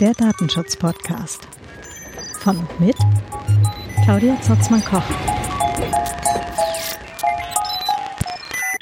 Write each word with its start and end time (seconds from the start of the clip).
Der 0.00 0.12
Datenschutz-Podcast. 0.14 1.48
Von 2.38 2.56
und 2.56 2.80
mit 2.80 2.96
Claudia 4.04 4.40
Zotzmann-Koch. 4.40 5.02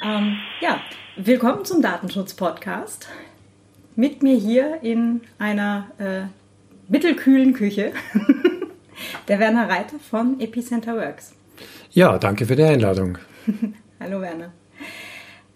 Ähm, 0.05 0.37
ja, 0.61 0.81
willkommen 1.17 1.65
zum 1.65 1.81
Datenschutz-Podcast. 1.81 3.09
Mit 3.95 4.23
mir 4.23 4.37
hier 4.37 4.83
in 4.83 5.23
einer 5.39 5.87
äh, 5.99 6.23
mittelkühlen 6.93 7.55
Küche 7.55 7.93
der 9.29 9.39
Werner 9.39 9.71
Reiter 9.71 9.99
von 9.99 10.39
Epicenter 10.39 10.97
Works. 10.97 11.35
Ja, 11.93 12.19
danke 12.19 12.45
für 12.45 12.57
die 12.57 12.65
Einladung. 12.65 13.17
Hallo 14.01 14.21
Werner. 14.21 14.53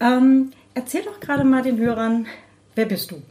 Ähm, 0.01 0.53
erzähl 0.75 1.03
doch 1.03 1.21
gerade 1.21 1.45
mal 1.45 1.63
den 1.63 1.79
Hörern, 1.79 2.27
wer 2.75 2.87
bist 2.87 3.11
du? 3.11 3.23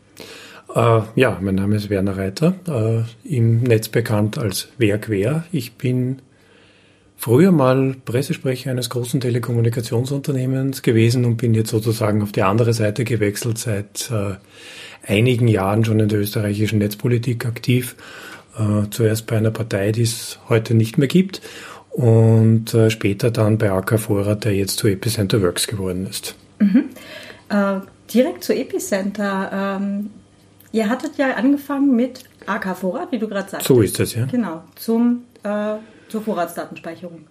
Äh, 0.74 1.02
ja, 1.16 1.38
mein 1.42 1.56
Name 1.56 1.76
ist 1.76 1.90
Werner 1.90 2.18
Reiter, 2.18 2.56
äh, 2.68 3.28
im 3.28 3.64
Netz 3.64 3.90
bekannt 3.90 4.38
als 4.38 4.70
Werkwehr. 4.78 5.46
Ich 5.52 5.74
bin 5.74 6.22
früher 7.18 7.52
mal 7.52 7.96
Pressesprecher 8.06 8.72
eines 8.72 8.90
großen 8.90 9.20
Telekommunikationsunternehmens 9.20 10.82
gewesen 10.82 11.26
und 11.26 11.38
bin 11.38 11.54
jetzt 11.54 11.72
sozusagen 11.72 12.22
auf 12.22 12.32
die 12.32 12.44
andere 12.44 12.74
Seite 12.74 13.04
gewechselt, 13.04 13.58
seit 13.58 14.12
äh, 14.12 14.36
einigen 15.12 15.48
Jahren 15.48 15.84
schon 15.84 16.00
in 16.00 16.10
der 16.10 16.20
österreichischen 16.20 16.80
Netzpolitik 16.80 17.46
aktiv. 17.46 17.96
Äh, 18.58 18.90
zuerst 18.90 19.26
bei 19.26 19.38
einer 19.38 19.52
Partei, 19.52 19.92
die 19.92 20.04
es 20.04 20.40
heute 20.50 20.74
nicht 20.76 20.98
mehr 20.98 21.08
gibt 21.08 21.42
und 21.92 22.74
äh, 22.74 22.90
später 22.90 23.32
dann 23.32 23.58
bei 23.58 23.72
AK 23.72 24.00
Vorrat, 24.00 24.46
der 24.46 24.54
jetzt 24.54 24.78
zu 24.78 24.88
Epicenter 24.88 25.42
Works 25.42 25.68
geworden 25.68 26.08
ist. 26.10 26.36
Mhm. 26.60 26.86
Äh, 27.50 27.80
direkt 28.14 28.44
zu 28.44 28.54
Epicenter. 28.54 29.78
Ähm, 29.82 30.10
Ihr 30.72 30.90
hattet 30.90 31.18
ja 31.18 31.34
angefangen 31.34 31.96
mit 31.96 32.26
AK 32.46 32.78
Vorrat, 32.78 33.12
wie 33.12 33.20
du 33.20 33.28
gerade 33.28 33.50
sagst. 33.50 33.68
So 33.68 33.82
ist 33.82 34.00
es, 34.00 34.14
ja. 34.14 34.26
Genau, 34.26 34.64
zum, 34.76 35.24
äh, 35.44 35.76
zur 36.10 36.22
Vorratsdatenspeicherung. 36.22 37.22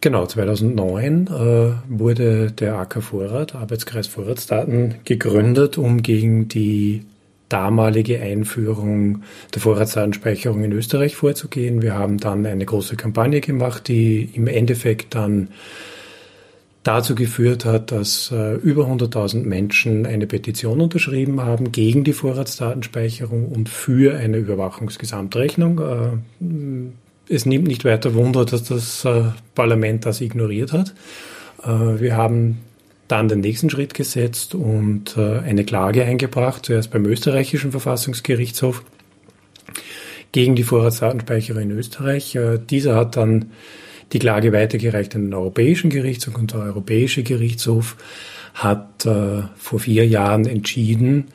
Genau, 0.00 0.26
2009 0.26 1.26
äh, 1.26 1.72
wurde 1.88 2.52
der 2.52 2.78
AK 2.78 3.02
Vorrat, 3.02 3.54
Arbeitskreis 3.54 4.06
Vorratsdaten, 4.06 4.96
gegründet, 5.04 5.76
um 5.76 6.02
gegen 6.02 6.48
die 6.48 7.04
damalige 7.48 8.20
Einführung 8.20 9.22
der 9.54 9.60
Vorratsdatenspeicherung 9.60 10.64
in 10.64 10.72
Österreich 10.72 11.16
vorzugehen. 11.16 11.82
Wir 11.82 11.94
haben 11.94 12.18
dann 12.18 12.46
eine 12.46 12.64
große 12.64 12.96
Kampagne 12.96 13.40
gemacht, 13.40 13.88
die 13.88 14.30
im 14.34 14.46
Endeffekt 14.46 15.14
dann 15.14 15.48
dazu 16.88 17.14
geführt 17.14 17.66
hat, 17.66 17.92
dass 17.92 18.32
äh, 18.32 18.54
über 18.54 18.86
100.000 18.86 19.44
Menschen 19.44 20.06
eine 20.06 20.26
Petition 20.26 20.80
unterschrieben 20.80 21.42
haben 21.42 21.70
gegen 21.70 22.02
die 22.02 22.14
Vorratsdatenspeicherung 22.14 23.46
und 23.46 23.68
für 23.68 24.16
eine 24.16 24.38
Überwachungsgesamtrechnung. 24.38 25.80
Äh, 25.80 27.32
es 27.32 27.44
nimmt 27.44 27.68
nicht 27.68 27.84
weiter 27.84 28.14
Wunder, 28.14 28.46
dass 28.46 28.64
das 28.64 29.04
äh, 29.04 29.24
Parlament 29.54 30.06
das 30.06 30.22
ignoriert 30.22 30.72
hat. 30.72 30.94
Äh, 31.62 32.00
wir 32.00 32.16
haben 32.16 32.60
dann 33.06 33.28
den 33.28 33.40
nächsten 33.40 33.68
Schritt 33.68 33.92
gesetzt 33.92 34.54
und 34.54 35.14
äh, 35.18 35.40
eine 35.40 35.64
Klage 35.64 36.04
eingebracht, 36.04 36.64
zuerst 36.64 36.90
beim 36.90 37.04
österreichischen 37.04 37.70
Verfassungsgerichtshof 37.70 38.82
gegen 40.32 40.56
die 40.56 40.64
Vorratsdatenspeicherung 40.64 41.62
in 41.64 41.70
Österreich. 41.72 42.34
Äh, 42.34 42.58
dieser 42.58 42.96
hat 42.96 43.16
dann 43.16 43.50
die 44.12 44.18
Klage 44.18 44.52
weitergereicht 44.52 45.14
an 45.14 45.24
den 45.24 45.34
Europäischen 45.34 45.90
Gerichtshof 45.90 46.36
und 46.36 46.52
der 46.52 46.60
Europäische 46.60 47.22
Gerichtshof 47.22 47.96
hat 48.54 49.06
äh, 49.06 49.42
vor 49.56 49.80
vier 49.80 50.06
Jahren 50.06 50.46
entschieden, 50.46 51.26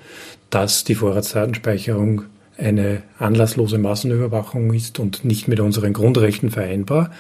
dass 0.50 0.84
die 0.84 0.96
Vorratsdatenspeicherung 0.96 2.24
eine 2.58 3.02
anlasslose 3.18 3.78
Massenüberwachung 3.78 4.74
ist 4.74 5.00
und 5.00 5.26
nicht 5.26 5.48
mit 5.48 5.60
unseren 5.60 5.94
Grundrechten 5.94 6.52
vereinbar. 6.52 7.12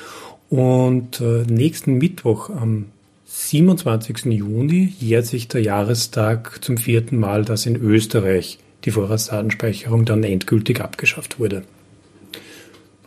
Und 0.49 1.21
äh, 1.21 1.43
nächsten 1.47 1.97
Mittwoch 1.97 2.49
am 2.49 2.85
27. 3.25 4.25
Juni 4.25 4.93
jährt 4.99 5.25
sich 5.25 5.47
der 5.47 5.61
Jahrestag 5.61 6.63
zum 6.63 6.77
vierten 6.77 7.17
Mal, 7.17 7.45
dass 7.45 7.65
in 7.65 7.75
Österreich 7.75 8.59
die 8.85 8.91
Vorratsdatenspeicherung 8.91 10.05
dann 10.05 10.23
endgültig 10.23 10.81
abgeschafft 10.81 11.39
wurde. 11.39 11.63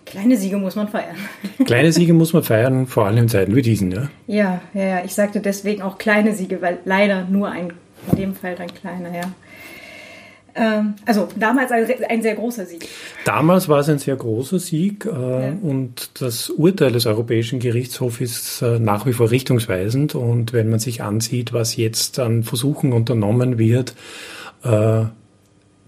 Kleine 0.07 0.37
Siege 0.37 0.57
muss 0.57 0.77
man 0.77 0.89
feiern. 0.89 1.17
Kleine 1.67 1.93
Siege 1.93 2.15
muss 2.15 2.33
man 2.33 2.43
feiern, 2.43 2.87
vor 2.87 3.07
allem 3.07 3.19
in 3.19 3.29
Zeiten 3.29 3.55
wie 3.55 3.63
diesen, 3.63 3.91
ja? 3.91 4.09
Ja, 4.27 4.61
ja, 4.73 4.83
ja. 4.83 5.05
Ich 5.05 5.15
sagte 5.15 5.41
deswegen 5.41 5.83
auch 5.83 5.99
kleine 5.99 6.35
Siege, 6.35 6.63
weil 6.63 6.79
leider 6.85 7.25
nur 7.25 7.51
ein, 7.51 7.73
in 8.13 8.17
dem 8.17 8.35
Fall 8.35 8.57
ein 8.59 8.73
kleiner, 8.73 9.15
ja. 9.15 9.33
Ähm, 10.55 10.95
also 11.05 11.29
damals 11.37 11.71
ein, 11.71 11.87
ein, 12.09 12.23
sehr 12.23 12.35
großer 12.35 12.65
Sieg. 12.65 12.89
Damals 13.25 13.69
war 13.69 13.81
es 13.81 13.89
ein 13.89 13.99
sehr 13.99 14.17
großer 14.17 14.59
Sieg 14.59 15.05
äh, 15.05 15.09
ja. 15.11 15.53
und 15.61 16.23
das 16.23 16.49
Urteil 16.49 16.93
des 16.93 17.05
Europäischen 17.05 17.59
Gerichtshofs 17.59 18.21
ist 18.21 18.63
äh, 18.63 18.79
nach 18.79 19.05
wie 19.07 19.13
vor 19.13 19.31
richtungsweisend. 19.31 20.15
Und 20.15 20.53
wenn 20.53 20.71
man 20.71 20.79
sich 20.79 21.03
ansieht, 21.03 21.53
was 21.53 21.77
jetzt 21.77 22.19
an 22.19 22.43
Versuchen 22.43 22.93
unternommen 22.93 23.59
wird, 23.59 23.95
äh, 24.65 25.05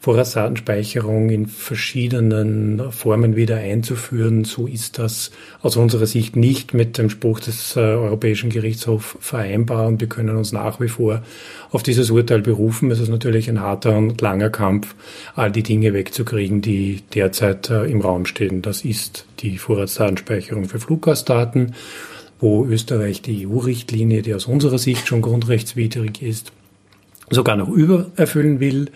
Vorratsdatenspeicherung 0.01 1.29
in 1.29 1.47
verschiedenen 1.47 2.93
Formen 2.93 3.35
wieder 3.35 3.57
einzuführen. 3.57 4.45
So 4.45 4.67
ist 4.67 4.99
das 4.99 5.33
aus 5.61 5.77
unserer 5.77 6.07
Sicht 6.07 6.37
nicht 6.37 6.73
mit 6.73 6.99
dem 6.99 7.11
Spruch 7.11 7.41
des 7.41 7.75
äh, 7.75 7.81
Europäischen 7.81 8.49
Gerichtshofs 8.51 9.17
vereinbar 9.21 9.89
und 9.89 10.01
wir 10.01 10.09
können 10.09 10.37
uns 10.37 10.53
nach 10.53 10.81
wie 10.81 10.89
vor 10.89 11.23
auf 11.71 11.83
dieses 11.83 12.11
Urteil 12.11 12.43
berufen. 12.43 12.91
Es 12.93 13.01
ist 13.01 13.09
natürlich 13.09 13.49
ein 13.49 13.61
harter 13.61 13.97
und 13.97 14.21
langer 14.21 14.51
Kampf, 14.51 14.95
all 15.35 15.51
die 15.51 15.65
Dinge 15.65 15.93
wegzukriegen, 15.93 16.63
die 16.63 17.03
derzeit 17.15 17.69
äh, 17.69 17.85
im 17.85 18.01
Raum 18.01 18.25
stehen. 18.25 18.63
Das 18.63 18.85
ist 18.85 19.27
die 19.41 19.59
Vorratsdatenspeicherung 19.59 20.67
für 20.67 20.79
Fluggastdaten, 20.79 21.75
wo 22.41 22.65
Österreich 22.65 23.21
die 23.21 23.49
EU-Richtlinie, 23.49 24.23
die 24.23 24.35
aus 24.35 24.47
unserer 24.47 24.79
Sicht 24.79 25.09
schon 25.09 25.23
grundrechtswidrig 25.23 26.23
ist, 26.23 26.53
sogar 27.31 27.57
noch 27.57 27.69
übererfüllen 27.69 28.61
will. 28.61 28.91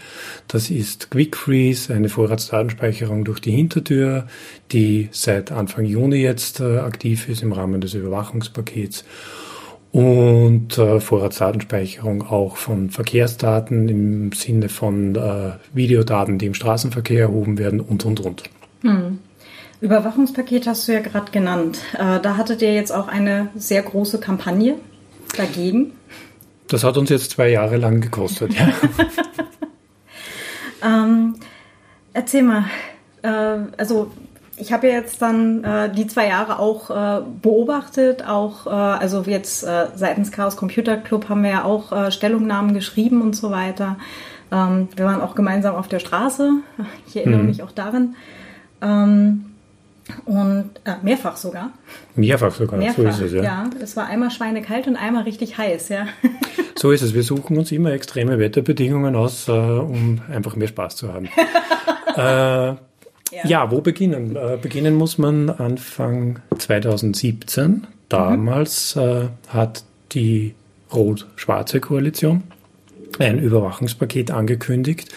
Das 0.49 0.71
ist 0.71 1.11
Quick 1.11 1.37
Freeze, 1.37 1.93
eine 1.93 2.09
Vorratsdatenspeicherung 2.09 3.25
durch 3.25 3.41
die 3.41 3.53
Hintertür, 3.53 4.27
die 4.73 5.09
seit 5.13 5.53
Anfang 5.53 5.85
Juni 5.85 6.17
jetzt 6.17 6.61
äh, 6.61 6.79
aktiv 6.79 7.29
ist 7.29 7.43
im 7.43 7.53
Rahmen 7.53 7.81
des 7.81 7.95
Überwachungspakets. 7.95 9.05
Und 9.93 10.79
äh, 10.79 11.01
Vorratsdatenspeicherung 11.01 12.23
auch 12.23 12.57
von 12.57 12.91
Verkehrsdaten 12.91 13.89
im 13.89 14.33
Sinne 14.33 14.71
von 14.71 15.15
äh, 15.15 15.53
Videodaten, 15.75 16.39
die 16.39 16.47
im 16.47 16.55
Straßenverkehr 16.55 17.23
erhoben 17.23 17.59
werden 17.59 17.81
und, 17.81 18.05
und, 18.05 18.21
und. 18.21 18.43
Hm. 18.81 19.19
Überwachungspaket 19.83 20.67
hast 20.67 20.87
du 20.87 20.93
ja 20.93 21.01
gerade 21.01 21.33
genannt. 21.33 21.81
Da 21.99 22.37
hattet 22.37 22.63
ihr 22.63 22.73
jetzt 22.73 22.93
auch 22.93 23.09
eine 23.09 23.49
sehr 23.57 23.83
große 23.83 24.21
Kampagne 24.21 24.77
dagegen. 25.37 25.91
Das 26.73 26.85
hat 26.85 26.97
uns 26.97 27.11
jetzt 27.11 27.33
zwei 27.33 27.51
Jahre 27.51 27.77
lang 27.77 28.01
gekostet, 28.01 28.55
ja. 28.55 28.69
ähm, 30.83 31.35
erzähl 32.15 32.43
mal, 32.43 32.65
äh, 33.21 33.59
also 33.77 34.11
ich 34.57 34.73
habe 34.73 34.89
ja 34.89 34.95
jetzt 34.95 35.21
dann 35.21 35.65
äh, 35.65 35.93
die 35.93 36.07
zwei 36.07 36.29
Jahre 36.29 36.59
auch 36.59 36.89
äh, 36.89 37.23
beobachtet, 37.43 38.27
auch 38.27 38.67
äh, 38.67 38.71
also 38.71 39.23
jetzt 39.27 39.65
äh, 39.65 39.89
seitens 39.97 40.33
Chaos 40.33 40.57
Computer 40.57 40.97
Club 40.97 41.29
haben 41.29 41.43
wir 41.43 41.51
ja 41.51 41.65
auch 41.65 41.93
äh, 41.93 42.11
Stellungnahmen 42.11 42.73
geschrieben 42.73 43.21
und 43.21 43.37
so 43.37 43.51
weiter. 43.51 43.99
Ähm, 44.51 44.89
wir 44.97 45.05
waren 45.05 45.21
auch 45.21 45.35
gemeinsam 45.35 45.75
auf 45.75 45.89
der 45.89 45.99
Straße. 45.99 46.53
Ich 47.07 47.17
erinnere 47.17 47.41
mhm. 47.41 47.49
mich 47.49 47.63
auch 47.63 47.73
daran. 47.73 48.17
Ähm, 48.81 49.45
und 50.25 50.71
äh, 50.85 50.95
mehrfach 51.03 51.37
sogar. 51.37 51.71
Mehrfach 52.17 52.53
sogar, 52.53 52.79
mehrfach, 52.79 52.97
so 52.97 53.09
ist 53.09 53.21
es, 53.21 53.33
ja. 53.33 53.43
Ja, 53.43 53.71
es 53.81 53.97
war 53.97 54.07
einmal 54.07 54.31
schweinekalt 54.31 54.87
und 54.87 54.97
einmal 54.97 55.25
richtig 55.25 55.59
heiß, 55.59 55.91
ja. 55.91 56.07
So 56.77 56.91
ist 56.91 57.03
es. 57.03 57.15
Wir 57.15 57.23
suchen 57.23 57.59
uns 57.59 57.73
immer 57.73 57.93
extreme 57.93 58.39
Wetterbedingungen 58.39 59.15
aus, 59.15 59.49
äh, 59.49 59.53
um 59.53 60.21
einfach 60.31 60.57
mehr 60.57 60.69
Spaß 60.69 60.97
zu 60.97 61.13
haben. 61.13 61.27
äh, 62.17 62.21
ja. 62.21 62.79
ja. 63.45 63.71
wo 63.71 63.81
beginnen? 63.81 64.37
Äh, 64.37 64.59
beginnen 64.61 64.95
muss 64.95 65.19
man 65.19 65.51
Anfang 65.51 66.41
2017. 66.59 67.87
Damals 68.09 68.97
mhm. 68.97 69.29
hat 69.49 69.85
die 70.13 70.55
rot-schwarze 70.93 71.81
Koalition 71.81 72.43
ein 73.19 73.39
Überwachungspaket 73.39 74.31
angekündigt. 74.31 75.09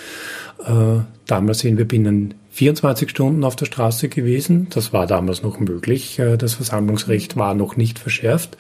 Äh, 0.66 1.02
damals 1.26 1.60
sind 1.60 1.78
wir 1.78 1.86
binnen 1.86 2.36
24 2.52 3.10
Stunden 3.10 3.44
auf 3.44 3.56
der 3.56 3.66
Straße 3.66 4.08
gewesen. 4.08 4.68
Das 4.70 4.94
war 4.94 5.08
damals 5.08 5.44
noch 5.44 5.60
möglich. 5.60 6.20
Äh, 6.20 6.38
das 6.38 6.54
Versammlungsrecht 6.54 7.36
war 7.36 7.54
noch 7.54 7.76
nicht 7.76 8.00
verschärft 8.00 8.58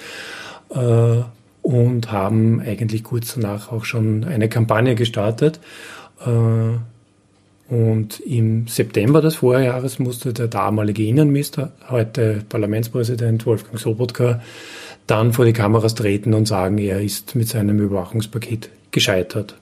und 1.66 2.12
haben 2.12 2.62
eigentlich 2.62 3.04
kurz 3.04 3.34
danach 3.34 3.72
auch 3.72 3.86
schon 3.86 4.24
eine 4.24 4.50
Kampagne 4.50 4.94
gestartet. 4.94 5.60
Äh, 6.24 6.78
und 7.74 8.20
im 8.20 8.68
September 8.68 9.20
des 9.20 9.38
Vorjahres 9.38 9.98
musste 9.98 10.32
der 10.32 10.48
damalige 10.48 11.04
Innenminister, 11.04 11.72
heute 11.90 12.44
Parlamentspräsident 12.48 13.48
Wolfgang 13.48 13.80
Sobotka, 13.80 14.42
dann 15.08 15.34
vor 15.34 15.46
die 15.46 15.54
Kameras 15.54 15.96
treten 15.96 16.36
und 16.36 16.48
sagen, 16.48 16.78
er 16.78 17.02
ist 17.02 17.36
mit 17.36 17.48
seinem 17.48 17.80
Überwachungspaket 17.80 18.70
gescheitert. 18.92 19.56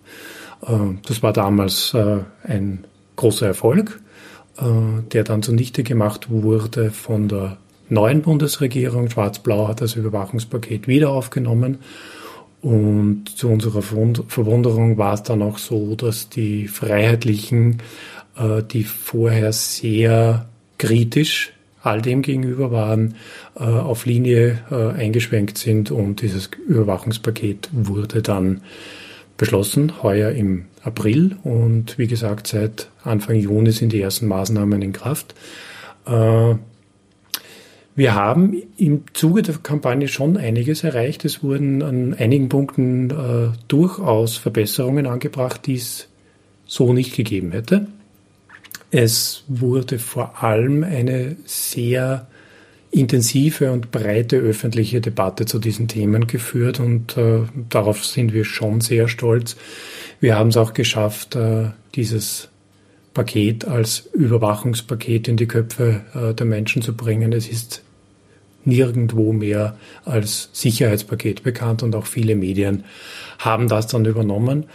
Äh, 0.67 0.73
das 1.07 1.23
war 1.23 1.31
damals 1.31 1.93
äh, 1.93 2.17
ein 2.43 2.83
großer 3.15 3.47
Erfolg, 3.47 4.01
der 5.11 5.23
dann 5.23 5.41
zunichte 5.41 5.81
gemacht 5.81 6.29
wurde 6.29 6.91
von 6.91 7.27
der 7.27 7.57
neuen 7.89 8.21
Bundesregierung. 8.21 9.09
Schwarz-Blau 9.09 9.67
hat 9.67 9.81
das 9.81 9.95
Überwachungspaket 9.95 10.87
wieder 10.87 11.09
aufgenommen. 11.09 11.79
Und 12.61 13.25
zu 13.27 13.49
unserer 13.49 13.81
Verwunderung 13.81 14.97
war 14.97 15.15
es 15.15 15.23
dann 15.23 15.41
auch 15.41 15.57
so, 15.57 15.95
dass 15.95 16.29
die 16.29 16.69
Freiheitlichen, 16.69 17.79
die 18.71 18.83
vorher 18.85 19.51
sehr 19.51 20.45
kritisch 20.77 21.51
all 21.81 22.01
dem 22.01 22.21
gegenüber 22.21 22.71
waren, 22.71 23.15
auf 23.55 24.05
Linie 24.05 24.59
eingeschwenkt 24.97 25.57
sind 25.57 25.91
und 25.91 26.21
dieses 26.21 26.49
Überwachungspaket 26.65 27.67
wurde 27.73 28.21
dann 28.21 28.61
beschlossen, 29.37 30.01
heuer 30.01 30.31
im 30.31 30.65
April. 30.83 31.35
Und 31.43 31.97
wie 31.97 32.07
gesagt, 32.07 32.47
seit 32.47 32.87
Anfang 33.03 33.35
Juni 33.35 33.71
sind 33.71 33.91
die 33.91 34.01
ersten 34.01 34.27
Maßnahmen 34.27 34.81
in 34.81 34.93
Kraft. 34.93 35.35
Äh, 36.05 36.55
wir 37.95 38.15
haben 38.15 38.55
im 38.77 39.03
Zuge 39.13 39.43
der 39.43 39.55
Kampagne 39.55 40.07
schon 40.07 40.37
einiges 40.37 40.83
erreicht. 40.83 41.25
Es 41.25 41.43
wurden 41.43 41.83
an 41.83 42.13
einigen 42.15 42.49
Punkten 42.49 43.11
äh, 43.11 43.55
durchaus 43.67 44.37
Verbesserungen 44.37 45.05
angebracht, 45.05 45.67
die 45.67 45.75
es 45.75 46.07
so 46.65 46.93
nicht 46.93 47.15
gegeben 47.15 47.51
hätte. 47.51 47.87
Es 48.89 49.43
wurde 49.47 49.99
vor 49.99 50.43
allem 50.43 50.83
eine 50.83 51.35
sehr 51.45 52.27
intensive 52.89 53.71
und 53.71 53.91
breite 53.91 54.37
öffentliche 54.37 55.01
Debatte 55.01 55.45
zu 55.45 55.59
diesen 55.59 55.87
Themen 55.87 56.27
geführt 56.27 56.79
und 56.79 57.17
äh, 57.17 57.41
darauf 57.69 58.05
sind 58.05 58.33
wir 58.33 58.45
schon 58.45 58.81
sehr 58.81 59.07
stolz. 59.07 59.55
Wir 60.19 60.37
haben 60.37 60.49
es 60.49 60.57
auch 60.57 60.73
geschafft, 60.73 61.35
äh, 61.35 61.71
dieses 61.95 62.49
Paket 63.13 63.65
als 63.65 64.09
Überwachungspaket 64.13 65.27
in 65.27 65.37
die 65.37 65.47
Köpfe 65.47 66.01
äh, 66.13 66.33
der 66.33 66.45
Menschen 66.45 66.81
zu 66.81 66.95
bringen. 66.95 67.33
Es 67.33 67.47
ist 67.47 67.83
nirgendwo 68.65 69.33
mehr 69.33 69.77
als 70.05 70.49
Sicherheitspaket 70.53 71.43
bekannt 71.43 71.83
und 71.83 71.95
auch 71.95 72.05
viele 72.05 72.35
Medien 72.35 72.85
haben 73.39 73.67
das 73.67 73.87
dann 73.87 74.05
übernommen. 74.05 74.65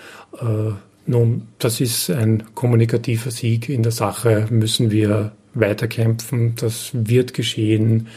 Äh, 0.40 0.72
nun, 1.06 1.48
das 1.58 1.80
ist 1.80 2.10
ein 2.10 2.44
kommunikativer 2.54 3.30
Sieg. 3.30 3.68
In 3.68 3.82
der 3.82 3.92
Sache 3.92 4.46
müssen 4.50 4.90
wir 4.90 5.32
weiterkämpfen. 5.54 6.54
Das 6.56 6.90
wird 6.92 7.32
geschehen 7.32 8.08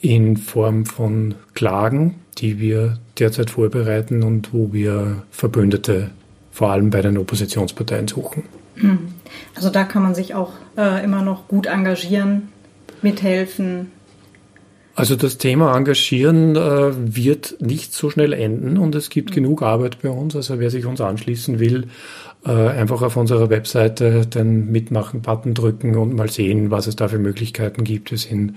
in 0.00 0.36
Form 0.36 0.84
von 0.84 1.36
Klagen, 1.54 2.16
die 2.38 2.58
wir 2.58 2.98
derzeit 3.18 3.50
vorbereiten 3.50 4.22
und 4.22 4.52
wo 4.52 4.72
wir 4.72 5.22
Verbündete 5.30 6.10
vor 6.50 6.70
allem 6.70 6.90
bei 6.90 7.02
den 7.02 7.18
Oppositionsparteien 7.18 8.08
suchen. 8.08 8.42
Hm. 8.74 8.98
Also 9.54 9.70
da 9.70 9.84
kann 9.84 10.02
man 10.02 10.14
sich 10.14 10.34
auch 10.34 10.52
äh, 10.76 11.04
immer 11.04 11.22
noch 11.22 11.48
gut 11.48 11.66
engagieren, 11.66 12.48
mithelfen. 13.02 13.92
Also 14.94 15.14
das 15.14 15.38
Thema 15.38 15.76
Engagieren 15.76 16.56
äh, 16.56 17.16
wird 17.16 17.60
nicht 17.60 17.94
so 17.94 18.10
schnell 18.10 18.32
enden 18.32 18.78
und 18.78 18.96
es 18.96 19.10
gibt 19.10 19.30
mhm. 19.30 19.34
genug 19.34 19.62
Arbeit 19.62 20.02
bei 20.02 20.10
uns. 20.10 20.34
Also 20.34 20.58
wer 20.58 20.70
sich 20.70 20.86
uns 20.86 21.00
anschließen 21.00 21.60
will, 21.60 21.86
äh, 22.44 22.50
einfach 22.50 23.02
auf 23.02 23.16
unserer 23.16 23.48
Webseite 23.50 24.26
den 24.26 24.70
Mitmachen-Button 24.72 25.54
drücken 25.54 25.96
und 25.96 26.14
mal 26.14 26.28
sehen, 26.30 26.70
was 26.70 26.86
es 26.86 26.96
da 26.96 27.08
für 27.08 27.18
Möglichkeiten 27.18 27.84
gibt. 27.84 28.10
Wir 28.10 28.18
sind 28.18 28.54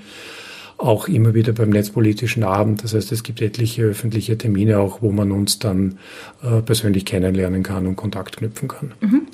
auch 0.77 1.07
immer 1.07 1.33
wieder 1.33 1.53
beim 1.53 1.69
Netzpolitischen 1.69 2.43
Abend. 2.43 2.83
Das 2.83 2.93
heißt, 2.93 3.11
es 3.11 3.23
gibt 3.23 3.41
etliche 3.41 3.83
öffentliche 3.83 4.37
Termine 4.37 4.79
auch, 4.79 5.01
wo 5.01 5.11
man 5.11 5.31
uns 5.31 5.59
dann 5.59 5.99
äh, 6.43 6.61
persönlich 6.61 7.05
kennenlernen 7.05 7.63
kann 7.63 7.85
und 7.85 7.95
Kontakt 7.95 8.37
knüpfen 8.37 8.67
kann. 8.67 8.93
Mhm. 8.99 9.27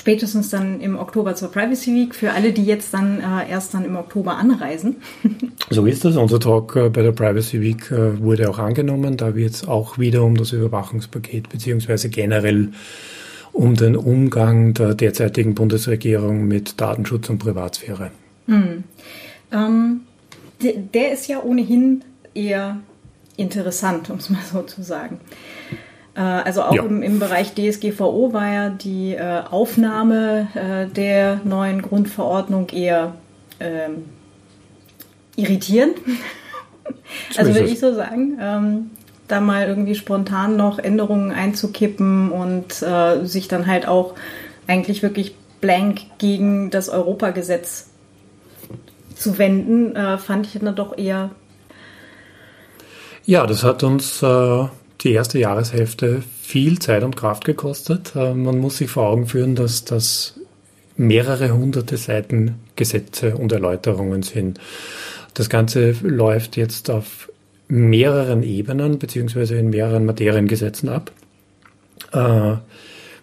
Spätestens 0.00 0.48
dann 0.48 0.80
im 0.80 0.98
Oktober 0.98 1.34
zur 1.34 1.52
Privacy 1.52 1.94
Week 1.94 2.14
für 2.14 2.32
alle, 2.32 2.54
die 2.54 2.64
jetzt 2.64 2.94
dann 2.94 3.20
äh, 3.20 3.50
erst 3.50 3.74
dann 3.74 3.84
im 3.84 3.96
Oktober 3.96 4.38
anreisen. 4.38 4.96
so 5.68 5.84
ist 5.84 6.06
das. 6.06 6.16
Unser 6.16 6.40
Talk 6.40 6.74
äh, 6.74 6.88
bei 6.88 7.02
der 7.02 7.12
Privacy 7.12 7.60
Week 7.60 7.90
äh, 7.90 8.18
wurde 8.18 8.48
auch 8.48 8.58
angenommen. 8.58 9.18
Da 9.18 9.34
wird 9.34 9.52
es 9.52 9.68
auch 9.68 9.98
wieder 9.98 10.22
um 10.22 10.38
das 10.38 10.52
Überwachungspaket 10.52 11.50
beziehungsweise 11.50 12.08
generell 12.08 12.70
um 13.52 13.74
den 13.74 13.94
Umgang 13.94 14.72
der 14.72 14.94
derzeitigen 14.94 15.54
Bundesregierung 15.54 16.48
mit 16.48 16.80
Datenschutz 16.80 17.28
und 17.28 17.38
Privatsphäre. 17.38 18.10
Hm. 18.46 18.84
Ähm, 19.52 20.00
der 20.94 21.12
ist 21.12 21.28
ja 21.28 21.42
ohnehin 21.42 22.04
eher 22.32 22.80
interessant, 23.36 24.08
um 24.08 24.16
es 24.16 24.30
mal 24.30 24.40
so 24.50 24.62
zu 24.62 24.82
sagen. 24.82 25.20
Äh, 26.14 26.20
also 26.20 26.62
auch 26.62 26.74
ja. 26.74 26.82
im, 26.82 27.02
im, 27.02 27.18
Bereich 27.18 27.54
DSGVO 27.54 28.32
war 28.32 28.52
ja 28.52 28.68
die 28.70 29.14
äh, 29.14 29.42
Aufnahme 29.50 30.48
äh, 30.54 30.86
der 30.92 31.40
neuen 31.44 31.82
Grundverordnung 31.82 32.68
eher 32.70 33.14
ähm, 33.60 34.04
irritierend. 35.36 35.96
also 37.36 37.54
würde 37.54 37.68
ich 37.68 37.80
so 37.80 37.94
sagen. 37.94 38.38
Ähm, 38.40 38.90
da 39.28 39.40
mal 39.40 39.66
irgendwie 39.66 39.94
spontan 39.94 40.56
noch 40.56 40.78
Änderungen 40.78 41.30
einzukippen 41.30 42.32
und 42.32 42.82
äh, 42.82 43.24
sich 43.24 43.46
dann 43.46 43.66
halt 43.66 43.86
auch 43.86 44.14
eigentlich 44.66 45.02
wirklich 45.02 45.36
blank 45.60 46.00
gegen 46.18 46.70
das 46.70 46.88
Europagesetz 46.88 47.90
zu 49.14 49.38
wenden, 49.38 49.94
äh, 49.94 50.18
fand 50.18 50.46
ich 50.46 50.60
dann 50.60 50.74
doch 50.74 50.96
eher. 50.96 51.30
Ja, 53.24 53.46
das 53.46 53.62
hat 53.62 53.82
uns 53.82 54.22
äh, 54.22 54.66
die 55.02 55.12
erste 55.12 55.38
Jahreshälfte 55.38 56.22
viel 56.42 56.78
Zeit 56.78 57.02
und 57.02 57.16
Kraft 57.16 57.44
gekostet. 57.44 58.14
Äh, 58.14 58.34
man 58.34 58.58
muss 58.58 58.78
sich 58.78 58.90
vor 58.90 59.08
Augen 59.08 59.26
führen, 59.26 59.54
dass 59.54 59.84
das 59.84 60.34
mehrere 60.96 61.52
hunderte 61.54 61.96
Seiten 61.96 62.56
Gesetze 62.76 63.36
und 63.36 63.52
Erläuterungen 63.52 64.22
sind. 64.22 64.60
Das 65.34 65.48
Ganze 65.48 65.92
läuft 66.02 66.56
jetzt 66.56 66.90
auf 66.90 67.30
mehreren 67.68 68.42
Ebenen 68.42 68.98
beziehungsweise 68.98 69.56
in 69.56 69.70
mehreren 69.70 70.04
Materiengesetzen 70.04 70.88
ab. 70.88 71.12
Äh, 72.12 72.56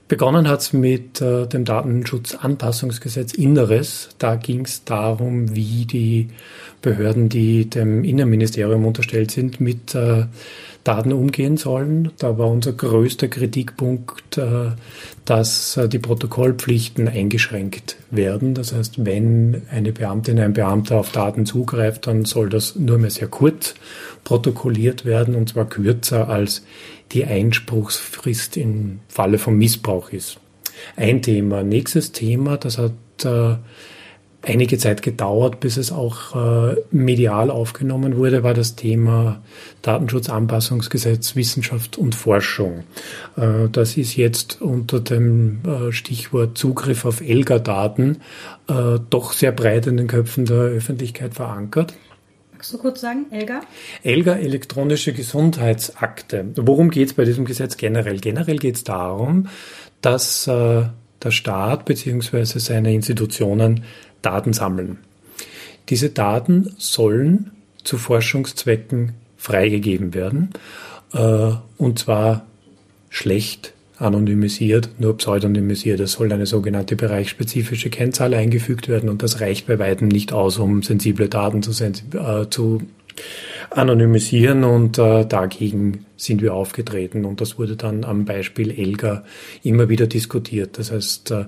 Begonnen 0.07 0.47
hat 0.47 0.61
es 0.61 0.71
mit 0.71 1.19
äh, 1.19 1.47
dem 1.47 1.65
Datenschutzanpassungsgesetz 1.65 3.33
Inneres. 3.33 4.09
Da 4.19 4.35
ging 4.35 4.61
es 4.61 4.85
darum, 4.85 5.53
wie 5.53 5.85
die 5.85 6.29
Behörden, 6.81 7.27
die 7.27 7.69
dem 7.69 8.05
Innenministerium 8.05 8.85
unterstellt 8.85 9.31
sind, 9.31 9.59
mit 9.59 9.97
Daten 10.87 11.11
umgehen 11.11 11.57
sollen. 11.57 12.11
Da 12.17 12.37
war 12.37 12.47
unser 12.47 12.71
größter 12.71 13.27
Kritikpunkt, 13.27 14.37
äh, 14.37 14.71
dass 15.25 15.75
äh, 15.75 15.89
die 15.89 15.99
Protokollpflichten 15.99 17.07
eingeschränkt 17.09 17.97
werden. 18.09 18.53
Das 18.53 18.73
heißt, 18.73 19.03
wenn 19.05 19.63
eine 19.69 19.91
Beamtin, 19.91 20.39
ein 20.39 20.53
Beamter 20.53 20.97
auf 20.97 21.11
Daten 21.11 21.45
zugreift, 21.45 22.07
dann 22.07 22.23
soll 22.23 22.49
das 22.49 22.75
nur 22.75 22.97
mehr 22.97 23.09
sehr 23.09 23.27
kurz 23.27 23.75
protokolliert 24.23 25.03
werden 25.03 25.35
und 25.35 25.49
zwar 25.49 25.67
kürzer 25.67 26.29
als 26.29 26.63
die 27.11 27.25
Einspruchsfrist 27.25 28.55
im 28.57 28.99
Falle 29.09 29.39
von 29.39 29.57
Missbrauch 29.57 30.11
ist. 30.11 30.39
Ein 30.95 31.21
Thema. 31.21 31.63
Nächstes 31.63 32.13
Thema, 32.13 32.57
das 32.57 32.77
hat 32.77 32.93
äh, 33.25 33.55
einige 34.47 34.77
Zeit 34.77 35.01
gedauert, 35.01 35.59
bis 35.59 35.77
es 35.77 35.91
auch 35.91 36.35
äh, 36.35 36.75
medial 36.91 37.51
aufgenommen 37.51 38.15
wurde, 38.15 38.43
war 38.43 38.53
das 38.53 38.75
Thema 38.75 39.41
Datenschutzanpassungsgesetz 39.81 41.35
Wissenschaft 41.35 41.97
und 41.97 42.15
Forschung. 42.15 42.83
Äh, 43.35 43.67
das 43.71 43.97
ist 43.97 44.15
jetzt 44.15 44.61
unter 44.61 45.01
dem 45.01 45.59
äh, 45.65 45.91
Stichwort 45.91 46.57
Zugriff 46.57 47.05
auf 47.05 47.21
ELGA-Daten 47.21 48.17
doch 49.09 49.31
sehr 49.31 49.53
breit 49.53 49.87
in 49.87 49.95
den 49.95 50.07
Köpfen 50.07 50.43
der 50.43 50.57
Öffentlichkeit 50.57 51.35
verankert. 51.35 51.93
Magst 52.51 52.73
du 52.73 52.77
kurz 52.77 52.99
sagen, 52.99 53.27
ELGA? 53.31 53.61
ELGA, 54.03 54.33
elektronische 54.33 55.13
Gesundheitsakte. 55.13 56.47
Worum 56.57 56.89
geht 56.89 57.07
es 57.07 57.13
bei 57.13 57.23
diesem 57.23 57.45
Gesetz 57.45 57.77
generell? 57.77 58.19
Generell 58.19 58.57
geht 58.57 58.75
es 58.75 58.83
darum, 58.83 59.47
dass 60.01 60.49
der 61.23 61.31
Staat 61.31 61.85
bzw. 61.85 62.59
seine 62.59 62.93
Institutionen 62.93 63.85
Daten 64.27 64.51
sammeln. 64.51 64.97
Diese 65.89 66.09
Daten 66.09 66.73
sollen 66.77 67.51
zu 67.83 67.97
Forschungszwecken 67.97 69.13
freigegeben 69.37 70.13
werden, 70.13 70.49
äh, 71.13 71.51
und 71.77 71.99
zwar 71.99 72.45
schlecht 73.09 73.73
anonymisiert, 73.97 74.89
nur 74.99 75.15
pseudonymisiert. 75.17 76.01
Es 76.01 76.11
soll 76.13 76.31
eine 76.33 76.45
sogenannte 76.45 76.97
bereichsspezifische 76.97 77.89
Kennzahl 77.89 78.33
eingefügt 78.33 78.89
werden 78.89 79.09
und 79.09 79.23
das 79.23 79.39
reicht 79.39 79.67
bei 79.67 79.79
weitem 79.79 80.09
nicht 80.09 80.33
aus, 80.33 80.57
um 80.59 80.83
sensible 80.83 81.29
Daten 81.29 81.63
zu, 81.63 81.71
äh, 81.83 82.49
zu 82.49 82.81
anonymisieren 83.69 84.65
und 84.65 84.97
äh, 84.97 85.25
dagegen 85.25 86.05
sind 86.17 86.41
wir 86.41 86.53
aufgetreten 86.53 87.23
und 87.23 87.39
das 87.39 87.57
wurde 87.57 87.77
dann 87.77 88.03
am 88.03 88.25
Beispiel 88.25 88.71
Elga 88.71 89.23
immer 89.63 89.87
wieder 89.87 90.07
diskutiert. 90.07 90.77
Das 90.77 90.91
heißt, 90.91 91.31
äh, 91.31 91.45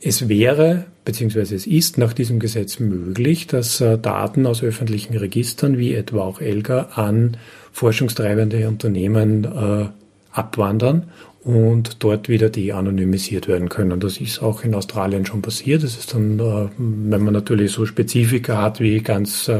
es 0.00 0.28
wäre 0.28 0.86
beziehungsweise 1.04 1.54
es 1.54 1.66
ist 1.66 1.98
nach 1.98 2.12
diesem 2.12 2.38
Gesetz 2.38 2.78
möglich, 2.78 3.46
dass 3.46 3.80
äh, 3.80 3.98
Daten 3.98 4.46
aus 4.46 4.62
öffentlichen 4.62 5.16
Registern 5.16 5.78
wie 5.78 5.94
etwa 5.94 6.20
auch 6.22 6.40
ELGA 6.40 6.90
an 6.94 7.36
forschungstreibende 7.72 8.68
Unternehmen 8.68 9.44
äh, 9.44 9.86
abwandern 10.32 11.04
und 11.42 12.04
dort 12.04 12.28
wieder 12.28 12.50
de-anonymisiert 12.50 13.48
werden 13.48 13.70
können. 13.70 13.98
Das 13.98 14.18
ist 14.18 14.42
auch 14.42 14.62
in 14.62 14.74
Australien 14.74 15.24
schon 15.24 15.40
passiert. 15.40 15.82
Das 15.82 15.96
ist 15.96 16.14
dann, 16.14 16.38
äh, 16.38 16.68
wenn 16.76 17.24
man 17.24 17.32
natürlich 17.32 17.72
so 17.72 17.86
Spezifika 17.86 18.62
hat 18.62 18.78
wie 18.78 19.00
ganz 19.00 19.50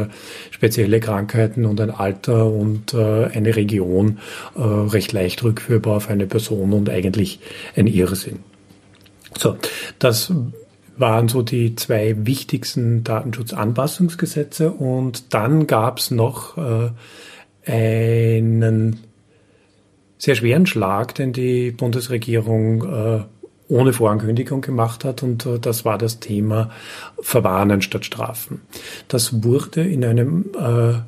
spezielle 0.51 1.01
Krankheiten 1.01 1.65
und 1.65 1.81
ein 1.81 1.91
Alter 1.91 2.47
und 2.47 2.95
eine 2.95 3.57
Region, 3.57 4.19
recht 4.55 5.13
leicht 5.13 5.43
rückführbar 5.43 5.97
auf 5.97 6.11
eine 6.11 6.27
Person 6.27 6.73
und 6.73 6.91
eigentlich 6.91 7.41
ein 7.75 7.87
Irrsinn. 7.87 8.50
So, 9.37 9.57
das 9.99 10.33
waren 10.97 11.29
so 11.29 11.43
die 11.43 11.77
zwei 11.77 12.27
wichtigsten 12.27 13.05
Datenschutzanpassungsgesetze 13.05 14.71
und 14.71 15.33
dann 15.33 15.67
gab 15.67 15.99
es 15.99 16.11
noch 16.11 16.59
einen 17.65 18.99
sehr 20.21 20.35
schweren 20.35 20.67
Schlag, 20.67 21.15
den 21.15 21.33
die 21.33 21.71
Bundesregierung 21.71 22.85
äh, 22.85 23.25
ohne 23.69 23.93
Vorankündigung 23.93 24.61
gemacht 24.61 25.05
hat. 25.05 25.23
Und 25.23 25.47
äh, 25.47 25.59
das 25.59 25.85
war 25.85 25.97
das 25.97 26.21
Thema 26.21 26.71
Verwarnen 27.21 27.81
statt 27.81 28.05
Strafen. 28.05 28.61
Das 29.09 29.43
wurde 29.43 29.83
in 29.83 30.05
einem 30.05 30.51
äh, 30.59 31.01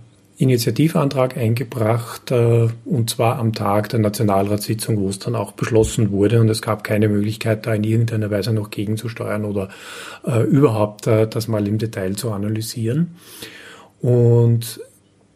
Initiativantrag 0.43 1.37
eingebracht, 1.37 2.33
äh, 2.33 2.69
und 2.85 3.11
zwar 3.11 3.39
am 3.39 3.53
Tag 3.53 3.91
der 3.91 4.01
Nationalratssitzung, 4.01 4.99
wo 4.99 5.09
es 5.09 5.21
dann 5.21 5.37
auch 5.37 5.53
beschlossen 5.53 6.11
wurde. 6.11 6.41
Und 6.41 6.49
es 6.49 6.61
gab 6.61 6.83
keine 6.83 7.09
Möglichkeit, 7.09 7.65
da 7.65 7.75
in 7.75 7.85
irgendeiner 7.85 8.29
Weise 8.31 8.53
noch 8.53 8.71
gegenzusteuern 8.71 9.45
oder 9.45 9.69
äh, 10.27 10.43
überhaupt 10.43 11.07
äh, 11.07 11.29
das 11.29 11.47
mal 11.47 11.67
im 11.69 11.79
Detail 11.79 12.17
zu 12.17 12.33
analysieren. 12.33 13.15
Und 14.01 14.81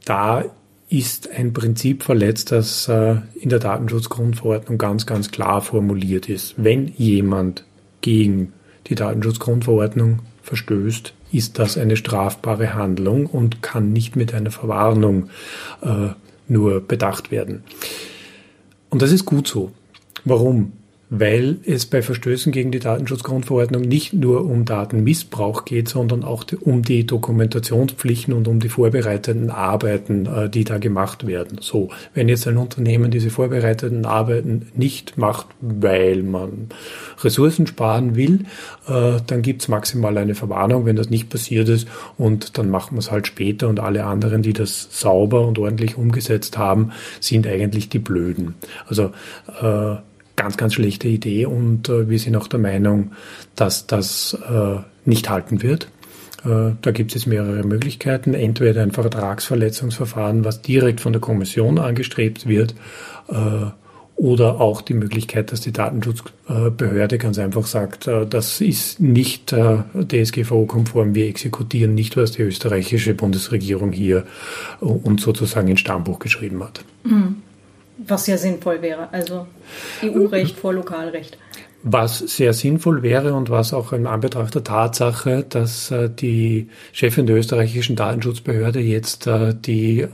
da 0.05 0.45
ist 0.89 1.31
ein 1.31 1.53
Prinzip 1.53 2.03
verletzt, 2.03 2.53
das 2.53 2.89
in 2.89 3.49
der 3.49 3.59
Datenschutzgrundverordnung 3.59 4.79
ganz, 4.79 5.05
ganz 5.05 5.33
klar 5.33 5.61
formuliert 5.61 6.29
ist. 6.29 6.55
Wenn 6.57 6.89
jemand 6.97 7.65
gegen 8.03 8.53
die 8.87 8.95
Datenschutzgrundverordnung 8.95 10.21
verstößt, 10.43 11.13
ist 11.37 11.59
das 11.59 11.77
eine 11.77 11.97
strafbare 11.97 12.75
Handlung 12.75 13.27
und 13.27 13.63
kann 13.63 13.93
nicht 13.93 14.17
mit 14.17 14.33
einer 14.35 14.51
Verwarnung 14.51 15.29
äh, 15.83 16.09
nur 16.49 16.81
bedacht 16.81 17.31
werden. 17.31 17.65
Und 18.89 19.03
das 19.03 19.13
ist 19.13 19.25
gut 19.25 19.47
so. 19.49 19.73
Warum? 20.25 20.73
Weil 21.09 21.59
es 21.65 21.87
bei 21.87 22.03
Verstößen 22.03 22.51
gegen 22.51 22.73
die 22.73 22.81
Datenschutzgrundverordnung 22.81 23.83
nicht 23.83 24.13
nur 24.13 24.45
um 24.45 24.65
Datenmissbrauch 24.65 25.65
geht, 25.65 25.89
sondern 25.89 26.25
auch 26.25 26.45
um 26.61 26.83
die 26.83 27.07
Dokumentationspflichten 27.07 28.35
und 28.35 28.49
um 28.49 28.59
die 28.59 28.69
vorbereitenden 28.69 29.51
Arbeiten, 29.51 30.27
äh, 30.27 30.51
die 30.51 30.65
da 30.65 30.79
gemacht 30.79 31.27
werden. 31.27 31.59
So, 31.61 31.91
wenn 32.15 32.29
jetzt 32.29 32.49
ein 32.49 32.57
Unternehmen 32.57 33.11
diese 33.11 33.31
vorbereitenden 33.31 34.05
Arbeiten 34.05 34.69
nicht 34.75 35.17
macht, 35.17 35.47
weil 35.61 36.23
man 36.25 36.69
Ressourcen 37.23 37.69
sparen 37.69 38.17
will, 38.17 38.41
äh, 38.89 39.21
dann 39.27 39.43
gibt's 39.43 39.69
maximal 39.69 40.19
eine 40.19 40.35
Verwarnung, 40.35 40.87
wenn 40.87 40.97
das 40.97 41.09
nicht 41.09 41.31
passiert 41.31 41.69
ist 41.69 41.87
und 42.19 42.59
dann 42.59 42.69
macht 42.69 42.91
man 42.91 42.99
es 42.99 43.13
halt 43.13 43.29
später 43.29 43.69
und 43.69 43.79
alle 43.79 44.05
anderen, 44.05 44.43
die 44.43 44.53
das 44.53 44.89
sauber 44.91 45.47
und 45.47 45.59
ordentlich 45.59 45.97
umgesetzt 45.97 46.59
haben, 46.59 46.91
sind 47.21 47.47
eigentlich 47.47 47.89
die 47.89 48.01
Blöden. 48.01 48.55
Also 48.89 49.13
äh, 49.63 49.97
ganz, 50.37 50.57
ganz 50.57 50.75
schlechte 50.75 51.09
Idee 51.09 51.47
und 51.47 51.89
äh, 51.89 52.09
wir 52.09 52.19
sind 52.19 52.37
auch 52.37 52.47
der 52.47 52.61
Meinung, 52.61 53.13
dass 53.55 53.87
das 53.87 54.37
äh, 54.49 54.77
nicht 55.05 55.29
halten 55.29 55.63
wird. 55.63 55.89
Äh, 56.45 56.73
da 56.81 56.91
gibt 56.93 57.17
es 57.17 57.27
mehrere 57.27 57.65
Möglichkeiten. 57.65 58.35
Entweder 58.35 58.83
ein 58.83 58.93
Vertragsverletzungsverfahren, 58.93 60.45
was 60.45 60.63
direkt 60.63 61.01
von 61.01 61.13
der 61.13 61.21
Kommission 61.21 61.79
angestrebt 61.79 62.47
wird, 62.47 62.75
äh, 63.29 63.71
oder 64.17 64.63
auch 64.63 64.81
die 64.81 64.95
Möglichkeit, 64.95 65.53
dass 65.53 65.61
die 65.61 65.73
Datenschutzbehörde 65.73 67.19
ganz 67.19 67.39
einfach 67.39 67.67
sagt, 67.67 68.07
äh, 68.07 68.27
das 68.27 68.63
ist 68.63 68.99
nicht 68.99 69.53
äh, 69.53 69.79
DSGVO-konform, 69.95 71.15
wir 71.15 71.27
exekutieren 71.27 71.95
nicht, 71.95 72.17
was 72.17 72.33
die 72.33 72.43
österreichische 72.43 73.15
Bundesregierung 73.15 73.93
hier 73.93 74.25
uns 74.81 75.23
sozusagen 75.23 75.69
ins 75.69 75.81
Stammbuch 75.81 76.19
geschrieben 76.19 76.63
hat. 76.65 76.83
Mhm. 77.05 77.43
Was 77.99 78.27
ja 78.27 78.37
sinnvoll 78.37 78.83
wäre, 78.83 79.09
also 79.13 79.47
EU-Recht 80.03 80.59
vor 80.59 80.75
Lokalrecht. 80.75 81.39
Was 81.83 82.19
sehr 82.19 82.53
sinnvoll 82.53 83.03
wäre 83.03 83.35
und 83.35 83.49
was 83.49 83.73
auch 83.73 83.93
in 83.93 84.07
Anbetracht 84.07 84.55
der 84.55 84.65
Tatsache, 84.65 85.47
dass 85.49 85.91
äh, 85.91 86.11
die 86.11 86.69
Chefin 86.93 87.27
der 87.27 87.37
österreichischen 87.37 87.97
Datenschutzbehörde 87.97 88.81
jetzt 88.81 89.27
äh, 89.27 89.55
die 89.55 90.07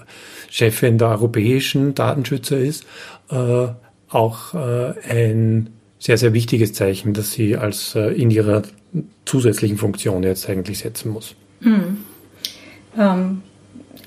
Chefin 0.51 0.99
der 0.99 1.09
europäischen 1.09 1.95
Datenschützer 1.95 2.59
ist, 2.59 2.85
äh, 3.31 3.69
auch 4.11 4.55
ein 4.55 5.71
sehr, 5.99 6.19
sehr 6.19 6.35
wichtiges 6.35 6.75
Zeichen, 6.75 7.15
das 7.15 7.33
sie 7.33 7.57
als 7.57 7.95
in 7.95 8.31
ihrer 8.31 8.61
zusätzlichen 9.25 9.79
Funktion 9.79 10.23
jetzt 10.23 10.51
eigentlich 10.51 10.81
setzen 10.81 11.13
muss. 11.13 11.35
Hm. 11.63 11.97
Ähm, 12.99 13.43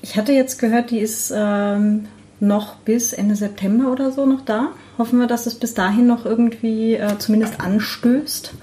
ich 0.02 0.16
hatte 0.16 0.30
jetzt 0.30 0.58
gehört, 0.58 0.92
die 0.92 1.00
ist 1.00 1.32
ähm, 1.34 2.06
noch 2.40 2.76
bis 2.76 3.12
Ende 3.12 3.36
September 3.36 3.90
oder 3.90 4.12
so 4.12 4.26
noch 4.26 4.44
da. 4.44 4.72
Hoffen 4.98 5.18
wir, 5.18 5.26
dass 5.26 5.46
es 5.46 5.54
bis 5.54 5.74
dahin 5.74 6.06
noch 6.06 6.24
irgendwie 6.24 6.94
äh, 6.94 7.18
zumindest 7.18 7.60
anstößt. 7.60 8.54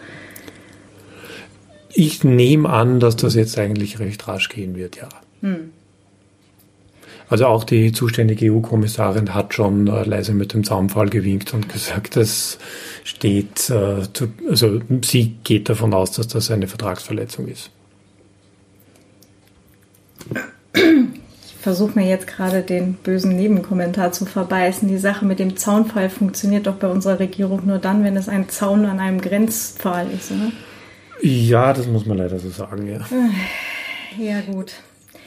Ich 1.94 2.24
nehme 2.24 2.70
an, 2.70 3.00
dass 3.00 3.16
das 3.16 3.36
jetzt 3.36 3.58
eigentlich 3.58 4.00
recht 4.00 4.28
rasch 4.28 4.50
gehen 4.50 4.76
wird, 4.76 4.98
ja. 4.98 5.10
Hm. 5.42 5.72
Also 7.30 7.46
auch 7.46 7.64
die 7.64 7.92
zuständige 7.92 8.52
EU-Kommissarin 8.52 9.34
hat 9.34 9.54
schon 9.54 9.88
äh, 9.88 10.04
leise 10.04 10.34
mit 10.34 10.54
dem 10.54 10.64
Zaunfall 10.64 11.10
gewinkt 11.10 11.54
und 11.54 11.70
gesagt, 11.70 12.16
das 12.16 12.60
steht, 13.04 13.70
äh, 13.70 14.04
zu, 14.14 14.28
also 14.50 14.82
sie 15.04 15.36
geht 15.44 15.70
davon 15.70 15.94
aus, 15.94 16.12
dass 16.12 16.28
das 16.28 16.52
eine 16.52 16.68
Vertragsverletzung 16.68 17.48
ist 17.48 17.72
versuche 21.64 21.98
mir 21.98 22.06
jetzt 22.06 22.28
gerade 22.28 22.62
den 22.62 22.96
bösen 22.96 23.38
Nebenkommentar 23.38 24.12
zu 24.12 24.26
verbeißen. 24.26 24.90
Die 24.90 24.98
Sache 24.98 25.26
mit 25.26 25.40
dem 25.40 25.56
Zaunfall 25.56 26.10
funktioniert 26.10 26.68
doch 26.68 26.76
bei 26.76 26.90
unserer 26.90 27.20
Regierung 27.20 27.66
nur 27.66 27.78
dann, 27.78 28.04
wenn 28.04 28.18
es 28.18 28.28
ein 28.28 28.50
Zaun 28.50 28.86
an 28.86 29.00
einem 29.00 29.22
Grenzpfahl 29.22 30.08
ist, 30.12 30.32
oder? 30.32 30.52
Ja, 31.22 31.72
das 31.72 31.88
muss 31.88 32.06
man 32.06 32.18
leider 32.18 32.38
so 32.38 32.50
sagen, 32.50 32.86
ja. 32.88 33.00
Ja, 34.20 34.42
gut. 34.42 34.74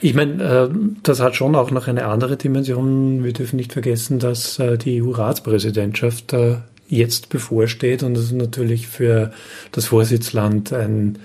Ich 0.02 0.12
meine, 0.12 0.44
äh, 0.44 0.68
das 1.02 1.20
hat 1.20 1.36
schon 1.36 1.56
auch 1.56 1.70
noch 1.70 1.88
eine 1.88 2.04
andere 2.04 2.36
Dimension. 2.36 3.24
Wir 3.24 3.32
dürfen 3.32 3.56
nicht 3.56 3.72
vergessen, 3.72 4.18
dass 4.18 4.58
äh, 4.58 4.76
die 4.76 5.02
EU-Ratspräsidentschaft 5.02 6.34
äh, 6.34 6.56
jetzt 6.86 7.30
bevorsteht 7.30 8.02
und 8.02 8.14
das 8.14 8.24
ist 8.24 8.32
natürlich 8.32 8.88
für 8.88 9.32
das 9.72 9.86
Vorsitzland 9.86 10.72
ein 10.74 11.18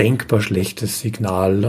denkbar 0.00 0.40
schlechtes 0.40 1.00
Signal, 1.00 1.62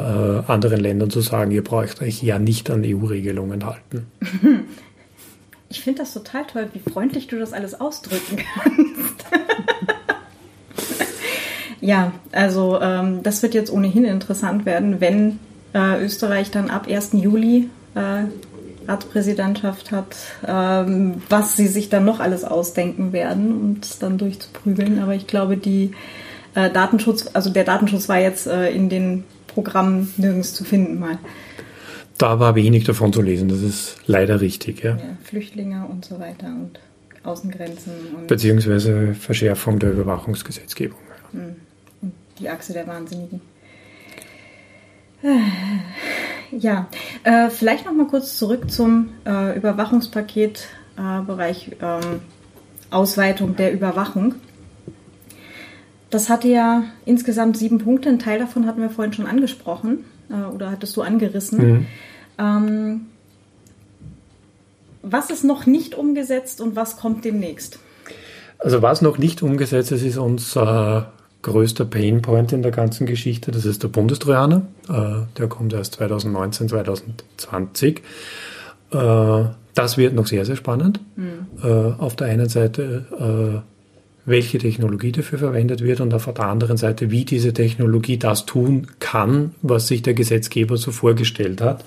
äh, 0.47 0.51
anderen 0.51 0.79
Ländern 0.79 1.09
zu 1.09 1.19
sagen, 1.19 1.51
ihr 1.51 1.63
braucht 1.63 2.01
euch 2.01 2.23
ja 2.23 2.39
nicht 2.39 2.69
an 2.69 2.83
EU-Regelungen 2.85 3.65
halten. 3.65 4.07
Ich 5.73 5.79
finde 5.79 6.01
das 6.01 6.13
total 6.13 6.43
toll, 6.47 6.67
wie 6.73 6.91
freundlich 6.91 7.27
du 7.27 7.39
das 7.39 7.53
alles 7.53 7.79
ausdrücken 7.79 8.35
kannst. 8.35 9.25
ja, 11.79 12.11
also 12.33 12.77
ähm, 12.81 13.23
das 13.23 13.41
wird 13.41 13.53
jetzt 13.53 13.71
ohnehin 13.71 14.03
interessant 14.03 14.65
werden, 14.65 14.99
wenn 14.99 15.39
äh, 15.73 16.03
Österreich 16.03 16.51
dann 16.51 16.69
ab 16.69 16.87
1. 16.89 17.11
Juli 17.13 17.69
äh, 17.95 18.25
Ratspräsidentschaft 18.85 19.93
hat, 19.93 20.17
ähm, 20.45 21.21
was 21.29 21.55
sie 21.55 21.67
sich 21.67 21.87
dann 21.87 22.03
noch 22.03 22.19
alles 22.19 22.43
ausdenken 22.43 23.13
werden 23.13 23.53
und 23.53 24.03
dann 24.03 24.17
durchzuprügeln. 24.17 25.01
Aber 25.01 25.15
ich 25.15 25.25
glaube, 25.25 25.55
die 25.55 25.91
äh, 26.55 26.71
Datenschutz, 26.71 27.29
also 27.33 27.49
der 27.49 27.63
Datenschutz 27.63 28.09
war 28.09 28.19
jetzt 28.19 28.47
äh, 28.47 28.71
in 28.71 28.89
den 28.89 29.23
Programmen 29.47 30.13
nirgends 30.17 30.53
zu 30.53 30.63
finden 30.63 30.99
mal. 30.99 31.17
Da 32.17 32.39
war 32.39 32.55
wenig 32.55 32.83
davon 32.83 33.11
zu 33.11 33.21
lesen, 33.21 33.49
das 33.49 33.61
ist 33.61 33.97
leider 34.05 34.41
richtig. 34.41 34.83
Ja. 34.83 34.91
ja 34.91 35.17
Flüchtlinge 35.23 35.87
und 35.89 36.05
so 36.05 36.19
weiter 36.19 36.47
und 36.47 36.79
Außengrenzen. 37.23 37.93
Und 38.15 38.27
Beziehungsweise 38.27 39.15
Verschärfung 39.15 39.79
der 39.79 39.91
Überwachungsgesetzgebung. 39.91 40.99
Hm. 41.31 41.55
Und 42.01 42.13
die 42.39 42.49
Achse 42.49 42.73
der 42.73 42.87
Wahnsinnigen. 42.87 43.41
Ja, 46.51 46.87
äh, 47.23 47.49
vielleicht 47.49 47.85
noch 47.85 47.93
mal 47.93 48.07
kurz 48.07 48.37
zurück 48.37 48.69
zum 48.71 49.11
äh, 49.25 49.55
Überwachungspaket-Bereich 49.55 51.71
äh, 51.79 51.81
ähm, 51.81 52.19
Ausweitung 52.89 53.55
der 53.55 53.71
Überwachung. 53.71 54.35
Das 56.11 56.29
hatte 56.29 56.49
ja 56.49 56.83
insgesamt 57.05 57.57
sieben 57.57 57.79
Punkte. 57.79 58.09
Ein 58.09 58.19
Teil 58.19 58.37
davon 58.37 58.67
hatten 58.67 58.81
wir 58.81 58.89
vorhin 58.89 59.13
schon 59.13 59.25
angesprochen 59.25 60.03
äh, 60.29 60.53
oder 60.53 60.69
hattest 60.69 60.95
du 60.97 61.01
angerissen. 61.01 61.57
Mhm. 61.57 61.85
Ähm, 62.37 63.01
was 65.01 65.29
ist 65.29 65.43
noch 65.43 65.65
nicht 65.65 65.95
umgesetzt 65.95 66.61
und 66.61 66.75
was 66.75 66.97
kommt 66.97 67.25
demnächst? 67.25 67.79
Also 68.59 68.81
was 68.81 69.01
noch 69.01 69.17
nicht 69.17 69.41
umgesetzt 69.41 69.91
ist, 69.91 70.03
ist 70.03 70.17
uns 70.17 70.55
äh, 70.55 71.01
größter 71.41 71.85
Painpoint 71.85 72.51
in 72.53 72.61
der 72.61 72.71
ganzen 72.71 73.07
Geschichte, 73.07 73.51
das 73.51 73.65
ist 73.65 73.81
der 73.81 73.87
Bundestrojaner. 73.87 74.63
Äh, 74.89 75.37
der 75.37 75.47
kommt 75.47 75.73
erst 75.73 75.95
2019, 75.95 76.69
2020. 76.69 78.01
Äh, 78.91 79.43
das 79.73 79.97
wird 79.97 80.13
noch 80.13 80.27
sehr, 80.27 80.45
sehr 80.45 80.57
spannend. 80.57 80.99
Mhm. 81.15 81.47
Äh, 81.63 81.93
auf 81.97 82.17
der 82.17 82.27
einen 82.27 82.49
Seite, 82.49 83.63
welche 84.25 84.59
Technologie 84.59 85.11
dafür 85.11 85.39
verwendet 85.39 85.83
wird 85.83 85.99
und 85.99 86.13
auf 86.13 86.25
der 86.25 86.45
anderen 86.45 86.77
Seite, 86.77 87.09
wie 87.11 87.25
diese 87.25 87.53
Technologie 87.53 88.17
das 88.17 88.45
tun 88.45 88.87
kann, 88.99 89.55
was 89.61 89.87
sich 89.87 90.01
der 90.01 90.13
Gesetzgeber 90.13 90.77
so 90.77 90.91
vorgestellt 90.91 91.61
hat. 91.61 91.83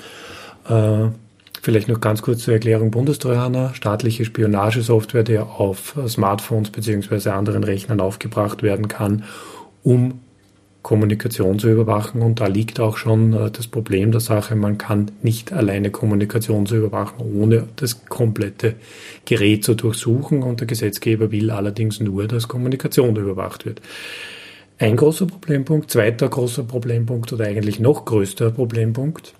Äh, 0.69 1.11
vielleicht 1.63 1.89
noch 1.89 2.01
ganz 2.01 2.23
kurz 2.23 2.43
zur 2.43 2.55
Erklärung 2.55 2.91
Bundestrojaner, 2.91 3.75
staatliche 3.75 4.25
Spionagesoftware, 4.25 5.23
der 5.23 5.47
auf 5.47 5.95
Smartphones 6.09 6.71
beziehungsweise 6.71 7.33
anderen 7.33 7.65
Rechnern 7.65 8.01
aufgebracht 8.01 8.63
werden 8.63 8.89
kann, 8.89 9.25
um 9.83 10.21
Kommunikation 10.85 11.59
zu 11.59 11.71
überwachen. 11.71 12.21
Und 12.21 12.41
da 12.41 12.47
liegt 12.47 12.79
auch 12.79 12.99
schon 12.99 13.33
äh, 13.33 13.51
das 13.51 13.67
Problem 13.67 14.13
der 14.13 14.21
Sache, 14.21 14.55
man 14.55 14.77
kann 14.79 15.11
nicht 15.23 15.53
alleine 15.53 15.91
Kommunikation 15.91 16.67
zu 16.67 16.77
überwachen, 16.77 17.25
ohne 17.35 17.67
das 17.77 18.05
komplette 18.05 18.75
Gerät 19.25 19.65
zu 19.65 19.75
durchsuchen. 19.75 20.43
Und 20.43 20.61
der 20.61 20.67
Gesetzgeber 20.67 21.33
will 21.33 21.51
allerdings 21.51 22.01
nur, 22.01 22.29
dass 22.29 22.49
Kommunikation 22.49 23.17
überwacht 23.17 23.65
wird. 23.65 23.81
Ein 24.79 24.97
großer 24.97 25.27
Problempunkt, 25.27 25.91
zweiter 25.91 26.29
großer 26.29 26.65
Problempunkt 26.65 27.33
oder 27.33 27.47
eigentlich 27.47 27.81
noch 27.81 28.05
größter 28.05 28.51
Problempunkt. 28.51 29.33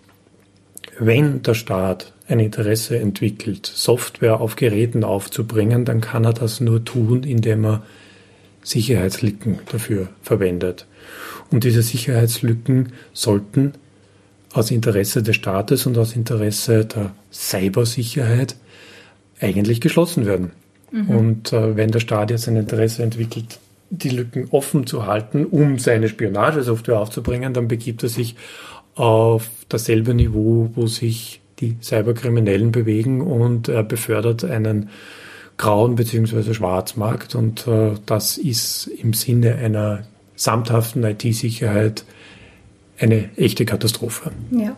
Wenn 0.99 1.43
der 1.43 1.55
Staat 1.55 2.15
ein 2.27 2.41
Interesse 2.41 2.99
entwickelt, 2.99 3.67
Software 3.67 4.41
auf 4.41 4.57
Geräten 4.57 5.05
aufzubringen, 5.05 5.85
dann 5.85 6.01
kann 6.01 6.25
er 6.25 6.33
das 6.33 6.61
nur 6.61 6.85
tun, 6.85 7.23
indem 7.25 7.67
er 7.67 7.83
Sicherheitslücken 8.65 9.61
dafür 9.71 10.09
verwendet. 10.23 10.87
Und 11.51 11.63
diese 11.63 11.83
Sicherheitslücken 11.83 12.93
sollten 13.13 13.75
aus 14.53 14.71
Interesse 14.71 15.23
des 15.23 15.37
Staates 15.37 15.87
und 15.87 15.97
aus 15.99 16.17
Interesse 16.17 16.85
der 16.85 17.13
Cybersicherheit 17.33 18.57
eigentlich 19.41 19.81
geschlossen 19.81 20.27
werden. 20.27 20.51
Mhm. 20.91 21.09
Und 21.11 21.53
äh, 21.53 21.77
wenn 21.77 21.91
der 21.91 22.01
Staat 22.01 22.31
jetzt 22.31 22.49
ein 22.49 22.57
Interesse 22.57 23.03
entwickelt, 23.03 23.59
die 23.91 24.09
Lücken 24.09 24.49
offen 24.51 24.87
zu 24.87 25.07
halten, 25.07 25.45
um 25.45 25.79
seine 25.79 26.09
Spionagesoftware 26.09 26.99
aufzubringen, 26.99 27.53
dann 27.53 27.69
begibt 27.69 28.03
er 28.03 28.09
sich 28.09 28.37
auf 28.95 29.51
dasselbe 29.69 30.15
Niveau, 30.15 30.71
wo 30.75 30.87
sich 30.87 31.41
die 31.61 31.77
Cyberkriminellen 31.81 32.73
bewegen 32.73 33.21
und 33.21 33.69
er 33.69 33.83
befördert 33.83 34.45
einen 34.45 34.91
grauen 35.57 35.95
bzw. 35.95 36.55
Schwarzmarkt 36.55 37.35
und 37.35 37.67
äh, 37.67 37.93
das 38.07 38.39
ist 38.39 38.87
im 38.87 39.13
Sinne 39.13 39.57
einer 39.57 40.05
samthaften 40.37 41.05
IT-Sicherheit 41.05 42.05
eine 42.99 43.31
echte 43.37 43.65
Katastrophe. 43.65 44.33
Ja, 44.51 44.77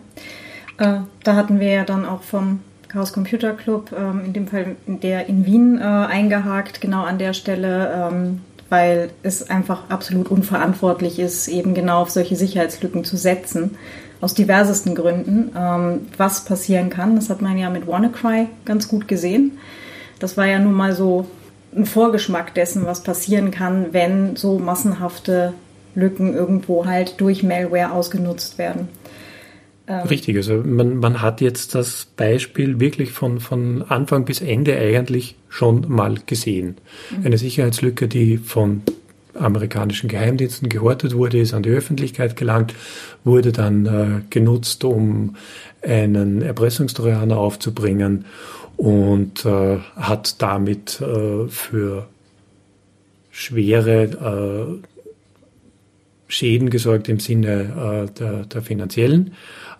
äh, 0.78 1.00
da 1.22 1.36
hatten 1.36 1.60
wir 1.60 1.68
ja 1.68 1.84
dann 1.84 2.04
auch 2.04 2.22
vom 2.22 2.60
Chaos 2.88 3.12
Computer 3.12 3.52
Club, 3.52 3.90
ähm, 3.96 4.22
in 4.24 4.32
dem 4.32 4.46
Fall 4.46 4.76
der 4.86 5.28
in 5.28 5.44
Wien 5.44 5.78
äh, 5.78 5.82
eingehakt, 5.82 6.80
genau 6.80 7.04
an 7.04 7.18
der 7.18 7.32
Stelle, 7.32 8.10
ähm, 8.10 8.40
weil 8.68 9.10
es 9.22 9.48
einfach 9.48 9.90
absolut 9.90 10.28
unverantwortlich 10.28 11.18
ist, 11.18 11.48
eben 11.48 11.74
genau 11.74 12.02
auf 12.02 12.10
solche 12.10 12.36
Sicherheitslücken 12.36 13.04
zu 13.04 13.16
setzen, 13.16 13.76
aus 14.20 14.34
diversesten 14.34 14.94
Gründen. 14.94 15.52
Ähm, 15.56 16.08
was 16.16 16.44
passieren 16.44 16.90
kann, 16.90 17.16
das 17.16 17.28
hat 17.28 17.42
man 17.42 17.58
ja 17.58 17.70
mit 17.70 17.86
WannaCry 17.86 18.48
ganz 18.64 18.88
gut 18.88 19.08
gesehen. 19.08 19.58
Das 20.18 20.36
war 20.36 20.46
ja 20.46 20.58
nun 20.58 20.74
mal 20.74 20.94
so 20.94 21.26
ein 21.74 21.86
Vorgeschmack 21.86 22.54
dessen, 22.54 22.86
was 22.86 23.02
passieren 23.02 23.50
kann, 23.50 23.92
wenn 23.92 24.36
so 24.36 24.58
massenhafte 24.58 25.52
Lücken 25.94 26.34
irgendwo 26.34 26.86
halt 26.86 27.20
durch 27.20 27.42
Malware 27.42 27.92
ausgenutzt 27.92 28.58
werden. 28.58 28.88
Ähm, 29.88 30.06
Richtig, 30.08 30.36
also 30.36 30.62
man, 30.64 30.96
man 30.96 31.22
hat 31.22 31.40
jetzt 31.40 31.74
das 31.74 32.06
Beispiel 32.16 32.80
wirklich 32.80 33.12
von, 33.12 33.40
von 33.40 33.82
Anfang 33.82 34.24
bis 34.24 34.40
Ende 34.40 34.76
eigentlich 34.76 35.36
schon 35.48 35.86
mal 35.88 36.16
gesehen. 36.26 36.76
Mhm. 37.10 37.26
Eine 37.26 37.38
Sicherheitslücke, 37.38 38.08
die 38.08 38.38
von 38.38 38.82
amerikanischen 39.38 40.08
Geheimdiensten 40.08 40.68
gehortet 40.68 41.14
wurde, 41.14 41.38
ist 41.38 41.54
an 41.54 41.62
die 41.62 41.70
Öffentlichkeit 41.70 42.36
gelangt, 42.36 42.74
wurde 43.24 43.52
dann 43.52 43.86
äh, 43.86 44.22
genutzt, 44.30 44.84
um 44.84 45.36
einen 45.82 46.42
Erpressungstrojaner 46.42 47.36
aufzubringen 47.36 48.24
und 48.76 49.44
äh, 49.44 49.78
hat 49.96 50.42
damit 50.42 51.00
äh, 51.00 51.48
für 51.48 52.06
schwere 53.30 54.78
äh, 54.82 54.86
Schäden 56.28 56.70
gesorgt 56.70 57.08
im 57.08 57.20
Sinne 57.20 58.08
äh, 58.08 58.18
der, 58.18 58.46
der 58.46 58.62
finanziellen 58.62 59.34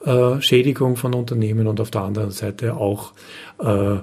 äh, 0.05 0.41
Schädigung 0.41 0.97
von 0.97 1.15
Unternehmen 1.15 1.67
und 1.67 1.81
auf 1.81 1.91
der 1.91 2.03
anderen 2.03 2.31
Seite 2.31 2.77
auch 2.77 3.13
äh, 3.59 3.97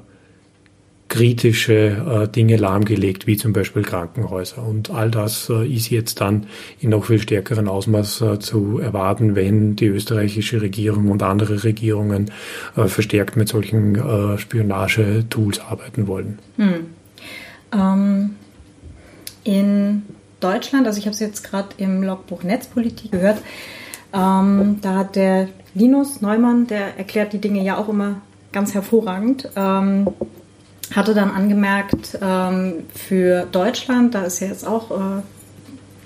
kritische 1.14 2.24
äh, 2.24 2.28
Dinge 2.28 2.56
lahmgelegt, 2.56 3.28
wie 3.28 3.38
zum 3.38 3.54
Beispiel 3.54 3.84
Krankenhäuser. 3.84 4.66
Und 4.66 4.90
all 4.90 5.12
das 5.12 5.48
äh, 5.48 5.64
ist 5.64 5.92
jetzt 5.92 6.22
dann 6.22 6.48
in 6.80 6.90
noch 6.90 7.06
viel 7.06 7.20
stärkeren 7.20 7.68
Ausmaß 7.68 8.22
äh, 8.22 8.40
zu 8.40 8.80
erwarten, 8.80 9.36
wenn 9.36 9.76
die 9.76 9.86
österreichische 9.86 10.60
Regierung 10.60 11.12
und 11.12 11.22
andere 11.22 11.64
Regierungen 11.64 12.32
äh, 12.76 12.88
verstärkt 12.88 13.38
mit 13.38 13.48
solchen 13.48 13.94
äh, 13.94 14.40
Spionage-Tools 14.40 15.60
arbeiten 15.60 16.08
wollen. 16.08 16.40
Hm. 16.58 16.88
Ähm, 17.72 18.36
in 19.44 20.02
Deutschland, 20.40 20.88
also 20.88 20.98
ich 20.98 21.06
habe 21.06 21.14
es 21.14 21.20
jetzt 21.20 21.44
gerade 21.44 21.70
im 21.78 22.02
Logbuch 22.02 22.42
Netzpolitik 22.42 23.12
gehört, 23.12 23.38
ähm, 24.14 24.80
da 24.82 24.96
hat 24.96 25.16
der 25.16 25.48
Linus 25.76 26.22
Neumann, 26.22 26.66
der 26.66 26.98
erklärt 26.98 27.34
die 27.34 27.40
Dinge 27.40 27.64
ja 27.64 27.78
auch 27.78 27.88
immer 27.88 28.22
ganz 28.52 28.74
hervorragend. 28.74 29.48
Ähm, 29.56 30.08
hatte 30.92 31.14
dann 31.14 31.32
angemerkt, 31.32 32.18
ähm, 32.22 32.84
für 32.94 33.48
Deutschland, 33.52 34.16
da 34.16 34.24
ist 34.24 34.40
ja 34.40 34.48
jetzt 34.48 34.68
auch 34.68 34.92
äh, 34.92 35.22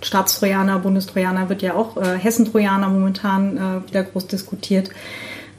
Staatstrojaner, 0.01 0.79
Bundestrojaner, 0.79 1.49
wird 1.49 1.61
ja 1.61 1.73
auch 1.73 1.97
äh, 1.97 2.17
Hessentrojaner 2.17 2.87
momentan 2.89 3.57
äh, 3.57 3.89
wieder 3.89 4.03
groß 4.03 4.27
diskutiert, 4.27 4.89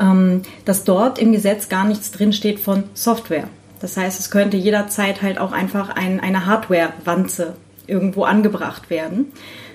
ähm, 0.01 0.43
dass 0.65 0.85
dort 0.85 1.19
im 1.19 1.33
Gesetz 1.33 1.69
gar 1.69 1.85
nichts 1.85 2.11
drinsteht 2.13 2.61
von 2.61 2.85
Software. 2.95 3.49
Das 3.81 3.97
heißt, 3.97 4.19
es 4.19 4.31
könnte 4.31 4.57
jederzeit 4.57 5.23
halt 5.23 5.39
auch 5.39 5.53
einfach 5.53 5.91
ein, 5.91 6.21
eine 6.21 6.47
Hardware-Wanze 6.47 7.55
irgendwo 7.87 8.25
angebracht 8.25 8.91
werden, 8.91 9.33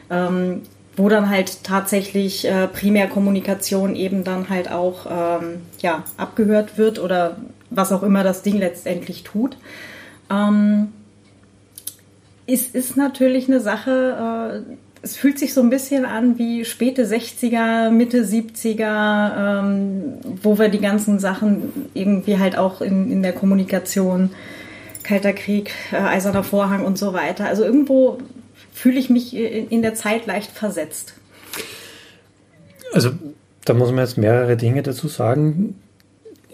ähm, 0.10 0.62
wo 0.95 1.10
dann 1.10 1.29
halt 1.29 1.63
tatsächlich 1.63 2.45
äh, 2.45 2.67
Primärkommunikation 2.67 3.95
eben 3.95 4.23
dann 4.23 4.49
halt 4.49 4.71
auch 4.71 5.08
ähm, 5.10 5.62
ja, 5.79 6.03
abgehört 6.17 6.77
wird 6.77 6.99
oder 6.99 7.38
was 7.75 7.91
auch 7.91 8.03
immer 8.03 8.23
das 8.23 8.41
Ding 8.41 8.57
letztendlich 8.57 9.23
tut. 9.23 9.57
Ähm, 10.29 10.89
es 12.45 12.67
ist 12.67 12.97
natürlich 12.97 13.47
eine 13.47 13.59
Sache, 13.59 14.63
äh, 14.67 14.73
es 15.01 15.17
fühlt 15.17 15.38
sich 15.38 15.53
so 15.53 15.62
ein 15.62 15.69
bisschen 15.69 16.05
an 16.05 16.38
wie 16.38 16.63
späte 16.63 17.05
60er, 17.05 17.89
Mitte 17.89 18.23
70er, 18.23 19.62
ähm, 19.62 20.13
wo 20.41 20.57
wir 20.57 20.69
die 20.69 20.79
ganzen 20.79 21.19
Sachen 21.19 21.89
irgendwie 21.93 22.39
halt 22.39 22.57
auch 22.57 22.81
in, 22.81 23.12
in 23.12 23.21
der 23.21 23.33
Kommunikation, 23.33 24.29
Kalter 25.03 25.33
Krieg, 25.33 25.71
äh, 25.91 25.97
Eiserner 25.97 26.43
Vorhang 26.43 26.86
und 26.86 26.97
so 26.97 27.13
weiter. 27.13 27.45
Also 27.45 27.63
irgendwo 27.63 28.17
fühle 28.73 28.97
ich 28.97 29.09
mich 29.09 29.36
in, 29.36 29.67
in 29.67 29.81
der 29.81 29.93
Zeit 29.93 30.25
leicht 30.25 30.51
versetzt. 30.51 31.15
Also 32.93 33.12
da 33.65 33.73
muss 33.73 33.89
man 33.89 33.99
jetzt 33.99 34.17
mehrere 34.17 34.55
Dinge 34.55 34.83
dazu 34.83 35.07
sagen. 35.07 35.75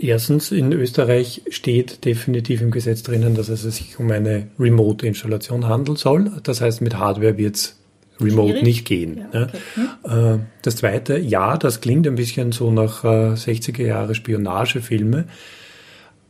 Erstens, 0.01 0.51
in 0.51 0.71
Österreich 0.71 1.41
steht 1.49 2.05
definitiv 2.05 2.62
im 2.62 2.71
Gesetz 2.71 3.03
drinnen, 3.03 3.35
dass 3.35 3.49
es 3.49 3.63
sich 3.63 3.99
um 3.99 4.09
eine 4.12 4.47
Remote-Installation 4.57 5.67
handeln 5.67 5.97
soll. 5.97 6.31
Das 6.43 6.62
heißt, 6.62 6.81
mit 6.81 6.97
Hardware 6.97 7.38
wird 7.38 7.57
es 7.57 7.75
remote 8.21 8.51
Schwierig? 8.51 8.63
nicht 8.63 8.85
gehen. 8.85 9.25
Ja, 9.33 9.43
okay. 9.43 9.57
hm. 10.03 10.39
Das 10.62 10.77
Zweite, 10.77 11.17
ja, 11.17 11.57
das 11.57 11.81
klingt 11.81 12.07
ein 12.07 12.15
bisschen 12.15 12.53
so 12.53 12.71
nach 12.71 13.03
60er 13.03 13.81
äh, 13.81 13.88
Jahre 13.88 14.15
Spionagefilme. 14.15 15.25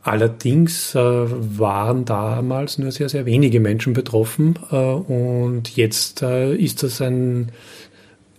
Allerdings 0.02 0.96
äh, 0.96 0.98
waren 1.00 2.04
damals 2.04 2.78
nur 2.78 2.90
sehr, 2.90 3.08
sehr 3.08 3.24
wenige 3.24 3.60
Menschen 3.60 3.92
betroffen 3.92 4.56
und 4.56 5.76
jetzt 5.76 6.22
ist 6.22 6.82
das 6.82 7.00
ein 7.02 7.52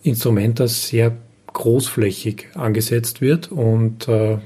Instrument, 0.03 0.59
das 0.59 0.87
sehr 0.87 1.15
großflächig 1.53 2.47
angesetzt 2.55 3.19
wird 3.19 3.51
und 3.51 4.07
äh, 4.07 4.37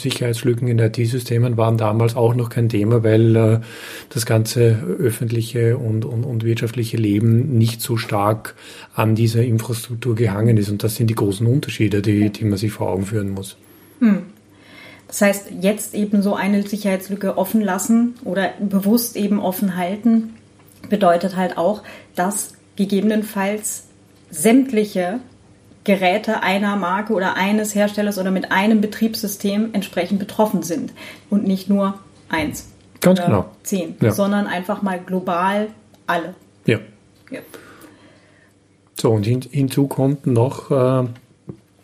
Sicherheitslücken 0.00 0.66
in 0.66 0.78
IT-Systemen 0.78 1.56
waren 1.56 1.76
damals 1.76 2.16
auch 2.16 2.34
noch 2.34 2.48
kein 2.48 2.68
Thema, 2.68 3.04
weil 3.04 3.36
äh, 3.36 3.60
das 4.08 4.24
ganze 4.24 4.82
öffentliche 4.98 5.76
und, 5.76 6.04
und, 6.04 6.24
und 6.24 6.44
wirtschaftliche 6.44 6.96
Leben 6.96 7.58
nicht 7.58 7.82
so 7.82 7.96
stark 7.96 8.54
an 8.94 9.14
dieser 9.14 9.42
Infrastruktur 9.42 10.14
gehangen 10.14 10.56
ist. 10.56 10.70
Und 10.70 10.82
das 10.82 10.96
sind 10.96 11.08
die 11.08 11.14
großen 11.14 11.46
Unterschiede, 11.46 12.00
die, 12.00 12.30
die 12.30 12.44
man 12.44 12.56
sich 12.56 12.72
vor 12.72 12.88
Augen 12.88 13.06
führen 13.06 13.30
muss. 13.30 13.56
Hm. 14.00 14.22
Das 15.06 15.20
heißt, 15.20 15.50
jetzt 15.60 15.94
eben 15.94 16.22
so 16.22 16.34
eine 16.34 16.62
Sicherheitslücke 16.62 17.36
offen 17.36 17.60
lassen 17.60 18.14
oder 18.24 18.50
bewusst 18.58 19.16
eben 19.16 19.38
offen 19.38 19.76
halten, 19.76 20.34
bedeutet 20.88 21.36
halt 21.36 21.58
auch, 21.58 21.82
dass 22.16 22.54
gegebenenfalls 22.76 23.84
sämtliche 24.30 25.20
Geräte 25.84 26.42
einer 26.42 26.76
Marke 26.76 27.12
oder 27.12 27.34
eines 27.36 27.74
Herstellers 27.74 28.18
oder 28.18 28.30
mit 28.30 28.50
einem 28.50 28.80
Betriebssystem 28.80 29.70
entsprechend 29.74 30.18
betroffen 30.18 30.62
sind 30.62 30.92
und 31.30 31.46
nicht 31.46 31.68
nur 31.68 31.98
eins. 32.28 32.70
Ganz 33.00 33.20
genau. 33.20 33.50
Zehn, 33.62 33.96
Ja. 34.00 34.12
sondern 34.12 34.46
einfach 34.46 34.80
mal 34.80 34.98
global 34.98 35.68
alle. 36.06 36.34
Ja. 36.64 36.78
Ja. 37.30 37.40
So, 38.98 39.10
und 39.10 39.24
hin, 39.24 39.42
hinzu 39.50 39.86
kommt 39.86 40.26
noch, 40.26 40.70
äh, 40.70 41.04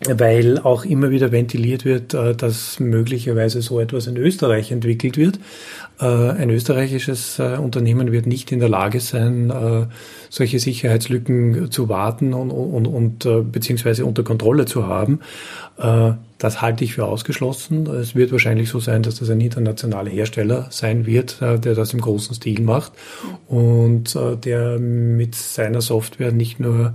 weil 0.08 0.58
auch 0.58 0.84
immer 0.84 1.10
wieder 1.10 1.30
ventiliert 1.30 1.84
wird, 1.84 2.14
äh, 2.14 2.34
dass 2.34 2.80
möglicherweise 2.80 3.60
so 3.60 3.80
etwas 3.80 4.06
in 4.06 4.16
Österreich 4.16 4.72
entwickelt 4.72 5.18
wird. 5.18 5.38
Äh, 6.00 6.06
ein 6.06 6.48
österreichisches 6.48 7.38
äh, 7.38 7.58
Unternehmen 7.58 8.10
wird 8.10 8.26
nicht 8.26 8.50
in 8.50 8.60
der 8.60 8.70
Lage 8.70 9.00
sein, 9.00 9.52
solche 10.30 10.58
Sicherheitslücken 10.58 11.70
zu 11.70 11.88
warten 11.88 12.32
und, 12.34 12.50
und, 12.50 12.86
und 12.86 13.52
beziehungsweise 13.52 14.06
unter 14.06 14.22
Kontrolle 14.22 14.64
zu 14.64 14.86
haben. 14.86 15.20
Das 16.38 16.62
halte 16.62 16.84
ich 16.84 16.94
für 16.94 17.06
ausgeschlossen. 17.06 17.86
Es 17.86 18.14
wird 18.14 18.32
wahrscheinlich 18.32 18.68
so 18.68 18.78
sein, 18.80 19.02
dass 19.02 19.16
das 19.16 19.30
ein 19.30 19.40
internationaler 19.40 20.10
Hersteller 20.10 20.66
sein 20.70 21.06
wird, 21.06 21.40
der 21.40 21.74
das 21.74 21.92
im 21.92 22.00
großen 22.00 22.34
Stil 22.34 22.60
macht 22.60 22.92
und 23.48 24.16
der 24.44 24.78
mit 24.78 25.34
seiner 25.34 25.80
Software 25.80 26.32
nicht 26.32 26.60
nur 26.60 26.94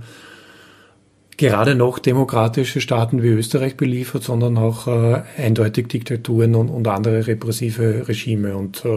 gerade 1.36 1.74
noch 1.74 1.98
demokratische 1.98 2.80
Staaten 2.80 3.22
wie 3.22 3.28
Österreich 3.28 3.76
beliefert, 3.76 4.22
sondern 4.22 4.56
auch 4.58 4.86
äh, 4.86 5.22
eindeutig 5.36 5.88
Diktaturen 5.88 6.54
und, 6.54 6.68
und 6.68 6.88
andere 6.88 7.26
repressive 7.26 8.08
Regime. 8.08 8.56
Und 8.56 8.84
äh, 8.84 8.88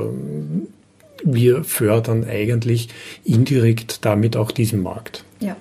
wir 1.23 1.63
fördern 1.63 2.25
eigentlich 2.25 2.89
indirekt 3.23 4.05
damit 4.05 4.37
auch 4.37 4.51
diesen 4.51 4.81
Markt. 4.81 5.23
Ja. 5.39 5.55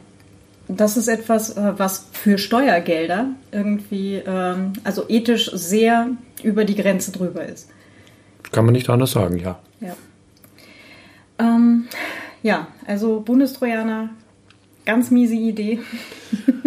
Das 0.69 0.99
ist 0.99 1.09
etwas, 1.09 1.57
äh, 1.57 1.73
was 1.79 2.07
für 2.12 2.37
Steuergelder 2.37 3.31
irgendwie, 3.51 4.23
ähm, 4.27 4.75
also 4.85 5.09
ethisch 5.09 5.51
sehr 5.55 6.09
über 6.43 6.64
die 6.64 6.75
Grenze 6.75 7.11
drüber 7.11 7.45
ist. 7.45 7.71
Kann 8.53 8.67
man 8.67 8.75
nicht 8.75 8.88
anders 8.91 9.12
sagen, 9.12 9.38
ja. 9.38 9.59
Ja. 9.81 9.97
Ähm, 11.38 11.88
ja, 12.43 12.69
also 12.87 13.21
Bundestrojaner, 13.21 14.11
ganz 14.88 15.11
miese 15.12 15.35
Idee. 15.37 15.79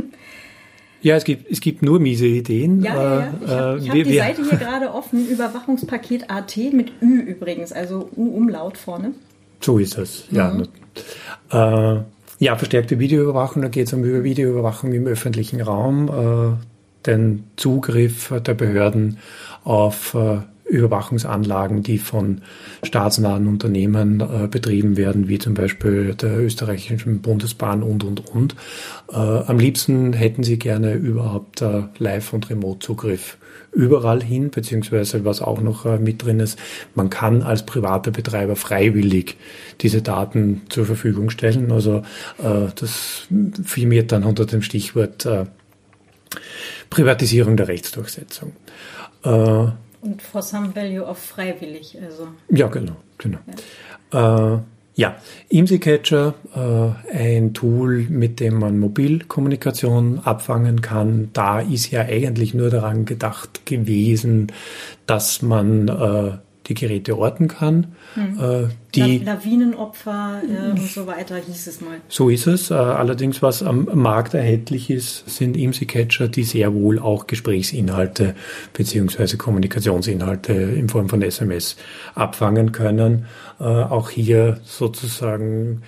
Ja, 1.04 1.16
es 1.16 1.24
gibt, 1.24 1.50
es 1.50 1.62
gibt 1.62 1.82
nur 1.82 2.00
miese 2.00 2.28
Ideen. 2.28 2.84
Ja, 2.84 2.94
ja, 2.94 3.20
ja. 3.20 3.34
Ich 3.42 3.50
habe 3.50 3.50
Äh, 3.50 3.78
ich 3.80 3.86
äh, 3.86 3.90
hab 3.90 3.96
wir- 3.96 4.04
die 4.04 4.10
wir- 4.12 4.22
Seite 4.22 4.44
hier 4.48 4.58
gerade 4.68 4.94
offen, 4.94 5.28
Überwachungspaket 5.28 6.30
AT 6.30 6.56
mit 6.74 6.92
Ü 7.02 7.22
übrigens, 7.22 7.72
also 7.72 8.08
U-Umlaut 8.16 8.78
vorne. 8.78 9.14
So 9.62 9.80
ist 9.80 9.98
es, 9.98 10.26
ja. 10.30 10.56
Äh, 11.52 12.02
ja, 12.38 12.56
verstärkte 12.56 13.00
Videoüberwachung, 13.00 13.64
da 13.64 13.68
geht 13.70 13.88
es 13.88 13.94
um 13.94 14.04
Über- 14.04 14.24
Videoüberwachung 14.24 14.94
im 14.94 15.08
öffentlichen 15.08 15.62
Raum, 15.62 16.08
äh, 16.08 17.06
den 17.08 17.46
Zugriff 17.56 18.32
der 18.46 18.54
Behörden 18.54 19.18
auf 19.64 20.14
äh, 20.14 20.38
Überwachungsanlagen, 20.72 21.84
die 21.84 21.98
von 21.98 22.42
staatsnahen 22.82 23.48
Unternehmen 23.48 24.22
äh, 24.22 24.48
betrieben 24.48 24.98
werden, 24.98 25.28
wie 25.28 25.38
zum 25.38 25.54
Beispiel 25.54 26.16
der 26.16 26.40
österreichischen 26.40 27.22
Bundesbahn 27.22 27.84
und, 27.84 28.04
und, 28.04 28.28
und. 28.30 28.56
Äh, 29.12 29.16
am 29.16 29.60
liebsten 29.60 30.14
hätten 30.14 30.44
sie 30.44 30.58
gerne 30.58 30.94
überhaupt 30.94 31.62
äh, 31.62 31.84
Live- 32.00 32.34
und 32.34 32.50
Remote-Zugriff 32.50 33.38
überall 33.72 34.22
hin, 34.22 34.50
beziehungsweise 34.50 35.24
was 35.26 35.42
auch 35.42 35.62
noch 35.62 35.86
äh, 35.86 35.98
mit 35.98 36.24
drin 36.24 36.40
ist, 36.40 36.58
man 36.96 37.10
kann 37.10 37.42
als 37.42 37.66
privater 37.66 38.12
Betreiber 38.12 38.56
freiwillig 38.56 39.38
diese 39.82 40.02
Daten 40.02 40.62
zur 40.70 40.86
Verfügung 40.86 41.30
stellen. 41.30 41.72
Also 41.72 42.04
äh, 42.38 42.68
das 42.76 43.28
firmiert 43.64 44.12
dann 44.12 44.24
unter 44.24 44.46
dem 44.46 44.62
Stichwort 44.62 45.26
äh, 45.26 45.46
Privatisierung 46.90 47.58
der 47.58 47.68
Rechtsdurchsetzung. 47.68 48.54
Und 50.02 50.22
for 50.22 50.42
some 50.42 50.76
value 50.76 51.04
of 51.04 51.18
freiwillig. 51.18 51.98
Also 52.02 52.28
ja, 52.50 52.68
genau, 52.68 52.96
genau. 53.18 53.38
Äh, 54.12 54.60
ja, 54.96 55.16
IMSI-Catcher, 55.50 56.34
äh, 56.54 57.18
ein 57.18 57.54
Tool, 57.54 58.08
mit 58.10 58.40
dem 58.40 58.60
man 58.60 58.78
Mobilkommunikation 58.78 60.20
abfangen 60.20 60.82
kann. 60.82 61.30
Da 61.34 61.62
ist 61.62 61.92
ja 61.92 62.02
eigentlich 62.02 62.54
nur 62.54 62.70
daran 62.70 63.06
gedacht 63.06 63.66
gewesen, 63.66 64.52
dass 65.06 65.42
man 65.42 65.88
äh, 65.88 66.38
die 66.74 66.86
Geräte 66.86 67.18
orten 67.18 67.48
kann. 67.48 67.96
Äh, 68.16 68.68
die, 68.96 69.20
La 69.20 69.34
Lawinenopfer 69.34 70.42
äh, 70.44 70.72
und 70.72 70.82
so 70.82 71.06
weiter 71.08 71.36
hieß 71.38 71.68
es 71.68 71.82
mal. 71.82 71.98
so 72.08 72.30
ist 72.30 72.48
es. 72.48 72.72
Äh, 72.72 72.76
Allerdings, 72.76 73.42
was 73.42 73.64
am 73.64 73.90
Markt 73.94 74.34
erhältlich 74.34 74.90
ist, 74.90 75.30
sind 75.30 75.58
IMSI-Catcher, 75.58 76.28
die 76.28 76.44
sehr 76.44 76.74
wohl 76.74 77.00
auch 77.00 77.28
Gesprächsinhalte 77.28 78.36
beziehungsweise 78.74 79.38
Kommunikationsinhalte 79.38 80.54
in 80.54 80.90
Form 80.90 81.10
von 81.10 81.22
SMS 81.22 81.76
abfangen 82.16 82.72
können. 82.72 83.26
Äh, 83.60 83.64
Auch 83.64 84.10
hier 84.10 84.60
sozusagen 84.64 85.82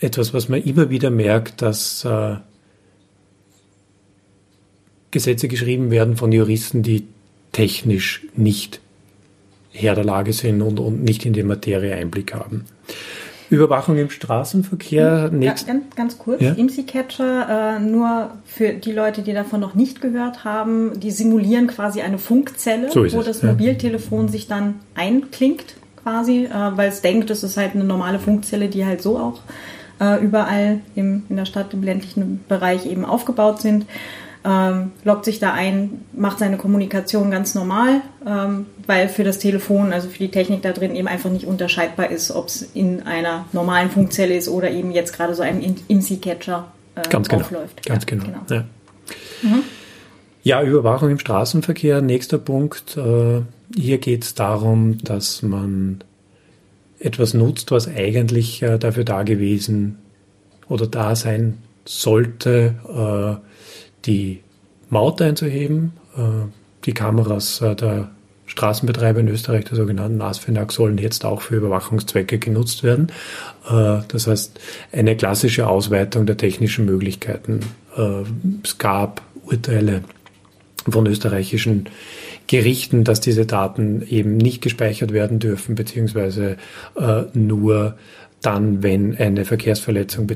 etwas, 0.00 0.34
was 0.34 0.48
man 0.48 0.62
immer 0.62 0.90
wieder 0.90 1.10
merkt, 1.10 1.62
dass 1.62 2.06
Gesetze 5.10 5.48
geschrieben 5.48 5.90
werden 5.90 6.16
von 6.16 6.32
Juristen, 6.32 6.82
die 6.82 7.06
technisch 7.52 8.26
nicht 8.34 8.80
Herr 9.72 9.94
der 9.94 10.04
Lage 10.04 10.32
sind 10.32 10.62
und, 10.62 10.80
und 10.80 11.02
nicht 11.02 11.24
in 11.26 11.32
die 11.32 11.42
Materie 11.42 11.94
Einblick 11.94 12.34
haben. 12.34 12.64
Überwachung 13.50 13.98
im 13.98 14.10
Straßenverkehr. 14.10 15.02
Ja, 15.02 15.28
Nächst, 15.28 15.66
ganz, 15.66 15.84
ganz 15.96 16.18
kurz, 16.18 16.40
Ja? 16.40 16.52
IMSI-Catcher, 16.52 17.78
äh, 17.78 17.80
nur 17.80 18.30
für 18.44 18.72
die 18.74 18.92
Leute, 18.92 19.22
die 19.22 19.32
davon 19.32 19.60
noch 19.60 19.74
nicht 19.74 20.00
gehört 20.00 20.44
haben, 20.44 20.98
die 21.00 21.10
simulieren 21.10 21.66
quasi 21.66 22.00
eine 22.00 22.18
Funkzelle, 22.18 22.90
So 22.90 23.00
wo 23.00 23.20
es, 23.20 23.26
das 23.26 23.42
ja. 23.42 23.48
Mobiltelefon 23.48 24.28
sich 24.28 24.46
dann 24.46 24.76
einklingt 24.94 25.74
quasi, 26.02 26.44
äh, 26.44 26.76
weil 26.76 26.88
es 26.88 27.02
denkt, 27.02 27.28
das 27.28 27.42
ist 27.42 27.56
halt 27.56 27.74
eine 27.74 27.84
normale 27.84 28.20
Funkzelle, 28.20 28.68
die 28.68 28.86
halt 28.86 29.02
so 29.02 29.18
auch 29.18 29.40
äh, 30.00 30.22
überall 30.24 30.80
im, 30.94 31.24
in 31.28 31.36
der 31.36 31.44
Stadt, 31.44 31.74
im 31.74 31.82
ländlichen 31.82 32.44
Bereich 32.48 32.86
eben 32.86 33.04
aufgebaut 33.04 33.60
sind. 33.60 33.84
Ähm, 34.42 34.92
loggt 35.04 35.26
sich 35.26 35.38
da 35.38 35.52
ein, 35.52 36.02
macht 36.12 36.38
seine 36.38 36.56
Kommunikation 36.56 37.30
ganz 37.30 37.54
normal, 37.54 38.00
ähm, 38.26 38.66
weil 38.86 39.10
für 39.10 39.22
das 39.22 39.38
Telefon, 39.38 39.92
also 39.92 40.08
für 40.08 40.18
die 40.18 40.30
Technik 40.30 40.62
da 40.62 40.72
drin 40.72 40.94
eben 40.94 41.08
einfach 41.08 41.28
nicht 41.30 41.46
unterscheidbar 41.46 42.10
ist, 42.10 42.30
ob 42.30 42.46
es 42.46 42.62
in 42.62 43.02
einer 43.02 43.44
normalen 43.52 43.90
Funkzelle 43.90 44.34
ist 44.34 44.48
oder 44.48 44.70
eben 44.70 44.92
jetzt 44.92 45.12
gerade 45.12 45.34
so 45.34 45.42
einem 45.42 45.60
IMSI-Catcher 45.88 46.72
äh, 46.94 47.08
Ganz 47.08 47.28
genau. 47.28 47.42
aufläuft. 47.42 47.84
Ganz 47.84 48.06
Ja, 48.08 48.16
genau. 48.16 48.38
Ja. 48.48 48.64
ja, 50.42 50.62
Überwachung 50.62 51.10
im 51.10 51.18
Straßenverkehr. 51.18 52.00
Nächster 52.00 52.38
Punkt. 52.38 52.96
Äh, 52.96 53.42
hier 53.76 53.98
geht 53.98 54.24
es 54.24 54.34
darum, 54.34 54.98
dass 55.04 55.42
man 55.42 56.02
etwas 56.98 57.34
nutzt, 57.34 57.70
was 57.70 57.88
eigentlich 57.88 58.62
äh, 58.62 58.78
dafür 58.78 59.04
da 59.04 59.22
gewesen 59.22 59.98
oder 60.68 60.86
da 60.86 61.14
sein 61.14 61.58
sollte, 61.84 62.74
äh, 62.88 63.49
die 64.06 64.40
Maut 64.88 65.22
einzuheben. 65.22 65.92
Äh, 66.16 66.48
die 66.84 66.92
Kameras 66.92 67.60
äh, 67.60 67.74
der 67.74 68.10
Straßenbetreiber 68.46 69.20
in 69.20 69.28
Österreich, 69.28 69.66
der 69.66 69.76
sogenannten 69.76 70.18
NASFINAG, 70.18 70.72
sollen 70.72 70.98
jetzt 70.98 71.24
auch 71.24 71.40
für 71.40 71.56
Überwachungszwecke 71.56 72.38
genutzt 72.38 72.82
werden. 72.82 73.12
Äh, 73.68 73.98
das 74.08 74.26
heißt, 74.26 74.58
eine 74.92 75.16
klassische 75.16 75.68
Ausweitung 75.68 76.26
der 76.26 76.36
technischen 76.36 76.84
Möglichkeiten. 76.84 77.60
Es 78.62 78.78
gab 78.78 79.22
Urteile 79.44 80.02
von 80.88 81.06
österreichischen 81.06 81.88
Gerichten, 82.46 83.02
dass 83.02 83.20
diese 83.20 83.46
Daten 83.46 84.02
eben 84.08 84.36
nicht 84.36 84.62
gespeichert 84.62 85.12
werden 85.12 85.40
dürfen, 85.40 85.74
beziehungsweise 85.74 86.56
nur 87.34 87.96
dann, 88.42 88.82
wenn 88.82 89.16
eine 89.16 89.44
Verkehrsverletzung 89.44 90.26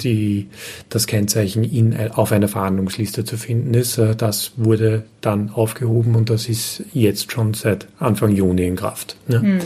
die, 0.00 0.48
das 0.88 1.06
Kennzeichen 1.06 1.64
in, 1.64 2.10
auf 2.10 2.30
einer 2.32 2.48
Verhandlungsliste 2.48 3.24
zu 3.24 3.36
finden 3.36 3.74
ist. 3.74 3.98
Äh, 3.98 4.14
Das 4.14 4.52
wurde 4.56 5.04
dann 5.20 5.50
aufgehoben 5.50 6.14
und 6.14 6.30
das 6.30 6.48
ist 6.48 6.84
jetzt 6.92 7.32
schon 7.32 7.54
seit 7.54 7.88
Anfang 7.98 8.30
Juni 8.30 8.66
in 8.66 8.76
Kraft. 8.76 9.16
Ne? 9.26 9.58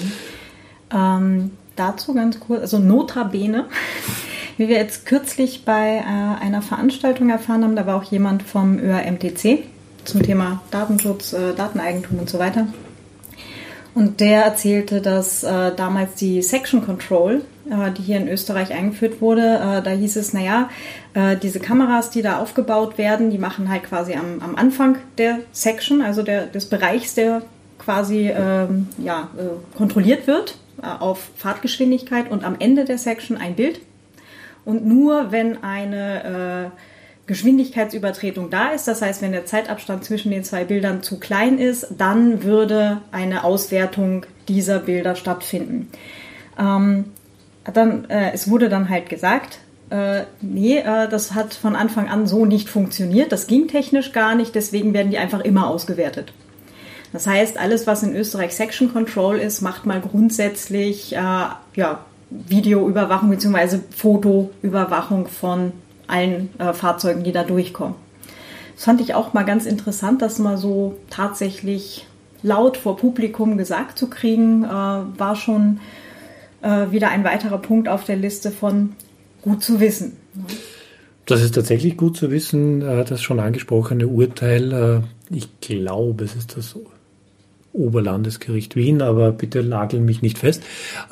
Ähm, 0.92 1.50
dazu 1.76 2.14
ganz 2.14 2.40
kurz, 2.40 2.60
also 2.62 2.78
Notabene, 2.78 3.66
wie 4.56 4.68
wir 4.68 4.76
jetzt 4.76 5.06
kürzlich 5.06 5.64
bei 5.64 5.98
äh, 5.98 6.44
einer 6.44 6.62
Veranstaltung 6.62 7.28
erfahren 7.30 7.62
haben, 7.62 7.76
da 7.76 7.86
war 7.86 7.96
auch 7.96 8.04
jemand 8.04 8.42
vom 8.42 8.78
ÖRMTC 8.78 9.64
zum 10.04 10.22
Thema 10.22 10.62
Datenschutz, 10.70 11.34
äh, 11.34 11.54
Dateneigentum 11.54 12.18
und 12.20 12.30
so 12.30 12.38
weiter. 12.38 12.66
Und 13.98 14.20
der 14.20 14.44
erzählte, 14.44 15.00
dass 15.00 15.42
äh, 15.42 15.74
damals 15.74 16.14
die 16.14 16.40
Section 16.40 16.86
Control, 16.86 17.42
äh, 17.68 17.90
die 17.90 18.02
hier 18.02 18.18
in 18.18 18.28
Österreich 18.28 18.72
eingeführt 18.72 19.20
wurde, 19.20 19.42
äh, 19.56 19.82
da 19.82 19.90
hieß 19.90 20.14
es, 20.14 20.32
naja, 20.32 20.70
äh, 21.14 21.36
diese 21.36 21.58
Kameras, 21.58 22.10
die 22.10 22.22
da 22.22 22.38
aufgebaut 22.38 22.96
werden, 22.96 23.32
die 23.32 23.38
machen 23.38 23.68
halt 23.68 23.82
quasi 23.82 24.14
am, 24.14 24.40
am 24.40 24.54
Anfang 24.54 24.98
der 25.18 25.40
Section, 25.50 26.00
also 26.00 26.22
der, 26.22 26.46
des 26.46 26.66
Bereichs, 26.66 27.16
der 27.16 27.42
quasi 27.80 28.30
ähm, 28.32 28.86
ja, 28.98 29.30
äh, 29.36 29.76
kontrolliert 29.76 30.28
wird, 30.28 30.58
äh, 30.80 30.86
auf 30.86 31.30
Fahrtgeschwindigkeit 31.36 32.30
und 32.30 32.44
am 32.44 32.54
Ende 32.56 32.84
der 32.84 32.98
Section 32.98 33.36
ein 33.36 33.56
Bild. 33.56 33.80
Und 34.64 34.86
nur 34.86 35.32
wenn 35.32 35.64
eine 35.64 36.70
äh, 36.72 36.80
Geschwindigkeitsübertretung 37.28 38.48
da 38.48 38.70
ist, 38.70 38.88
das 38.88 39.02
heißt, 39.02 39.20
wenn 39.20 39.32
der 39.32 39.44
Zeitabstand 39.44 40.02
zwischen 40.02 40.30
den 40.32 40.44
zwei 40.44 40.64
Bildern 40.64 41.02
zu 41.02 41.20
klein 41.20 41.58
ist, 41.58 41.86
dann 41.96 42.42
würde 42.42 43.02
eine 43.12 43.44
Auswertung 43.44 44.24
dieser 44.48 44.78
Bilder 44.80 45.14
stattfinden. 45.14 45.90
Ähm, 46.58 47.04
dann, 47.72 48.08
äh, 48.08 48.32
es 48.32 48.50
wurde 48.50 48.70
dann 48.70 48.88
halt 48.88 49.10
gesagt, 49.10 49.58
äh, 49.90 50.22
nee, 50.40 50.78
äh, 50.78 51.06
das 51.06 51.34
hat 51.34 51.52
von 51.52 51.76
Anfang 51.76 52.08
an 52.08 52.26
so 52.26 52.46
nicht 52.46 52.70
funktioniert, 52.70 53.30
das 53.30 53.46
ging 53.46 53.68
technisch 53.68 54.12
gar 54.12 54.34
nicht, 54.34 54.54
deswegen 54.54 54.94
werden 54.94 55.10
die 55.10 55.18
einfach 55.18 55.40
immer 55.40 55.68
ausgewertet. 55.68 56.32
Das 57.12 57.26
heißt, 57.26 57.58
alles, 57.58 57.86
was 57.86 58.02
in 58.02 58.16
Österreich 58.16 58.54
Section 58.54 58.90
Control 58.90 59.36
ist, 59.36 59.60
macht 59.60 59.84
mal 59.84 60.00
grundsätzlich 60.00 61.14
äh, 61.14 61.18
ja, 61.18 62.04
Videoüberwachung 62.30 63.28
bzw. 63.28 63.80
Fotoüberwachung 63.94 65.28
von 65.28 65.72
allen 66.08 66.50
äh, 66.58 66.72
Fahrzeugen, 66.72 67.22
die 67.22 67.32
da 67.32 67.44
durchkommen. 67.44 67.94
Das 68.74 68.84
fand 68.84 69.00
ich 69.00 69.14
auch 69.14 69.32
mal 69.34 69.44
ganz 69.44 69.66
interessant, 69.66 70.22
das 70.22 70.38
mal 70.38 70.56
so 70.56 70.96
tatsächlich 71.10 72.06
laut 72.42 72.76
vor 72.76 72.96
Publikum 72.96 73.58
gesagt 73.58 73.98
zu 73.98 74.08
kriegen, 74.08 74.64
äh, 74.64 74.68
war 74.68 75.36
schon 75.36 75.80
äh, 76.62 76.86
wieder 76.90 77.10
ein 77.10 77.24
weiterer 77.24 77.58
Punkt 77.58 77.88
auf 77.88 78.04
der 78.04 78.16
Liste 78.16 78.50
von 78.50 78.94
gut 79.42 79.62
zu 79.62 79.80
wissen. 79.80 80.16
Das 81.26 81.42
ist 81.42 81.54
tatsächlich 81.54 81.96
gut 81.96 82.16
zu 82.16 82.30
wissen, 82.30 82.82
äh, 82.82 83.04
das 83.04 83.22
schon 83.22 83.40
angesprochene 83.40 84.06
Urteil. 84.06 84.72
Äh, 84.72 85.34
ich 85.34 85.48
glaube, 85.60 86.24
es 86.24 86.34
ist 86.34 86.56
das 86.56 86.76
Oberlandesgericht 87.72 88.76
Wien, 88.76 89.02
aber 89.02 89.32
bitte 89.32 89.62
nageln 89.62 90.04
mich 90.04 90.22
nicht 90.22 90.38
fest, 90.38 90.62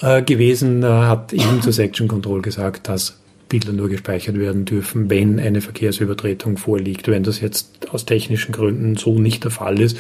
äh, 0.01 0.23
gewesen, 0.23 0.85
hat 0.85 1.33
eben 1.33 1.61
zur 1.61 1.73
Section 1.73 2.09
Control 2.09 2.41
gesagt, 2.41 2.89
dass 2.89 3.19
Bilder 3.49 3.73
nur 3.73 3.89
gespeichert 3.89 4.39
werden 4.39 4.65
dürfen, 4.65 5.09
wenn 5.09 5.39
eine 5.39 5.61
Verkehrsübertretung 5.61 6.57
vorliegt. 6.57 7.09
Wenn 7.09 7.23
das 7.23 7.41
jetzt 7.41 7.89
aus 7.91 8.05
technischen 8.05 8.53
Gründen 8.53 8.97
so 8.97 9.19
nicht 9.19 9.45
der 9.45 9.51
Fall 9.51 9.81
ist, 9.81 9.99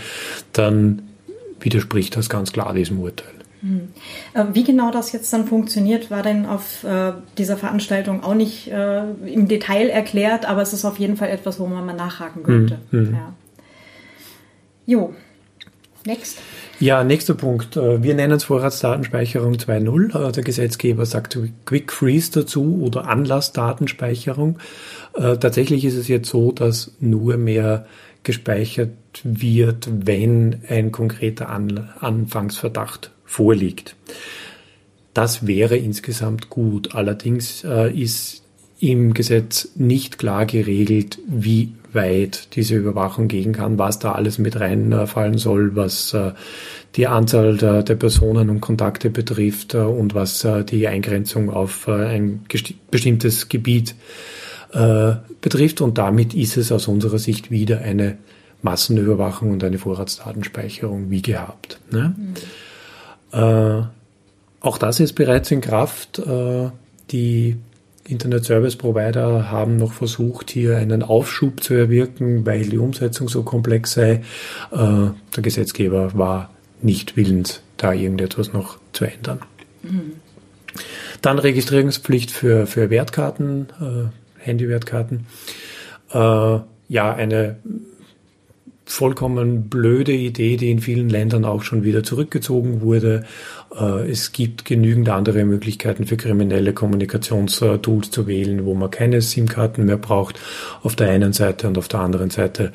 dann 0.52 1.02
widerspricht 1.60 2.16
das 2.16 2.28
ganz 2.28 2.52
klar 2.52 2.74
diesem 2.74 2.98
Urteil. 2.98 3.28
Hm. 3.60 3.88
Wie 4.52 4.64
genau 4.64 4.90
das 4.90 5.12
jetzt 5.12 5.32
dann 5.32 5.46
funktioniert, 5.46 6.10
war 6.10 6.22
denn 6.22 6.44
auf 6.44 6.84
äh, 6.84 7.12
dieser 7.38 7.56
Veranstaltung 7.56 8.22
auch 8.22 8.34
nicht 8.34 8.68
äh, 8.68 9.02
im 9.24 9.48
Detail 9.48 9.88
erklärt, 9.88 10.46
aber 10.46 10.62
es 10.62 10.72
ist 10.72 10.84
auf 10.84 10.98
jeden 10.98 11.16
Fall 11.16 11.30
etwas, 11.30 11.58
wo 11.58 11.66
man 11.66 11.86
mal 11.86 11.94
nachhaken 11.94 12.42
könnte. 12.42 12.78
Mhm. 12.90 13.14
Ja. 13.14 13.32
Jo, 14.84 15.14
next. 16.06 16.38
Ja, 16.78 17.04
nächster 17.04 17.34
Punkt. 17.34 17.76
Äh, 17.76 18.02
wir 18.02 18.14
nennen 18.14 18.34
es 18.34 18.44
Vorratsdatenspeicherung 18.44 19.54
2.0. 19.54 20.28
Äh, 20.28 20.32
der 20.32 20.42
Gesetzgeber 20.42 21.06
sagt 21.06 21.38
Quick 21.64 21.92
Freeze 21.92 22.32
dazu 22.32 22.80
oder 22.82 23.08
Anlassdatenspeicherung. 23.08 24.58
Äh, 25.14 25.38
tatsächlich 25.38 25.84
ist 25.84 25.96
es 25.96 26.08
jetzt 26.08 26.28
so, 26.28 26.52
dass 26.52 26.92
nur 27.00 27.36
mehr 27.38 27.86
gespeichert 28.24 28.90
wird, 29.22 29.88
wenn 29.90 30.62
ein 30.68 30.92
konkreter 30.92 31.48
Anfangsverdacht 31.48 33.12
vorliegt. 33.24 33.96
Das 35.14 35.46
wäre 35.46 35.76
insgesamt 35.76 36.50
gut. 36.50 36.94
Allerdings 36.94 37.64
ist 37.94 38.42
im 38.80 39.14
Gesetz 39.14 39.68
nicht 39.76 40.18
klar 40.18 40.44
geregelt, 40.44 41.18
wie 41.26 41.72
weit 41.96 42.54
diese 42.54 42.76
Überwachung 42.76 43.26
gehen 43.26 43.52
kann, 43.52 43.76
was 43.78 43.98
da 43.98 44.12
alles 44.12 44.38
mit 44.38 44.60
reinfallen 44.60 45.38
soll, 45.38 45.74
was 45.74 46.14
äh, 46.14 46.30
die 46.94 47.08
Anzahl 47.08 47.56
der, 47.56 47.82
der, 47.82 47.96
Personen 47.96 48.48
und 48.48 48.60
Kontakte 48.60 49.10
betrifft 49.10 49.74
äh, 49.74 49.78
und 49.78 50.14
was 50.14 50.44
äh, 50.44 50.62
die 50.62 50.86
Eingrenzung 50.86 51.50
auf 51.50 51.88
ein 51.88 52.44
bestimmtes 52.90 53.48
Gebiet 53.48 53.96
betrifft. 55.40 55.80
Und 55.80 55.96
damit 55.96 56.34
ist 56.34 56.58
es 56.58 56.70
aus 56.70 56.86
unserer 56.86 57.18
Sicht 57.18 57.50
wieder 57.50 57.80
eine 57.80 58.18
Massenüberwachung 58.60 59.52
und 59.52 59.64
eine 59.64 59.78
Vorratsdatenspeicherung 59.78 61.08
wie 61.08 61.22
gehabt. 61.22 61.78
Ne? 61.90 62.14
Mhm. 63.32 63.86
auch 64.60 64.76
das 64.76 65.00
ist 65.00 65.14
bereits 65.14 65.50
in 65.50 65.62
Kraft. 65.62 66.20
die 67.10 67.56
Internet 68.08 68.44
Service 68.44 68.76
Provider 68.76 69.50
haben 69.50 69.76
noch 69.76 69.92
versucht, 69.92 70.50
hier 70.50 70.76
einen 70.76 71.02
Aufschub 71.02 71.62
zu 71.62 71.74
erwirken, 71.74 72.46
weil 72.46 72.64
die 72.64 72.78
Umsetzung 72.78 73.28
so 73.28 73.42
komplex 73.42 73.92
sei. 73.92 74.22
Äh, 74.70 75.10
der 75.34 75.42
Gesetzgeber 75.42 76.16
war 76.16 76.50
nicht 76.82 77.16
willens, 77.16 77.62
da 77.76 77.92
irgendetwas 77.92 78.52
noch 78.52 78.78
zu 78.92 79.04
ändern. 79.04 79.40
Mhm. 79.82 80.12
Dann 81.22 81.38
Registrierungspflicht 81.38 82.30
für, 82.30 82.66
für 82.66 82.90
Wertkarten, 82.90 83.68
äh, 83.80 84.44
Handywertkarten. 84.44 85.26
Äh, 86.12 86.58
ja, 86.88 87.14
eine 87.14 87.56
vollkommen 88.84 89.68
blöde 89.68 90.12
Idee, 90.12 90.56
die 90.56 90.70
in 90.70 90.80
vielen 90.80 91.08
Ländern 91.08 91.44
auch 91.44 91.62
schon 91.62 91.82
wieder 91.82 92.04
zurückgezogen 92.04 92.80
wurde. 92.80 93.24
Äh, 93.74 94.10
es 94.10 94.32
gibt 94.32 94.64
genügend 94.64 95.08
andere 95.08 95.44
Möglichkeiten 95.44 96.06
für 96.06 96.16
kriminelle 96.16 96.72
Kommunikationstools 96.72 98.10
zu 98.10 98.26
wählen, 98.26 98.64
wo 98.64 98.74
man 98.74 98.90
keine 98.90 99.20
SIM-Karten 99.20 99.84
mehr 99.84 99.96
braucht. 99.96 100.38
Auf 100.82 100.96
der 100.96 101.10
einen 101.10 101.32
Seite 101.32 101.68
und 101.68 101.78
auf 101.78 101.88
der 101.88 102.00
anderen 102.00 102.30
Seite 102.30 102.72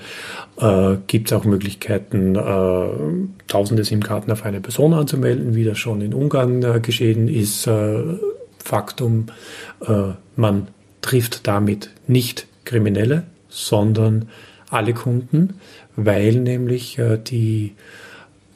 äh, 0.59 0.95
gibt 1.07 1.31
es 1.31 1.37
auch 1.37 1.45
Möglichkeiten, 1.45 2.35
äh, 2.35 3.47
tausende 3.47 3.83
SIM-Karten 3.83 4.31
auf 4.31 4.45
eine 4.45 4.61
Person 4.61 4.93
anzumelden, 4.93 5.55
wie 5.55 5.63
das 5.63 5.77
schon 5.77 6.01
in 6.01 6.13
Ungarn 6.13 6.81
geschehen 6.81 7.27
ist. 7.27 7.69
Faktum, 8.63 9.25
man 10.35 10.67
trifft 11.01 11.47
damit 11.47 11.89
nicht 12.07 12.47
Kriminelle, 12.63 13.23
sondern 13.49 14.29
alle 14.69 14.93
Kunden 14.93 15.55
weil 15.95 16.33
nämlich 16.33 16.99
die 17.27 17.73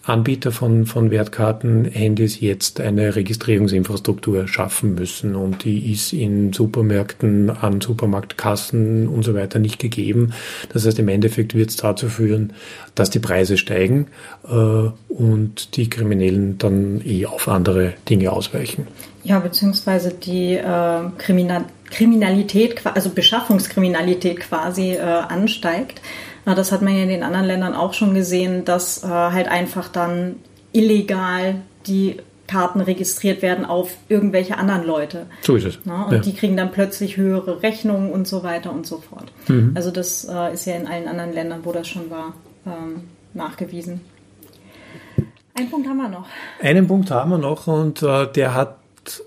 Anbieter 0.05 0.51
von, 0.51 0.85
von 0.85 1.09
Wertkarten-Handys 1.09 2.39
jetzt 2.39 2.79
eine 2.79 3.15
Registrierungsinfrastruktur 3.15 4.47
schaffen 4.47 4.93
müssen 4.93 5.35
und 5.35 5.63
die 5.63 5.91
ist 5.91 6.13
in 6.13 6.53
Supermärkten, 6.53 7.49
an 7.49 7.81
Supermarktkassen 7.81 9.07
und 9.07 9.23
so 9.23 9.33
weiter 9.33 9.57
nicht 9.57 9.79
gegeben. 9.79 10.33
Das 10.71 10.85
heißt, 10.85 10.99
im 10.99 11.07
Endeffekt 11.07 11.55
wird 11.55 11.71
es 11.71 11.77
dazu 11.77 12.07
führen, 12.07 12.53
dass 12.93 13.09
die 13.09 13.19
Preise 13.19 13.57
steigen 13.57 14.07
äh, 14.47 14.53
und 15.09 15.75
die 15.75 15.89
Kriminellen 15.89 16.59
dann 16.59 17.01
eh 17.03 17.25
auf 17.25 17.47
andere 17.47 17.93
Dinge 18.07 18.31
ausweichen. 18.31 18.85
Ja, 19.23 19.39
beziehungsweise 19.39 20.11
die 20.13 20.53
äh, 20.53 20.99
Kriminal 21.17 21.65
Kriminalität, 21.89 22.81
also 22.85 23.09
Beschaffungskriminalität 23.09 24.39
quasi 24.39 24.93
äh, 24.93 25.01
ansteigt. 25.01 26.01
Na, 26.45 26.55
das 26.55 26.71
hat 26.71 26.81
man 26.81 26.95
ja 26.95 27.03
in 27.03 27.09
den 27.09 27.23
anderen 27.23 27.47
Ländern 27.47 27.73
auch 27.73 27.93
schon 27.93 28.13
gesehen, 28.13 28.65
dass 28.65 29.03
äh, 29.03 29.07
halt 29.07 29.47
einfach 29.47 29.87
dann 29.87 30.35
illegal 30.71 31.61
die 31.87 32.17
Karten 32.47 32.81
registriert 32.81 33.41
werden 33.41 33.65
auf 33.65 33.89
irgendwelche 34.07 34.57
anderen 34.57 34.85
Leute. 34.85 35.25
So 35.41 35.55
ist 35.55 35.65
es. 35.65 35.79
Na, 35.85 36.03
und 36.03 36.13
ja. 36.13 36.19
die 36.19 36.33
kriegen 36.33 36.55
dann 36.55 36.71
plötzlich 36.71 37.17
höhere 37.17 37.63
Rechnungen 37.63 38.11
und 38.11 38.27
so 38.27 38.43
weiter 38.43 38.71
und 38.71 38.85
so 38.85 38.99
fort. 38.99 39.31
Mhm. 39.47 39.71
Also 39.73 39.89
das 39.89 40.25
äh, 40.25 40.53
ist 40.53 40.65
ja 40.65 40.75
in 40.75 40.87
allen 40.87 41.07
anderen 41.07 41.33
Ländern, 41.33 41.61
wo 41.63 41.71
das 41.71 41.87
schon 41.87 42.11
war, 42.11 42.33
ähm, 42.67 43.01
nachgewiesen. 43.33 44.01
Einen 45.55 45.69
Punkt 45.71 45.87
haben 45.87 45.97
wir 45.97 46.09
noch. 46.09 46.27
Einen 46.61 46.87
Punkt 46.87 47.09
haben 47.09 47.31
wir 47.31 47.37
noch 47.37 47.67
und 47.67 48.03
äh, 48.03 48.27
der 48.31 48.53
hat 48.53 48.77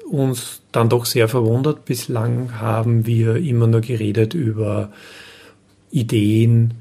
uns 0.09 0.61
dann 0.73 0.89
doch 0.89 1.07
sehr 1.07 1.29
verwundert. 1.29 1.85
Bislang 1.85 2.61
haben 2.61 3.07
wir 3.07 3.37
immer 3.37 3.67
nur 3.67 3.81
geredet 3.81 4.35
über 4.35 4.91
Ideen, 5.91 6.75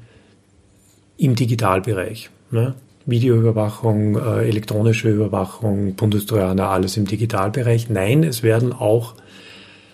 im 1.18 1.34
Digitalbereich. 1.34 2.30
Ne? 2.50 2.74
Videoüberwachung, 3.04 4.16
äh, 4.16 4.48
elektronische 4.48 5.10
Überwachung, 5.10 5.94
Bundestrojaner, 5.94 6.68
alles 6.68 6.96
im 6.96 7.06
Digitalbereich. 7.06 7.90
Nein, 7.90 8.22
es 8.22 8.42
werden 8.42 8.72
auch 8.72 9.14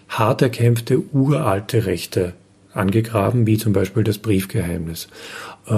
hart 0.08 0.42
erkämpfte 0.42 1.02
uralte 1.12 1.86
Rechte 1.86 2.34
angegraben, 2.72 3.46
wie 3.46 3.56
zum 3.56 3.72
Beispiel 3.72 4.04
das 4.04 4.18
Briefgeheimnis. 4.18 5.08
Äh, 5.66 5.74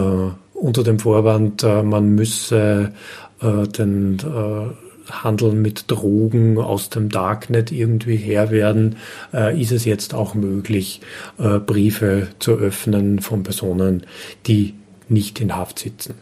unter 0.54 0.82
dem 0.82 0.98
Vorwand, 0.98 1.62
äh, 1.62 1.82
man 1.82 2.14
müsse 2.14 2.92
äh, 3.40 3.66
den 3.68 4.18
äh, 4.18 5.12
Handel 5.12 5.52
mit 5.52 5.84
Drogen 5.88 6.58
aus 6.58 6.90
dem 6.90 7.10
Darknet 7.10 7.70
irgendwie 7.70 8.16
her 8.16 8.50
werden, 8.50 8.96
äh, 9.32 9.60
ist 9.60 9.72
es 9.72 9.84
jetzt 9.84 10.14
auch 10.14 10.34
möglich, 10.34 11.00
Briefe 11.36 12.28
zu 12.40 12.52
öffnen 12.52 13.20
von 13.20 13.42
Personen, 13.44 14.04
die 14.46 14.74
nicht 15.08 15.40
in 15.40 15.54
Haft 15.54 15.78
sitzen. 15.78 16.14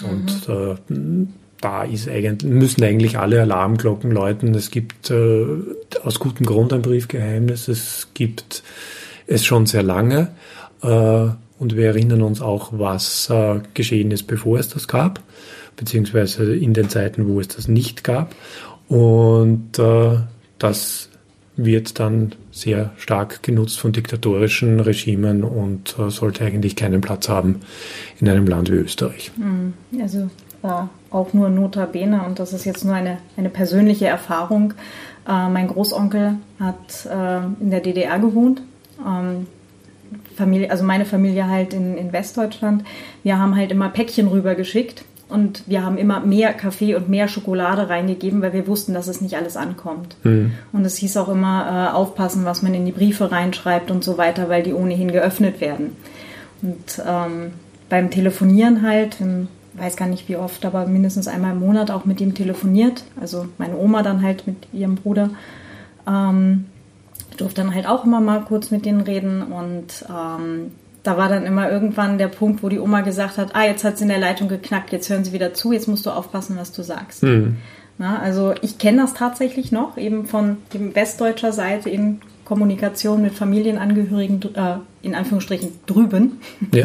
Mhm. 0.00 0.08
Und 0.08 0.48
äh, 0.48 1.26
da 1.60 1.80
eigentlich, 1.80 2.44
müssen 2.44 2.84
eigentlich 2.84 3.18
alle 3.18 3.40
Alarmglocken 3.42 4.10
läuten. 4.10 4.54
Es 4.54 4.70
gibt 4.70 5.10
äh, 5.10 5.46
aus 6.02 6.18
gutem 6.20 6.46
Grund 6.46 6.72
ein 6.72 6.82
Briefgeheimnis. 6.82 7.68
Es 7.68 8.08
gibt 8.14 8.62
es 9.26 9.44
schon 9.44 9.66
sehr 9.66 9.82
lange. 9.82 10.28
Äh, 10.82 11.28
und 11.58 11.76
wir 11.76 11.86
erinnern 11.86 12.22
uns 12.22 12.40
auch, 12.40 12.70
was 12.72 13.28
äh, 13.30 13.60
geschehen 13.74 14.12
ist, 14.12 14.24
bevor 14.24 14.58
es 14.58 14.68
das 14.68 14.86
gab, 14.86 15.20
beziehungsweise 15.76 16.54
in 16.54 16.72
den 16.72 16.88
Zeiten, 16.88 17.26
wo 17.26 17.40
es 17.40 17.48
das 17.48 17.66
nicht 17.66 18.04
gab. 18.04 18.34
Und 18.86 19.78
äh, 19.78 20.18
das 20.58 21.07
wird 21.58 21.98
dann 21.98 22.32
sehr 22.52 22.92
stark 22.96 23.42
genutzt 23.42 23.78
von 23.78 23.92
diktatorischen 23.92 24.80
Regimen 24.80 25.42
und 25.42 25.98
äh, 25.98 26.08
sollte 26.08 26.44
eigentlich 26.44 26.76
keinen 26.76 27.00
Platz 27.00 27.28
haben 27.28 27.60
in 28.20 28.28
einem 28.28 28.46
Land 28.46 28.70
wie 28.70 28.76
Österreich. 28.76 29.32
Hm, 29.36 29.74
also 30.00 30.30
äh, 30.62 30.68
auch 31.10 31.32
nur 31.32 31.50
notabene 31.50 32.22
und 32.24 32.38
das 32.38 32.52
ist 32.52 32.64
jetzt 32.64 32.84
nur 32.84 32.94
eine, 32.94 33.18
eine 33.36 33.50
persönliche 33.50 34.06
Erfahrung. 34.06 34.74
Äh, 35.26 35.48
mein 35.48 35.66
Großonkel 35.66 36.36
hat 36.60 37.06
äh, 37.06 37.38
in 37.60 37.70
der 37.70 37.80
DDR 37.80 38.20
gewohnt. 38.20 38.62
Ähm, 39.04 39.48
Familie, 40.36 40.70
also 40.70 40.84
meine 40.84 41.04
Familie 41.04 41.48
halt 41.48 41.74
in, 41.74 41.98
in 41.98 42.12
Westdeutschland. 42.12 42.84
Wir 43.24 43.38
haben 43.38 43.56
halt 43.56 43.72
immer 43.72 43.88
Päckchen 43.88 44.28
rübergeschickt 44.28 45.04
und 45.28 45.64
wir 45.66 45.84
haben 45.84 45.98
immer 45.98 46.20
mehr 46.20 46.54
Kaffee 46.54 46.94
und 46.94 47.08
mehr 47.08 47.28
Schokolade 47.28 47.88
reingegeben, 47.88 48.40
weil 48.40 48.54
wir 48.54 48.66
wussten, 48.66 48.94
dass 48.94 49.08
es 49.08 49.20
nicht 49.20 49.36
alles 49.36 49.56
ankommt. 49.56 50.16
Mhm. 50.24 50.52
Und 50.72 50.86
es 50.86 50.96
hieß 50.96 51.18
auch 51.18 51.28
immer, 51.28 51.90
äh, 51.90 51.94
aufpassen, 51.94 52.44
was 52.44 52.62
man 52.62 52.72
in 52.72 52.86
die 52.86 52.92
Briefe 52.92 53.30
reinschreibt 53.30 53.90
und 53.90 54.02
so 54.02 54.16
weiter, 54.16 54.48
weil 54.48 54.62
die 54.62 54.72
ohnehin 54.72 55.12
geöffnet 55.12 55.60
werden. 55.60 55.96
Und 56.62 57.02
ähm, 57.06 57.52
beim 57.88 58.10
Telefonieren 58.10 58.82
halt, 58.82 59.20
im, 59.20 59.48
weiß 59.74 59.96
gar 59.96 60.08
nicht 60.08 60.28
wie 60.28 60.36
oft, 60.36 60.64
aber 60.64 60.86
mindestens 60.86 61.28
einmal 61.28 61.52
im 61.52 61.60
Monat 61.60 61.90
auch 61.90 62.06
mit 62.06 62.20
ihm 62.20 62.34
telefoniert. 62.34 63.04
Also 63.20 63.46
meine 63.58 63.76
Oma 63.76 64.02
dann 64.02 64.22
halt 64.22 64.46
mit 64.46 64.56
ihrem 64.72 64.94
Bruder. 64.94 65.30
Ähm, 66.06 66.66
durfte 67.36 67.62
dann 67.62 67.74
halt 67.74 67.86
auch 67.86 68.04
immer 68.04 68.20
mal 68.20 68.40
kurz 68.40 68.70
mit 68.70 68.84
denen 68.84 69.02
reden 69.02 69.42
und 69.42 70.04
ähm, 70.08 70.72
da 71.08 71.16
war 71.16 71.30
dann 71.30 71.46
immer 71.46 71.70
irgendwann 71.70 72.18
der 72.18 72.28
Punkt, 72.28 72.62
wo 72.62 72.68
die 72.68 72.78
Oma 72.78 73.00
gesagt 73.00 73.38
hat, 73.38 73.54
ah, 73.54 73.64
jetzt 73.64 73.82
hat 73.82 73.96
sie 73.96 74.02
in 74.02 74.10
der 74.10 74.18
Leitung 74.18 74.46
geknackt, 74.46 74.92
jetzt 74.92 75.08
hören 75.08 75.24
sie 75.24 75.32
wieder 75.32 75.54
zu, 75.54 75.72
jetzt 75.72 75.88
musst 75.88 76.04
du 76.04 76.10
aufpassen, 76.10 76.58
was 76.58 76.70
du 76.70 76.82
sagst. 76.82 77.22
Mhm. 77.22 77.56
Na, 77.96 78.18
also 78.18 78.52
ich 78.60 78.76
kenne 78.76 79.00
das 79.00 79.14
tatsächlich 79.14 79.72
noch, 79.72 79.96
eben 79.96 80.26
von 80.26 80.58
dem 80.74 80.94
westdeutscher 80.94 81.52
Seite 81.52 81.88
in 81.88 82.20
Kommunikation 82.44 83.22
mit 83.22 83.32
Familienangehörigen, 83.32 84.54
äh, 84.54 84.76
in 85.00 85.14
Anführungsstrichen 85.14 85.70
drüben. 85.86 86.40
Ja. 86.74 86.84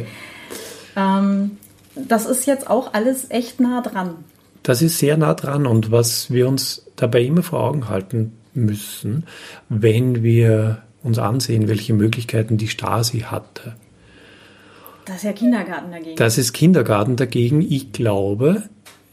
ähm, 0.96 1.58
das 1.96 2.26
ist 2.26 2.48
jetzt 2.48 2.70
auch 2.70 2.94
alles 2.94 3.30
echt 3.30 3.60
nah 3.60 3.82
dran. 3.82 4.16
Das 4.64 4.82
ist 4.82 5.00
sehr 5.00 5.18
nah 5.18 5.34
dran 5.34 5.66
und 5.66 5.92
was 5.92 6.32
wir 6.32 6.48
uns 6.48 6.86
dabei 6.96 7.24
immer 7.24 7.44
vor 7.44 7.60
Augen 7.60 7.90
halten 7.90 8.32
müssen, 8.54 9.26
wenn 9.68 10.24
wir 10.24 10.82
uns 11.04 11.20
ansehen, 11.20 11.68
welche 11.68 11.94
Möglichkeiten 11.94 12.56
die 12.58 12.70
Stasi 12.70 13.20
hatte, 13.20 13.76
das 15.06 15.18
ist 15.18 15.24
ja 15.24 15.34
Kindergarten 15.34 15.92
dagegen. 15.92 16.16
Das 16.16 16.38
ist 16.38 16.54
Kindergarten 16.54 17.16
dagegen. 17.16 17.62
Ich 17.62 17.92
glaube, 17.92 18.64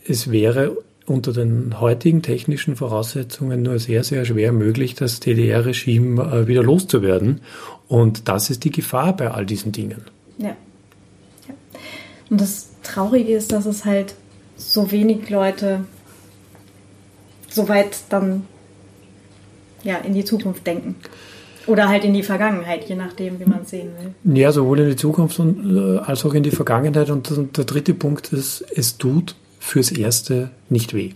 es 0.07 0.31
wäre 0.31 0.77
unter 1.07 1.33
den 1.33 1.81
heutigen 1.81 2.23
technischen 2.23 2.77
Voraussetzungen 2.77 3.63
nur 3.63 3.79
sehr, 3.79 4.05
sehr 4.05 4.25
schwer 4.25 4.53
möglich, 4.53 4.95
das 4.95 5.19
DDR-Regime 5.19 6.23
äh, 6.23 6.47
wieder 6.47 6.63
loszuwerden. 6.63 7.41
Und 7.89 8.29
das 8.29 8.51
ist 8.51 8.63
die 8.65 8.71
Gefahr 8.71 9.17
bei 9.17 9.31
all 9.31 9.45
diesen 9.45 9.73
Dingen. 9.73 10.03
Ja. 10.39 10.57
ja. 11.49 11.55
Und 12.31 12.41
das 12.41 12.69
Traurige 12.85 13.33
ist, 13.33 13.51
dass 13.51 13.67
es 13.67 13.85
halt 13.85 14.15
so 14.57 14.93
wenig 14.93 15.29
Leute 15.31 15.85
so 17.49 17.69
weit 17.69 17.99
dann 18.09 18.47
ja, 19.83 19.97
in 19.97 20.15
die 20.15 20.25
Zukunft 20.25 20.67
denken. 20.67 20.95
Oder 21.67 21.89
halt 21.89 22.05
in 22.05 22.15
die 22.15 22.23
Vergangenheit, 22.23 22.89
je 22.89 22.97
nachdem, 22.97 23.39
wie 23.39 23.45
man 23.45 23.63
es 23.63 23.71
sehen 23.71 23.91
will. 23.99 24.37
Ja, 24.37 24.53
sowohl 24.53 24.81
in 24.81 24.89
die 24.89 24.97
Zukunft 24.97 25.39
äh, 25.39 25.99
als 25.99 26.25
auch 26.25 26.35
in 26.35 26.43
die 26.43 26.51
Vergangenheit. 26.51 27.11
Und, 27.11 27.57
der 27.57 27.65
dritte 27.65 27.95
Punkt 27.95 28.33
ist, 28.33 28.65
es 28.75 28.99
tut 28.99 29.35
fürs 29.59 29.93
Erste 29.93 30.51
nicht 30.69 30.95
weh. 30.95 31.11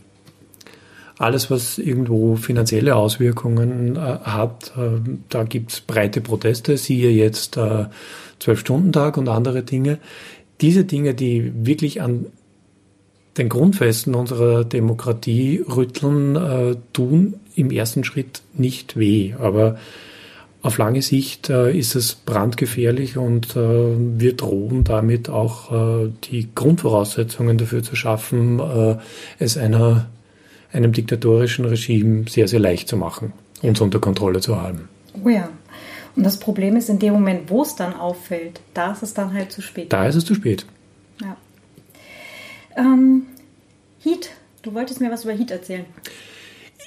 Alles, 1.17 1.51
was 1.51 1.79
irgendwo 1.79 2.37
finanzielle 2.37 2.97
Auswirkungen 2.97 3.97
äh, 3.97 4.01
hat, 4.01 4.73
äh, 4.77 5.01
da 5.29 5.45
gibt 5.45 5.73
es 5.73 5.81
breite 5.81 6.21
Proteste, 6.21 6.77
siehe 6.77 7.11
jetzt 7.11 7.57
äh, 7.57 7.87
Zwölf-Stunden-Tag 8.41 9.17
und 9.17 9.29
andere 9.29 9.63
Dinge. 9.63 9.99
Diese 10.61 10.85
Dinge, 10.85 11.15
die 11.15 11.53
wirklich 11.67 12.03
an 12.03 12.27
den 13.39 13.49
Grundfesten 13.49 14.15
unserer 14.15 14.65
Demokratie 14.65 15.65
rütteln, 15.67 16.37
äh, 16.37 16.77
tun 16.93 17.35
im 17.57 17.71
ersten 17.71 18.05
Schritt 18.05 18.43
nicht 18.53 18.97
weh. 18.97 19.35
Aber 19.39 19.79
auf 20.65 20.79
lange 20.79 21.03
Sicht 21.03 21.51
äh, 21.51 21.77
ist 21.77 21.95
es 21.95 22.15
brandgefährlich 22.15 23.19
und 23.19 23.55
äh, 23.55 23.59
wir 23.59 24.35
drohen 24.35 24.83
damit 24.83 25.29
auch 25.29 25.71
äh, 26.07 26.11
die 26.25 26.49
Grundvoraussetzungen 26.55 27.59
dafür 27.59 27.83
zu 27.83 27.95
schaffen, 27.97 28.61
äh, 28.61 28.97
es 29.39 29.59
einer, 29.59 30.07
einem 30.73 30.93
diktatorischen 30.93 31.67
Regime 31.67 32.25
sehr, 32.31 32.49
sehr 32.49 32.61
leicht 32.61 32.89
zu 32.89 32.97
machen, 32.97 33.35
uns 33.61 33.83
unter 33.83 33.99
Kontrolle 33.99 34.41
zu 34.41 34.57
haben. 34.57 34.89
Oh 35.23 35.29
ja. 35.29 35.51
Und 36.17 36.23
das 36.25 36.39
Problem 36.39 36.77
ist, 36.77 36.89
in 36.89 36.99
dem 36.99 37.13
Moment, 37.13 37.51
wo 37.51 37.61
es 37.61 37.77
dann 37.77 37.95
auffällt, 37.95 38.63
da 38.73 38.93
ist 38.93 39.03
es 39.03 39.13
dann 39.13 39.35
halt 39.35 39.53
zu 39.53 39.61
spät. 39.61 39.93
Da 39.93 40.07
ist 40.07 40.15
es 40.15 40.25
zu 40.25 40.35
spät. 40.35 40.65
Ja. 41.21 41.37
Ähm, 42.75 43.25
Heat, 44.03 44.31
du 44.63 44.73
wolltest 44.73 45.03
mir 45.03 45.11
was 45.11 45.25
über 45.25 45.35
Heat 45.35 45.51
erzählen. 45.51 45.85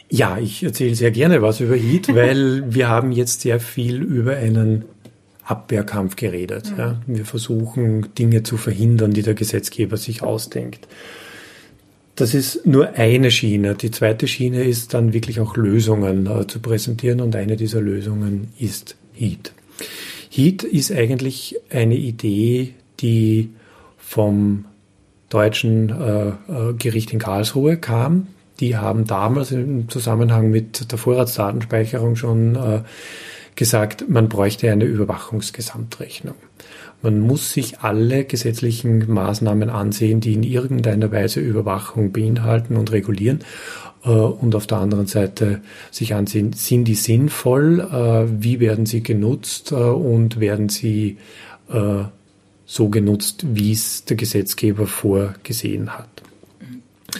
Ja, 0.10 0.38
ich 0.38 0.64
erzähle 0.64 0.96
sehr 0.96 1.12
gerne 1.12 1.42
was 1.42 1.60
über 1.60 1.76
Heat, 1.76 2.08
weil 2.14 2.74
wir 2.74 2.88
haben 2.88 3.12
jetzt 3.12 3.42
sehr 3.42 3.60
viel 3.60 4.02
über 4.02 4.38
einen 4.38 4.86
Abwehrkampf 5.44 6.16
geredet. 6.16 6.72
Mhm. 6.72 6.78
Ja. 6.78 7.02
Wir 7.08 7.26
versuchen 7.26 8.14
Dinge 8.18 8.44
zu 8.44 8.58
verhindern, 8.58 9.12
die 9.12 9.22
der 9.22 9.34
Gesetzgeber 9.34 9.98
sich 9.98 10.24
ausdenkt. 10.24 10.88
Das 12.16 12.34
ist 12.34 12.66
nur 12.66 12.94
eine 12.94 13.30
Schiene. 13.30 13.76
Die 13.76 13.92
zweite 13.92 14.28
Schiene 14.28 14.64
ist 14.64 14.94
dann 14.94 15.14
wirklich 15.14 15.40
auch 15.40 15.56
Lösungen 15.56 16.26
äh, 16.26 16.48
zu 16.48 16.60
präsentieren 16.60 17.22
und 17.22 17.36
eine 17.36 17.58
dieser 17.58 17.80
Lösungen 17.80 18.48
ist 18.60 18.96
Heat. 19.14 19.52
Heat 20.32 20.64
ist 20.64 20.92
eigentlich 20.92 21.58
eine 21.70 21.96
Idee, 21.96 22.74
die 23.00 23.52
vom 23.98 24.66
deutschen 25.30 25.90
äh, 25.90 26.30
äh 26.30 26.74
Gericht 26.78 27.14
in 27.14 27.20
Karlsruhe 27.20 27.78
kam 27.78 28.28
die 28.60 28.78
haben 28.78 29.06
damals 29.06 29.52
im 29.52 29.90
Zusammenhang 29.90 30.50
mit 30.50 30.92
der 30.92 30.98
Vorratsdatenspeicherung 30.98 32.16
schon 32.16 32.56
äh, 32.56 32.82
gesagt, 33.56 34.10
man 34.10 34.30
bräuchte 34.30 34.72
eine 34.72 34.86
Überwachungsgesamtrechnung. 34.86 36.36
Man 37.04 37.20
muss 37.20 37.54
sich 37.54 37.80
alle 37.82 38.26
gesetzlichen 38.26 39.12
Maßnahmen 39.12 39.70
ansehen, 39.70 40.20
die 40.20 40.34
in 40.34 40.44
irgendeiner 40.44 41.12
Weise 41.12 41.40
Überwachung 41.40 42.12
beinhalten 42.12 42.76
und 42.76 42.92
regulieren. 42.92 43.40
Äh, 44.04 44.10
und 44.10 44.56
auf 44.56 44.66
der 44.66 44.80
anderen 44.80 45.08
Seite 45.08 45.62
sich 45.92 46.16
ansehen, 46.16 46.54
sind 46.54 46.86
die 46.86 46.96
sinnvoll, 46.96 47.82
äh, 47.82 48.42
wie 48.42 48.60
werden 48.60 48.86
sie 48.86 49.04
genutzt 49.04 49.72
und 49.72 50.40
werden 50.40 50.70
sie 50.70 51.18
so 52.66 52.88
genutzt, 52.88 53.46
wie 53.46 53.74
es 53.74 54.06
der 54.06 54.16
Gesetzgeber 54.16 54.88
vorgesehen 54.88 55.98
hat. 55.98 56.17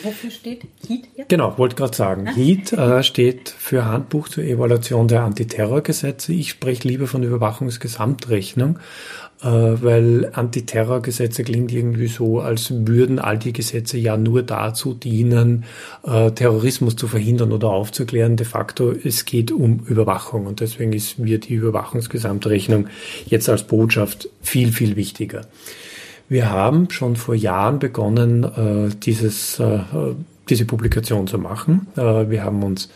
Wofür 0.04 0.32
steht 0.32 0.64
HEAT 0.86 1.08
jetzt? 1.16 1.30
Genau, 1.30 1.58
wollte 1.58 1.76
gerade 1.76 1.96
sagen. 1.96 2.28
Ah. 2.28 2.36
HEAT 2.36 2.74
äh, 2.74 3.04
steht 3.04 3.50
für 3.50 3.86
Handbuch 3.86 4.28
zur 4.28 4.44
Evaluation 4.44 5.08
der 5.08 5.24
Antiterrorgesetze. 5.24 6.34
Ich 6.34 6.50
spreche 6.50 6.88
lieber 6.88 7.08
von 7.08 7.24
Überwachungsgesamtrechnung, 7.24 8.80
äh, 9.42 9.46
weil 9.48 10.30
Antiterrorgesetze 10.34 11.46
klingt 11.46 11.72
irgendwie 11.72 12.08
so, 12.08 12.42
als 12.42 12.72
würden 12.86 13.20
all 13.20 13.38
die 13.38 13.54
Gesetze 13.54 13.98
ja 13.98 14.18
nur 14.18 14.44
dazu 14.44 14.94
dienen, 14.94 15.64
äh, 16.04 16.32
Terrorismus 16.32 16.98
zu 16.98 17.08
verhindern 17.08 17.54
oder 17.54 17.70
aufzuklären. 17.70 18.36
De 18.36 18.46
facto, 18.46 18.92
es 18.92 19.24
geht 19.24 19.52
um 19.52 19.86
Überwachung 19.88 20.48
und 20.48 20.60
deswegen 20.60 20.92
ist 20.92 21.18
mir 21.18 21.40
die 21.40 21.54
Überwachungsgesamtrechnung 21.54 22.88
jetzt 23.26 23.48
als 23.48 23.64
Botschaft 23.64 24.30
viel, 24.42 24.74
viel 24.74 24.98
wichtiger. 24.98 25.46
Wir 26.30 26.52
haben 26.52 26.90
schon 26.90 27.16
vor 27.16 27.36
Jahren 27.36 27.80
begonnen, 27.80 28.44
äh, 28.44 28.90
dieses, 29.02 29.60
äh, 29.60 29.80
diese 30.50 30.66
Publikation 30.66 31.26
zu 31.28 31.38
machen. 31.38 31.88
Äh, 31.96 32.30
wir 32.30 32.44
haben 32.44 32.64
uns 32.64 32.90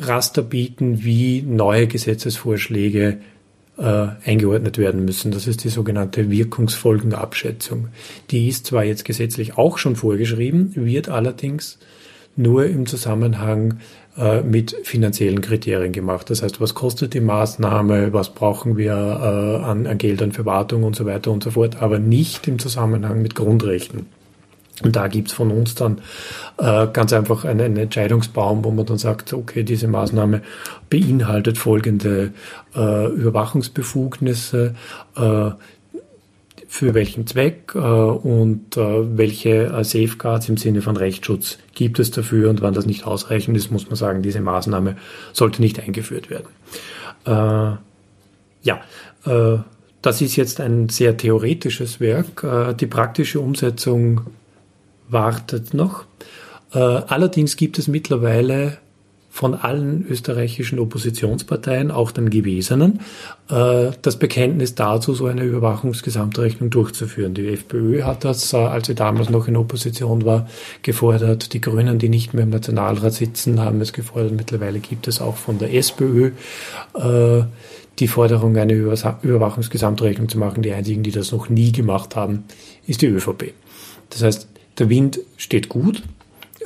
Raster 0.00 0.42
bieten, 0.42 1.04
wie 1.04 1.42
neue 1.42 1.86
Gesetzesvorschläge 1.86 3.18
äh, 3.78 4.06
eingeordnet 4.24 4.78
werden 4.78 5.04
müssen. 5.04 5.32
Das 5.32 5.46
ist 5.46 5.64
die 5.64 5.68
sogenannte 5.68 6.30
Wirkungsfolgenabschätzung. 6.30 7.88
Die 8.30 8.48
ist 8.48 8.66
zwar 8.66 8.84
jetzt 8.84 9.04
gesetzlich 9.04 9.56
auch 9.56 9.78
schon 9.78 9.96
vorgeschrieben, 9.96 10.72
wird 10.74 11.08
allerdings 11.08 11.78
nur 12.36 12.66
im 12.66 12.86
Zusammenhang 12.86 13.80
äh, 14.16 14.42
mit 14.42 14.76
finanziellen 14.82 15.40
Kriterien 15.40 15.92
gemacht. 15.92 16.30
Das 16.30 16.42
heißt, 16.42 16.60
was 16.60 16.74
kostet 16.74 17.14
die 17.14 17.20
Maßnahme, 17.20 18.12
was 18.12 18.34
brauchen 18.34 18.76
wir 18.76 18.92
äh, 18.92 19.64
an, 19.64 19.86
an 19.86 19.98
Geldern 19.98 20.32
für 20.32 20.46
Wartung 20.46 20.84
und 20.84 20.96
so 20.96 21.06
weiter 21.06 21.30
und 21.30 21.42
so 21.42 21.52
fort, 21.52 21.80
aber 21.82 21.98
nicht 21.98 22.46
im 22.48 22.58
Zusammenhang 22.58 23.22
mit 23.22 23.34
Grundrechten. 23.34 24.06
Und 24.82 24.96
da 24.96 25.08
gibt's 25.08 25.32
von 25.32 25.50
uns 25.50 25.74
dann 25.74 26.00
äh, 26.58 26.86
ganz 26.92 27.12
einfach 27.12 27.44
einen, 27.44 27.60
einen, 27.60 27.76
Entscheidungsbaum, 27.76 28.64
wo 28.64 28.70
man 28.70 28.86
dann 28.86 28.98
sagt, 28.98 29.32
okay, 29.32 29.62
diese 29.62 29.88
Maßnahme 29.88 30.42
beinhaltet 30.88 31.58
folgende 31.58 32.32
äh, 32.74 33.06
Überwachungsbefugnisse, 33.08 34.74
äh, 35.16 35.50
für 36.70 36.94
welchen 36.94 37.26
Zweck 37.26 37.72
äh, 37.74 37.78
und 37.78 38.76
äh, 38.76 39.18
welche 39.18 39.66
äh, 39.66 39.82
Safeguards 39.82 40.48
im 40.48 40.56
Sinne 40.56 40.82
von 40.82 40.96
Rechtsschutz 40.96 41.58
gibt 41.74 41.98
es 41.98 42.12
dafür 42.12 42.48
und 42.48 42.62
wann 42.62 42.74
das 42.74 42.86
nicht 42.86 43.04
ausreichend 43.08 43.56
ist, 43.56 43.72
muss 43.72 43.86
man 43.86 43.96
sagen, 43.96 44.22
diese 44.22 44.40
Maßnahme 44.40 44.96
sollte 45.32 45.60
nicht 45.62 45.80
eingeführt 45.80 46.30
werden. 46.30 46.46
Ja, 48.62 48.80
das 50.02 50.22
ist 50.22 50.36
jetzt 50.36 50.60
ein 50.60 50.88
sehr 50.88 51.16
theoretisches 51.16 52.00
Werk. 52.00 52.46
Die 52.78 52.86
praktische 52.86 53.40
Umsetzung 53.40 54.22
wartet 55.12 55.74
noch. 55.74 56.04
Äh, 56.72 56.78
allerdings 56.78 57.56
gibt 57.56 57.78
es 57.78 57.88
mittlerweile 57.88 58.78
von 59.32 59.54
allen 59.54 60.04
österreichischen 60.08 60.80
Oppositionsparteien, 60.80 61.92
auch 61.92 62.10
den 62.10 62.30
gewesenen, 62.30 63.00
äh, 63.48 63.92
das 64.02 64.18
Bekenntnis 64.18 64.74
dazu, 64.74 65.14
so 65.14 65.26
eine 65.26 65.44
Überwachungsgesamtrechnung 65.44 66.70
durchzuführen. 66.70 67.34
Die 67.34 67.46
FPÖ 67.46 68.02
hat 68.02 68.24
das, 68.24 68.52
äh, 68.52 68.56
als 68.56 68.88
sie 68.88 68.96
damals 68.96 69.30
noch 69.30 69.46
in 69.46 69.56
Opposition 69.56 70.24
war, 70.24 70.48
gefordert. 70.82 71.52
Die 71.52 71.60
Grünen, 71.60 72.00
die 72.00 72.08
nicht 72.08 72.34
mehr 72.34 72.42
im 72.42 72.50
Nationalrat 72.50 73.12
sitzen, 73.12 73.60
haben 73.60 73.80
es 73.80 73.92
gefordert. 73.92 74.32
Mittlerweile 74.32 74.80
gibt 74.80 75.06
es 75.06 75.20
auch 75.20 75.36
von 75.36 75.58
der 75.58 75.74
SPÖ 75.74 76.32
die 78.00 78.08
Forderung, 78.08 78.56
eine 78.56 78.72
Überwachungsgesamtrechnung 78.72 80.28
zu 80.28 80.38
machen. 80.38 80.62
Die 80.62 80.72
einzigen, 80.72 81.02
die 81.02 81.10
das 81.10 81.32
noch 81.32 81.48
nie 81.48 81.70
gemacht 81.70 82.16
haben, 82.16 82.44
ist 82.86 83.02
die 83.02 83.06
ÖVP. 83.06 83.52
Das 84.08 84.22
heißt, 84.22 84.48
der 84.78 84.88
Wind 84.88 85.20
steht 85.36 85.68
gut, 85.68 86.02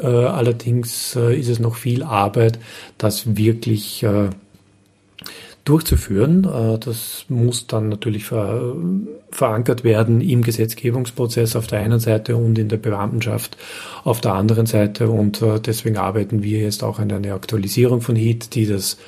äh, 0.00 0.06
allerdings 0.06 1.16
äh, 1.16 1.38
ist 1.38 1.48
es 1.48 1.60
noch 1.60 1.76
viel 1.76 2.02
Arbeit, 2.02 2.58
das 2.98 3.36
wirklich 3.36 4.02
äh, 4.02 4.30
durchzuführen. 5.64 6.44
Äh, 6.44 6.78
das 6.78 7.26
muss 7.28 7.66
dann 7.66 7.88
natürlich 7.88 8.24
ver 8.24 8.74
verankert 9.30 9.82
werden 9.82 10.20
im 10.20 10.42
Gesetzgebungsprozess 10.42 11.56
auf 11.56 11.66
der 11.66 11.80
einen 11.80 11.98
Seite 11.98 12.36
und 12.36 12.56
in 12.58 12.68
der 12.68 12.76
Beamtenschaft 12.76 13.56
auf 14.04 14.20
der 14.20 14.34
anderen 14.34 14.66
Seite. 14.66 15.08
Und 15.08 15.42
äh, 15.42 15.60
deswegen 15.60 15.96
arbeiten 15.96 16.42
wir 16.42 16.60
jetzt 16.60 16.84
auch 16.84 16.98
an 16.98 17.10
einer 17.10 17.34
Aktualisierung 17.34 18.00
von 18.00 18.16
HIT, 18.16 18.54
die 18.54 18.66
das 18.66 18.98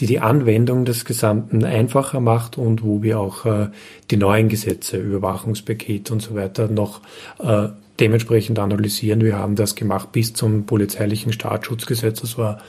die 0.00 0.06
die 0.06 0.20
Anwendung 0.20 0.86
des 0.86 1.04
Gesamten 1.04 1.64
einfacher 1.64 2.18
macht 2.18 2.56
und 2.56 2.82
wo 2.82 3.02
wir 3.02 3.20
auch 3.20 3.44
äh, 3.44 3.68
die 4.10 4.16
neuen 4.16 4.48
Gesetze, 4.48 4.96
Überwachungspaket 4.96 6.10
und 6.10 6.20
so 6.20 6.34
weiter 6.34 6.66
noch 6.68 7.02
äh, 7.38 7.68
dementsprechend 8.00 8.58
analysieren. 8.58 9.22
Wir 9.22 9.36
haben 9.36 9.56
das 9.56 9.74
gemacht 9.74 10.12
bis 10.12 10.34
zum 10.34 10.66
polizeilichen 10.66 11.32
Staatsschutzgesetz, 11.32 12.20
das 12.20 12.38
war 12.38 12.60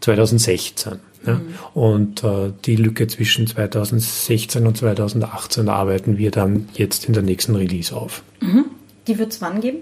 2016. 0.00 0.98
Ja. 1.26 1.34
Mhm. 1.34 1.54
Und 1.74 2.24
äh, 2.24 2.52
die 2.64 2.76
Lücke 2.76 3.06
zwischen 3.08 3.46
2016 3.46 4.66
und 4.66 4.76
2018 4.76 5.68
arbeiten 5.68 6.16
wir 6.18 6.30
dann 6.30 6.68
jetzt 6.74 7.06
in 7.06 7.14
der 7.14 7.22
nächsten 7.22 7.56
Release 7.56 7.94
auf. 7.94 8.22
Mhm. 8.40 8.66
Die 9.06 9.18
wird 9.18 9.32
es 9.32 9.40
wann 9.40 9.60
geben? 9.60 9.78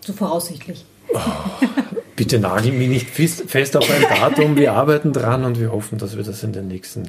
So 0.00 0.12
voraussichtlich. 0.12 0.84
Oh, 1.12 1.18
bitte 2.16 2.38
nagel 2.38 2.72
mich 2.72 2.88
nicht 2.88 3.10
fest 3.10 3.76
auf 3.76 3.90
ein 3.90 4.02
Datum. 4.02 4.56
Wir 4.56 4.72
arbeiten 4.74 5.12
dran 5.12 5.44
und 5.44 5.58
wir 5.58 5.72
hoffen, 5.72 5.98
dass 5.98 6.16
wir 6.16 6.24
das 6.24 6.42
in 6.42 6.52
den 6.52 6.68
nächsten 6.68 7.08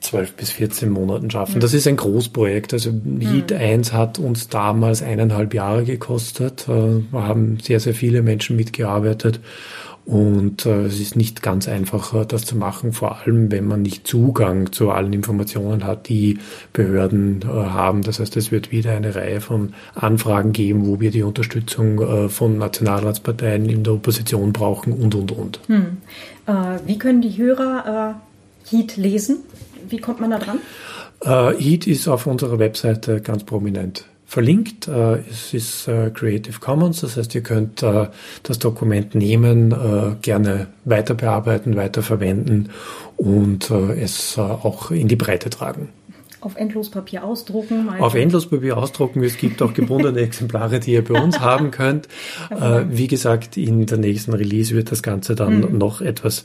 12 0.00 0.32
bis 0.34 0.50
14 0.50 0.90
Monaten 0.90 1.30
schaffen. 1.30 1.56
Mhm. 1.56 1.60
Das 1.60 1.74
ist 1.74 1.86
ein 1.86 1.96
Großprojekt. 1.96 2.72
Also 2.72 2.90
Heat 2.90 3.50
mhm. 3.50 3.56
1 3.56 3.92
hat 3.92 4.18
uns 4.18 4.48
damals 4.48 5.02
eineinhalb 5.02 5.54
Jahre 5.54 5.84
gekostet. 5.84 6.66
Äh, 6.68 7.02
wir 7.10 7.24
haben 7.24 7.58
sehr, 7.62 7.80
sehr 7.80 7.94
viele 7.94 8.22
Menschen 8.22 8.56
mitgearbeitet. 8.56 9.40
Und 10.06 10.64
äh, 10.64 10.86
es 10.86 10.98
ist 10.98 11.14
nicht 11.14 11.42
ganz 11.42 11.68
einfach, 11.68 12.14
äh, 12.14 12.24
das 12.24 12.46
zu 12.46 12.56
machen, 12.56 12.92
vor 12.92 13.20
allem 13.20 13.52
wenn 13.52 13.66
man 13.66 13.82
nicht 13.82 14.06
Zugang 14.06 14.72
zu 14.72 14.90
allen 14.90 15.12
Informationen 15.12 15.84
hat, 15.84 16.08
die 16.08 16.38
Behörden 16.72 17.44
haben. 17.44 18.02
Das 18.02 18.18
heißt, 18.18 18.36
es 18.38 18.50
wird 18.50 18.72
wieder 18.72 18.92
eine 18.92 19.14
Reihe 19.14 19.42
von 19.42 19.74
Anfragen 19.94 20.52
geben, 20.52 20.86
wo 20.86 20.98
wir 20.98 21.10
die 21.10 21.22
Unterstützung 21.22 22.30
von 22.30 22.58
Nationalratsparteien 22.58 23.68
in 23.68 23.84
der 23.84 23.92
Opposition 23.92 24.52
brauchen 24.52 24.94
und, 24.94 25.14
und, 25.14 25.32
und. 25.32 25.60
Hm. 25.66 25.98
wie 26.86 26.98
können 26.98 27.20
die 27.20 27.36
Hörer 27.36 28.20
Heat 28.68 28.96
lesen? 28.96 29.38
Wie 29.90 29.98
kommt 29.98 30.20
man 30.20 30.30
da 30.30 30.38
dran? 30.38 30.58
Äh, 31.22 31.60
Heat 31.60 31.86
ist 31.86 32.08
auf 32.08 32.26
unserer 32.26 32.58
Webseite 32.58 33.20
ganz 33.20 33.44
prominent 33.44 34.04
verlinkt. 34.30 34.86
Äh, 34.86 35.18
es 35.28 35.52
ist 35.52 35.88
äh, 35.88 36.10
Creative 36.14 36.60
Commons, 36.60 37.00
das 37.00 37.16
heißt, 37.16 37.34
ihr 37.34 37.42
könnt 37.42 37.82
äh, 37.82 38.06
das 38.44 38.60
Dokument 38.60 39.16
nehmen, 39.16 39.72
äh, 39.72 40.14
gerne 40.22 40.68
weiter 40.84 41.14
bearbeiten, 41.14 41.74
weiter 41.74 42.02
verwenden 42.02 42.70
und 43.16 43.72
äh, 43.72 44.00
es 44.00 44.38
auch 44.38 44.92
in 44.92 45.08
die 45.08 45.16
Breite 45.16 45.50
tragen. 45.50 45.88
Auf 46.42 46.54
Endlospapier 46.54 47.24
ausdrucken. 47.24 47.88
Also. 47.90 48.04
Auf 48.04 48.14
Endlospapier 48.14 48.78
ausdrucken. 48.78 49.24
Es 49.24 49.36
gibt 49.36 49.60
auch 49.62 49.74
gebundene 49.74 50.20
Exemplare, 50.22 50.78
die 50.78 50.92
ihr 50.92 51.04
bei 51.04 51.20
uns 51.20 51.40
haben 51.40 51.70
könnt. 51.70 52.08
wie 52.88 53.08
gesagt, 53.08 53.58
in 53.58 53.84
der 53.84 53.98
nächsten 53.98 54.32
Release 54.32 54.74
wird 54.74 54.90
das 54.90 55.02
Ganze 55.02 55.34
dann 55.34 55.60
mhm. 55.60 55.76
noch 55.76 56.00
etwas 56.00 56.44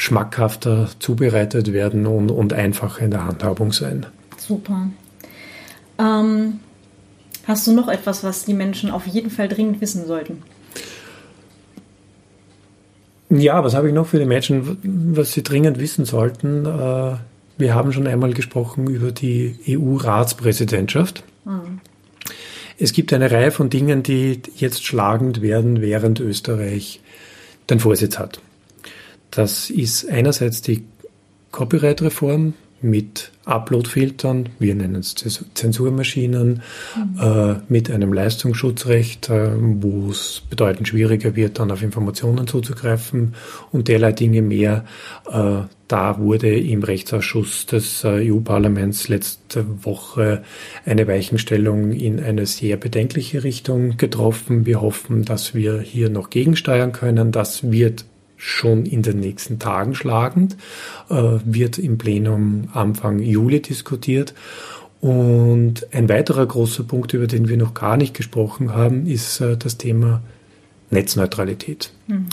schmackhafter 0.00 0.88
zubereitet 0.98 1.74
werden 1.74 2.06
und, 2.06 2.30
und 2.30 2.54
einfacher 2.54 3.04
in 3.04 3.10
der 3.10 3.26
Handhabung 3.26 3.70
sein. 3.70 4.06
Super. 4.38 4.88
Ähm, 5.98 6.60
hast 7.44 7.66
du 7.66 7.72
noch 7.72 7.88
etwas, 7.88 8.24
was 8.24 8.46
die 8.46 8.54
Menschen 8.54 8.90
auf 8.90 9.06
jeden 9.06 9.28
Fall 9.28 9.48
dringend 9.48 9.82
wissen 9.82 10.06
sollten? 10.06 10.42
Ja, 13.28 13.62
was 13.62 13.74
habe 13.74 13.88
ich 13.88 13.94
noch 13.94 14.06
für 14.06 14.18
die 14.18 14.24
Menschen, 14.24 14.78
was 15.14 15.32
sie 15.32 15.42
dringend 15.42 15.78
wissen 15.78 16.06
sollten? 16.06 16.64
Äh, 16.64 17.16
wir 17.58 17.74
haben 17.74 17.92
schon 17.92 18.06
einmal 18.06 18.32
gesprochen 18.32 18.86
über 18.86 19.12
die 19.12 19.54
EU-Ratspräsidentschaft. 19.68 21.24
Mhm. 21.44 21.80
Es 22.78 22.94
gibt 22.94 23.12
eine 23.12 23.30
Reihe 23.30 23.50
von 23.50 23.68
Dingen, 23.68 24.02
die 24.02 24.40
jetzt 24.56 24.82
schlagend 24.82 25.42
werden, 25.42 25.82
während 25.82 26.20
Österreich 26.20 27.02
den 27.68 27.80
Vorsitz 27.80 28.18
hat. 28.18 28.40
Das 29.30 29.70
ist 29.70 30.08
einerseits 30.08 30.62
die 30.62 30.84
Copyright-Reform 31.52 32.54
mit 32.82 33.30
Upload-Filtern, 33.44 34.48
wir 34.58 34.74
nennen 34.74 34.96
es 34.96 35.14
Zensurmaschinen, 35.54 36.62
mhm. 36.96 37.20
äh, 37.20 37.56
mit 37.68 37.90
einem 37.90 38.12
Leistungsschutzrecht, 38.12 39.28
äh, 39.28 39.50
wo 39.56 40.10
es 40.10 40.42
bedeutend 40.48 40.88
schwieriger 40.88 41.36
wird, 41.36 41.58
dann 41.58 41.70
auf 41.70 41.82
Informationen 41.82 42.46
zuzugreifen 42.46 43.34
und 43.70 43.88
derlei 43.88 44.12
Dinge 44.12 44.40
mehr. 44.40 44.84
Äh, 45.30 45.62
da 45.88 46.18
wurde 46.18 46.56
im 46.56 46.82
Rechtsausschuss 46.82 47.66
des 47.66 48.04
äh, 48.04 48.30
EU-Parlaments 48.30 49.08
letzte 49.08 49.84
Woche 49.84 50.42
eine 50.86 51.08
Weichenstellung 51.08 51.92
in 51.92 52.20
eine 52.20 52.46
sehr 52.46 52.76
bedenkliche 52.76 53.42
Richtung 53.42 53.96
getroffen. 53.96 54.64
Wir 54.66 54.80
hoffen, 54.80 55.24
dass 55.24 55.54
wir 55.54 55.80
hier 55.80 56.08
noch 56.08 56.30
gegensteuern 56.30 56.92
können. 56.92 57.32
Das 57.32 57.70
wird 57.70 58.04
schon 58.40 58.86
in 58.86 59.02
den 59.02 59.20
nächsten 59.20 59.58
Tagen 59.58 59.94
schlagend, 59.94 60.56
äh, 61.10 61.14
wird 61.44 61.78
im 61.78 61.98
Plenum 61.98 62.68
Anfang 62.72 63.18
Juli 63.20 63.60
diskutiert. 63.60 64.34
Und 65.00 65.86
ein 65.92 66.08
weiterer 66.08 66.46
großer 66.46 66.84
Punkt, 66.84 67.12
über 67.12 67.26
den 67.26 67.48
wir 67.48 67.56
noch 67.56 67.74
gar 67.74 67.96
nicht 67.96 68.14
gesprochen 68.14 68.74
haben, 68.74 69.06
ist 69.06 69.40
äh, 69.40 69.56
das 69.56 69.76
Thema 69.76 70.22
Netzneutralität. 70.90 71.92
Mhm. 72.06 72.26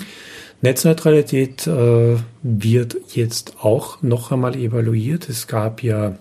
Netzneutralität 0.61 1.67
äh, 1.67 2.15
wird 2.41 2.97
jetzt 3.13 3.57
auch 3.61 4.01
noch 4.01 4.31
einmal 4.31 4.55
evaluiert. 4.55 5.29
Es 5.29 5.47
gab 5.47 5.83
ja 5.83 6.17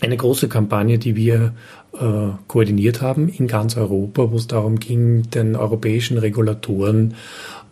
eine 0.00 0.16
große 0.16 0.48
Kampagne, 0.48 0.98
die 0.98 1.16
wir 1.16 1.54
äh, 1.98 2.28
koordiniert 2.48 3.00
haben 3.00 3.28
in 3.28 3.46
ganz 3.46 3.76
Europa, 3.76 4.30
wo 4.30 4.36
es 4.36 4.46
darum 4.46 4.78
ging, 4.78 5.30
den 5.30 5.56
europäischen 5.56 6.18
Regulatoren 6.18 7.14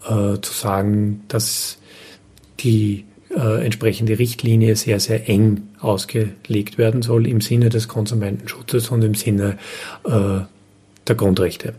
äh, 0.05 0.41
zu 0.41 0.53
sagen, 0.53 1.25
dass 1.29 1.79
die 2.61 3.05
äh, 3.31 3.65
entsprechende 3.65 4.19
Richtlinie 4.19 4.77
sehr, 4.77 5.01
sehr 5.01 5.29
eng 5.29 5.69
ausgelegt 5.81 6.79
werden 6.79 7.03
soll 7.03 7.27
im 7.27 7.41
Sinne 7.41 7.69
des 7.69 7.89
Konsumentenschutzes 7.89 8.91
und 8.91 9.03
im 9.03 9.15
Sinne 9.15 9.59
äh, 10.05 10.41
der 11.07 11.15
Grundrechte. 11.17 11.75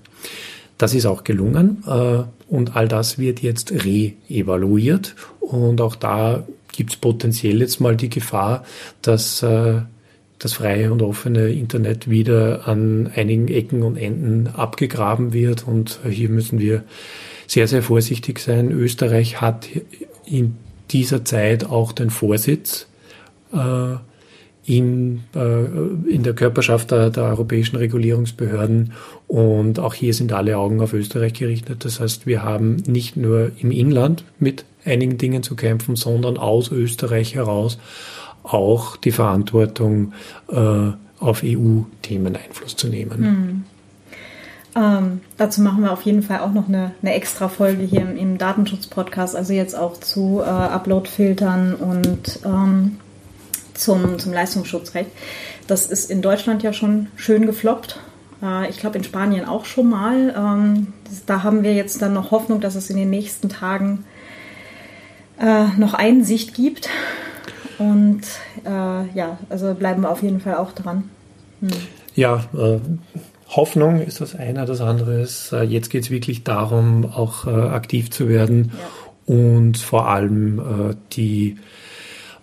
Das 0.78 0.93
ist 0.93 1.05
auch 1.05 1.23
gelungen 1.23 1.84
äh, 1.88 2.23
und 2.47 2.76
all 2.76 2.88
das 2.88 3.17
wird 3.17 3.41
jetzt 3.41 3.71
re-evaluiert 3.71 5.15
und 5.39 5.80
auch 5.82 5.95
da 5.95 6.43
gibt 6.73 6.91
es 6.91 6.97
potenziell 6.97 7.61
jetzt 7.61 7.80
mal 7.80 7.95
die 7.95 8.09
Gefahr, 8.09 8.65
dass 9.01 9.41
äh, 9.41 9.82
das 10.39 10.53
freie 10.53 10.91
und 10.91 11.01
offene 11.01 11.49
Internet 11.49 12.09
wieder 12.09 12.67
an 12.67 13.09
einigen 13.15 13.47
Ecken 13.47 13.84
und 13.84 13.95
Enden 13.95 14.47
abgegraben 14.47 15.32
wird 15.32 15.65
und 15.65 15.99
hier 16.09 16.30
müssen 16.30 16.59
wir 16.59 16.84
sehr, 17.48 17.68
sehr 17.68 17.84
vorsichtig 17.84 18.39
sein. 18.39 18.72
Österreich 18.72 19.41
hat 19.41 19.68
in 20.26 20.56
dieser 20.91 21.26
Zeit 21.26 21.66
auch 21.66 21.91
den 21.91 22.10
Vorsitz 22.10 22.88
äh, 23.54 23.96
in, 24.66 25.24
äh, 25.36 25.66
in 26.10 26.24
der 26.24 26.34
Körperschaft 26.34 26.91
der, 26.91 27.12
der 27.12 27.26
europäischen 27.26 27.76
Regulierungsbehörden. 27.76 28.93
Und 29.28 29.80
auch 29.80 29.93
hier 29.93 30.14
sind 30.14 30.34
alle 30.34 30.58
Augen 30.58 30.82
auf 30.82 30.93
Österreich 30.93 31.34
gerichtet. 31.34 31.86
Das 31.86 32.00
heißt, 32.00 32.26
wir 32.26 32.43
haben 32.43 32.78
nicht 32.88 33.16
nur 33.16 33.52
im 33.60 33.72
Inland 33.72 34.24
mit 34.39 34.66
einigen 34.84 35.18
Dingen 35.18 35.43
zu 35.43 35.56
kämpfen, 35.56 35.96
sondern 35.96 36.38
aus 36.38 36.72
Österreich 36.72 37.36
heraus 37.36 37.78
auch 38.43 38.96
die 38.98 39.12
Verantwortung, 39.12 40.14
äh, 40.52 40.91
auf 41.20 41.43
EU-Themen 41.43 42.36
Einfluss 42.36 42.76
zu 42.76 42.88
nehmen. 42.88 43.18
Hm. 43.18 43.64
Ähm, 44.76 45.21
dazu 45.38 45.61
machen 45.61 45.84
wir 45.84 45.93
auf 45.93 46.01
jeden 46.01 46.21
Fall 46.21 46.39
auch 46.39 46.51
noch 46.51 46.67
eine, 46.67 46.91
eine 47.01 47.13
extra 47.13 47.47
Folge 47.47 47.84
hier 47.84 48.01
im, 48.01 48.17
im 48.17 48.38
Datenschutz-Podcast, 48.38 49.36
also 49.36 49.53
jetzt 49.53 49.76
auch 49.76 49.97
zu 49.97 50.41
äh, 50.41 50.49
Upload-Filtern 50.49 51.76
und 51.76 52.39
ähm, 52.43 52.97
zum, 53.73 54.19
zum 54.19 54.34
Leistungsschutzrecht. 54.34 55.09
Das 55.67 55.86
ist 55.86 56.11
in 56.11 56.21
Deutschland 56.21 56.61
ja 56.61 56.73
schon 56.73 57.07
schön 57.15 57.45
gefloppt. 57.45 57.99
Äh, 58.43 58.69
ich 58.69 58.78
glaube 58.78 58.97
in 58.97 59.05
Spanien 59.05 59.45
auch 59.45 59.63
schon 59.63 59.89
mal. 59.89 60.34
Ähm, 60.38 60.93
da 61.26 61.43
haben 61.43 61.63
wir 61.63 61.73
jetzt 61.73 62.01
dann 62.01 62.13
noch 62.13 62.32
Hoffnung, 62.32 62.59
dass 62.59 62.76
es 62.76 62.89
in 62.89 62.97
den 62.97 63.09
nächsten 63.09 63.47
Tagen 63.47 64.03
äh, 65.39 65.67
noch 65.78 65.93
Einsicht 65.93 66.53
gibt. 66.53 66.89
Und 67.78 68.21
äh, 68.65 68.69
ja, 69.13 69.38
also 69.49 69.73
bleiben 69.73 70.01
wir 70.01 70.09
auf 70.09 70.21
jeden 70.21 70.41
Fall 70.41 70.55
auch 70.55 70.71
dran. 70.73 71.09
Hm. 71.61 71.69
Ja, 72.15 72.45
äh, 72.53 72.80
Hoffnung 73.56 74.01
ist 74.01 74.22
das 74.22 74.36
eine, 74.36 74.66
das 74.66 74.82
andere 74.82 75.22
ist, 75.22 75.51
äh, 75.51 75.64
jetzt 75.64 75.89
geht 75.89 76.03
es 76.03 76.10
wirklich 76.10 76.43
darum, 76.43 77.06
auch 77.06 77.47
äh, 77.47 77.49
aktiv 77.49 78.12
zu 78.12 78.28
werden 78.28 78.72
ja. 79.28 79.36
und 79.36 79.78
vor 79.78 80.08
allem 80.08 80.95
die 81.14 81.58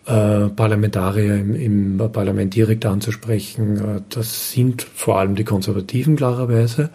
äh, 0.04 0.48
Parlamentarier 0.48 1.36
im, 1.36 1.54
im, 1.54 2.10
Parlament 2.12 2.56
direkt 2.56 2.84
anzusprechen. 2.86 3.76
Äh, 3.76 4.00
das 4.08 4.50
sind 4.50 4.82
vor 4.82 5.18
allem 5.18 5.36
die 5.36 5.44
Konservativen 5.44 6.16
klarerweise. 6.16 6.90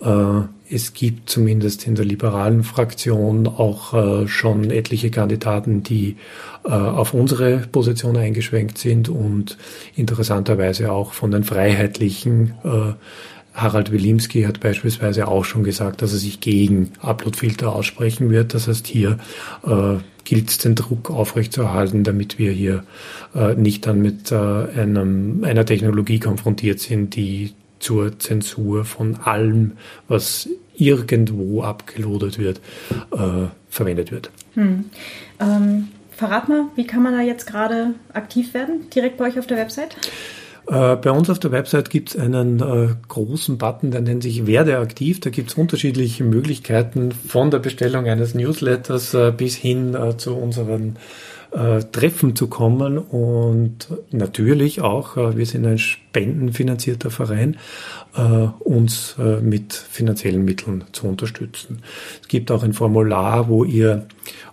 Äh, 0.00 0.42
es 0.70 0.94
gibt 0.94 1.28
zumindest 1.28 1.86
in 1.86 1.96
der 1.96 2.04
liberalen 2.04 2.62
Fraktion 2.62 3.48
auch 3.48 3.94
äh, 3.94 4.28
schon 4.28 4.70
etliche 4.70 5.10
Kandidaten, 5.10 5.82
die 5.82 6.16
äh, 6.64 6.70
auf 6.70 7.14
unsere 7.14 7.58
Position 7.58 8.16
eingeschwenkt 8.16 8.78
sind 8.78 9.08
und 9.08 9.58
interessanterweise 9.96 10.92
auch 10.92 11.14
von 11.14 11.32
den 11.32 11.42
Freiheitlichen 11.42 12.54
äh, 12.64 12.92
Harald 13.54 13.92
Wilimski 13.92 14.42
hat 14.42 14.60
beispielsweise 14.60 15.28
auch 15.28 15.44
schon 15.44 15.62
gesagt, 15.62 16.02
dass 16.02 16.12
er 16.12 16.18
sich 16.18 16.40
gegen 16.40 16.92
Uploadfilter 17.00 17.74
aussprechen 17.74 18.30
wird. 18.30 18.54
Das 18.54 18.68
heißt, 18.68 18.86
hier 18.86 19.18
äh, 19.66 19.96
gilt 20.24 20.50
es, 20.50 20.58
den 20.58 20.74
Druck 20.74 21.10
aufrechtzuerhalten, 21.10 22.04
damit 22.04 22.38
wir 22.38 22.52
hier 22.52 22.84
äh, 23.34 23.54
nicht 23.54 23.86
dann 23.86 24.00
mit 24.00 24.32
äh, 24.32 24.36
einem, 24.36 25.44
einer 25.44 25.66
Technologie 25.66 26.18
konfrontiert 26.18 26.80
sind, 26.80 27.14
die 27.16 27.52
zur 27.78 28.18
Zensur 28.18 28.84
von 28.84 29.16
allem, 29.16 29.72
was 30.08 30.48
irgendwo 30.74 31.62
abgelodet 31.62 32.38
wird, 32.38 32.60
äh, 33.12 33.48
verwendet 33.68 34.12
wird. 34.12 34.30
Hm. 34.54 34.86
Ähm, 35.40 35.88
verrat 36.10 36.48
mal, 36.48 36.66
wie 36.76 36.86
kann 36.86 37.02
man 37.02 37.12
da 37.12 37.20
jetzt 37.20 37.46
gerade 37.46 37.94
aktiv 38.12 38.54
werden? 38.54 38.88
Direkt 38.94 39.18
bei 39.18 39.26
euch 39.26 39.38
auf 39.38 39.46
der 39.46 39.58
Website? 39.58 39.96
Äh, 40.66 40.96
bei 40.96 41.10
uns 41.10 41.28
auf 41.28 41.38
der 41.38 41.52
Website 41.52 41.90
gibt 41.90 42.10
es 42.10 42.16
einen 42.16 42.60
äh, 42.60 42.94
großen 43.08 43.58
Button, 43.58 43.90
der 43.90 44.00
nennt 44.00 44.22
sich 44.22 44.46
Werde 44.46 44.78
aktiv. 44.78 45.20
Da 45.20 45.30
gibt 45.30 45.50
es 45.50 45.56
unterschiedliche 45.56 46.24
Möglichkeiten 46.24 47.12
von 47.12 47.50
der 47.50 47.58
Bestellung 47.58 48.06
eines 48.06 48.34
Newsletters 48.34 49.14
äh, 49.14 49.32
bis 49.36 49.56
hin 49.56 49.94
äh, 49.94 50.16
zu 50.16 50.36
unseren 50.36 50.96
äh, 51.50 51.80
Treffen 51.90 52.36
zu 52.36 52.46
kommen 52.46 52.96
und 52.96 53.88
natürlich 54.10 54.80
auch, 54.80 55.16
äh, 55.16 55.36
wir 55.36 55.46
sind 55.46 55.66
ein 55.66 55.78
spendenfinanzierter 55.78 57.10
Verein, 57.10 57.56
uns 58.58 59.16
mit 59.40 59.72
finanziellen 59.72 60.44
Mitteln 60.44 60.84
zu 60.92 61.06
unterstützen. 61.06 61.78
Es 62.20 62.28
gibt 62.28 62.50
auch 62.50 62.62
ein 62.62 62.74
Formular, 62.74 63.48
wo 63.48 63.64
ihr 63.64 64.06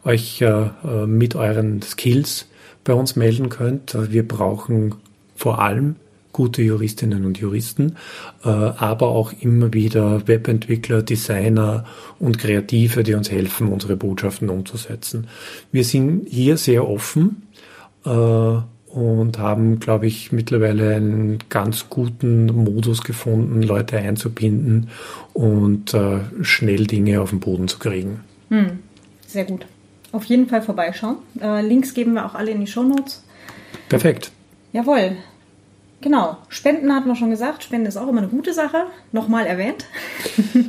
euch 0.05 0.41
mit 1.05 1.35
euren 1.35 1.81
Skills 1.81 2.47
bei 2.85 2.93
uns 2.93 3.17
melden 3.17 3.49
könnt. 3.49 3.97
Wir 4.09 4.25
brauchen 4.25 4.95
vor 5.39 5.59
allem 5.59 5.95
gute 6.33 6.61
Juristinnen 6.61 7.25
und 7.25 7.39
Juristen, 7.39 7.95
äh, 8.43 8.49
aber 8.49 9.07
auch 9.07 9.33
immer 9.39 9.73
wieder 9.73 10.27
Webentwickler, 10.27 11.01
Designer 11.01 11.85
und 12.19 12.37
Kreative, 12.37 13.03
die 13.03 13.13
uns 13.13 13.31
helfen, 13.31 13.67
unsere 13.67 13.95
Botschaften 13.95 14.49
umzusetzen. 14.49 15.27
Wir 15.71 15.83
sind 15.83 16.27
hier 16.29 16.57
sehr 16.57 16.87
offen 16.87 17.47
äh, 18.05 18.09
und 18.09 19.39
haben, 19.39 19.79
glaube 19.79 20.07
ich, 20.07 20.31
mittlerweile 20.31 20.95
einen 20.95 21.39
ganz 21.49 21.89
guten 21.89 22.45
Modus 22.47 23.01
gefunden, 23.03 23.63
Leute 23.63 23.97
einzubinden 23.97 24.89
und 25.33 25.93
äh, 25.93 26.19
schnell 26.41 26.85
Dinge 26.85 27.21
auf 27.21 27.29
den 27.29 27.39
Boden 27.39 27.67
zu 27.67 27.79
kriegen. 27.79 28.19
Hm, 28.49 28.79
sehr 29.25 29.45
gut. 29.45 29.65
Auf 30.11 30.25
jeden 30.25 30.47
Fall 30.47 30.63
vorbeischauen. 30.63 31.17
Links 31.61 31.93
geben 31.93 32.13
wir 32.13 32.25
auch 32.25 32.33
alle 32.33 32.49
in 32.49 32.61
die 32.61 32.67
Show 32.67 32.81
Notes. 32.81 33.23
Perfekt. 33.89 34.31
Jawohl. 34.71 35.17
Genau. 36.01 36.37
Spenden 36.47 36.93
hatten 36.93 37.07
wir 37.07 37.15
schon 37.15 37.29
gesagt. 37.29 37.63
Spenden 37.63 37.87
ist 37.87 37.97
auch 37.97 38.07
immer 38.07 38.19
eine 38.19 38.29
gute 38.29 38.53
Sache. 38.53 38.85
Nochmal 39.11 39.45
erwähnt. 39.45 39.85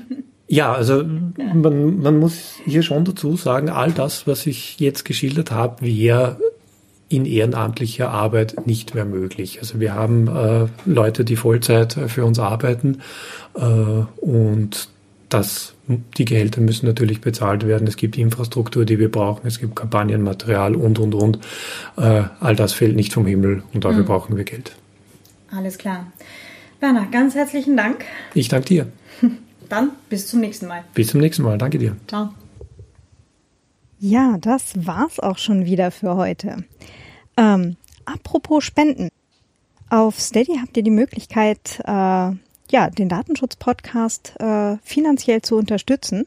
Ja, 0.53 0.73
also 0.73 1.03
ja. 1.03 1.55
Man, 1.55 2.03
man 2.03 2.19
muss 2.19 2.57
hier 2.65 2.83
schon 2.83 3.05
dazu 3.05 3.37
sagen, 3.37 3.69
all 3.69 3.93
das, 3.93 4.27
was 4.27 4.49
ich 4.49 4.81
jetzt 4.81 5.05
geschildert 5.05 5.53
habe, 5.53 5.83
wäre 5.83 6.39
in 7.09 7.25
ehrenamtlicher 7.25 8.11
Arbeit 8.11 8.67
nicht 8.67 8.97
mehr 8.97 9.05
möglich. 9.05 9.61
Also 9.61 9.79
wir 9.79 9.95
haben 9.95 10.27
äh, 10.27 10.67
Leute, 10.87 11.25
die 11.25 11.37
Vollzeit 11.37 11.93
für 11.93 12.25
uns 12.25 12.41
arbeiten 12.41 13.01
äh, 13.55 13.61
und 13.61 14.90
das, 15.31 15.75
die 16.19 16.25
Gehälter 16.25 16.61
müssen 16.61 16.87
natürlich 16.87 17.21
bezahlt 17.21 17.67
werden. 17.67 17.87
Es 17.87 17.97
gibt 17.97 18.19
Infrastruktur, 18.19 18.85
die 18.85 18.99
wir 18.99 19.11
brauchen. 19.11 19.47
Es 19.47 19.59
gibt 19.59 19.77
Kampagnenmaterial 19.77 20.75
und, 20.75 20.99
und, 20.99 21.15
und. 21.15 21.39
Äh, 21.97 22.25
all 22.41 22.57
das 22.57 22.73
fällt 22.73 22.97
nicht 22.97 23.13
vom 23.13 23.27
Himmel 23.27 23.63
und 23.73 23.85
dafür 23.85 24.03
mhm. 24.03 24.07
brauchen 24.07 24.37
wir 24.37 24.45
Geld. 24.45 24.77
Alles 25.51 25.79
klar. 25.79 26.07
Werner, 26.81 27.07
ganz 27.11 27.35
herzlichen 27.35 27.77
Dank. 27.77 28.05
Ich 28.35 28.49
danke 28.49 28.67
dir. 28.67 28.87
Dann 29.69 29.91
bis 30.09 30.27
zum 30.27 30.41
nächsten 30.41 30.67
Mal. 30.67 30.85
Bis 30.95 31.09
zum 31.09 31.21
nächsten 31.21 31.43
Mal. 31.43 31.59
Danke 31.59 31.79
dir. 31.79 31.97
Ciao. 32.07 32.31
Ja, 33.99 34.37
das 34.41 34.87
war's 34.87 35.21
auch 35.21 35.39
schon 35.39 35.67
wieder 35.67 35.91
für 35.91 36.17
heute. 36.17 36.65
Ähm, 37.37 37.77
apropos 38.05 38.65
Spenden. 38.65 39.11
Auf 39.91 40.21
Steady 40.21 40.59
habt 40.61 40.77
ihr 40.77 40.83
die 40.83 40.91
Möglichkeit, 40.91 41.81
äh, 41.85 42.31
ja, 42.71 42.91
den 42.91 43.09
Datenschutz-Podcast 43.09 44.35
äh, 44.41 44.77
finanziell 44.83 45.43
zu 45.43 45.57
unterstützen, 45.57 46.27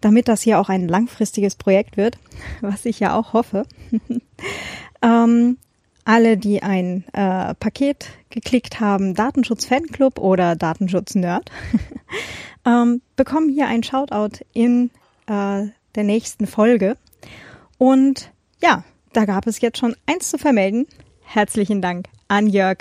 damit 0.00 0.28
das 0.28 0.42
hier 0.42 0.60
auch 0.60 0.68
ein 0.68 0.88
langfristiges 0.88 1.56
Projekt 1.56 1.96
wird, 1.96 2.18
was 2.60 2.84
ich 2.84 3.00
ja 3.00 3.14
auch 3.14 3.32
hoffe. 3.32 3.64
ähm, 5.02 5.58
alle, 6.04 6.38
die 6.38 6.62
ein 6.62 7.04
äh, 7.12 7.54
Paket 7.54 8.08
geklickt 8.30 8.80
haben, 8.80 9.14
Datenschutz 9.14 9.66
Fanclub 9.66 10.18
oder 10.18 10.56
Datenschutz 10.56 11.14
Nerd, 11.14 11.50
ähm, 12.66 13.02
bekommen 13.14 13.50
hier 13.50 13.66
ein 13.66 13.82
Shoutout 13.82 14.42
in 14.54 14.90
äh, 15.26 15.66
der 15.94 16.04
nächsten 16.04 16.46
Folge. 16.46 16.96
Und 17.76 18.30
ja, 18.62 18.84
da 19.12 19.24
gab 19.26 19.46
es 19.46 19.60
jetzt 19.60 19.78
schon 19.78 19.96
eins 20.06 20.30
zu 20.30 20.38
vermelden. 20.38 20.86
Herzlichen 21.22 21.82
Dank 21.82 22.06
an 22.28 22.46
Jörg 22.46 22.78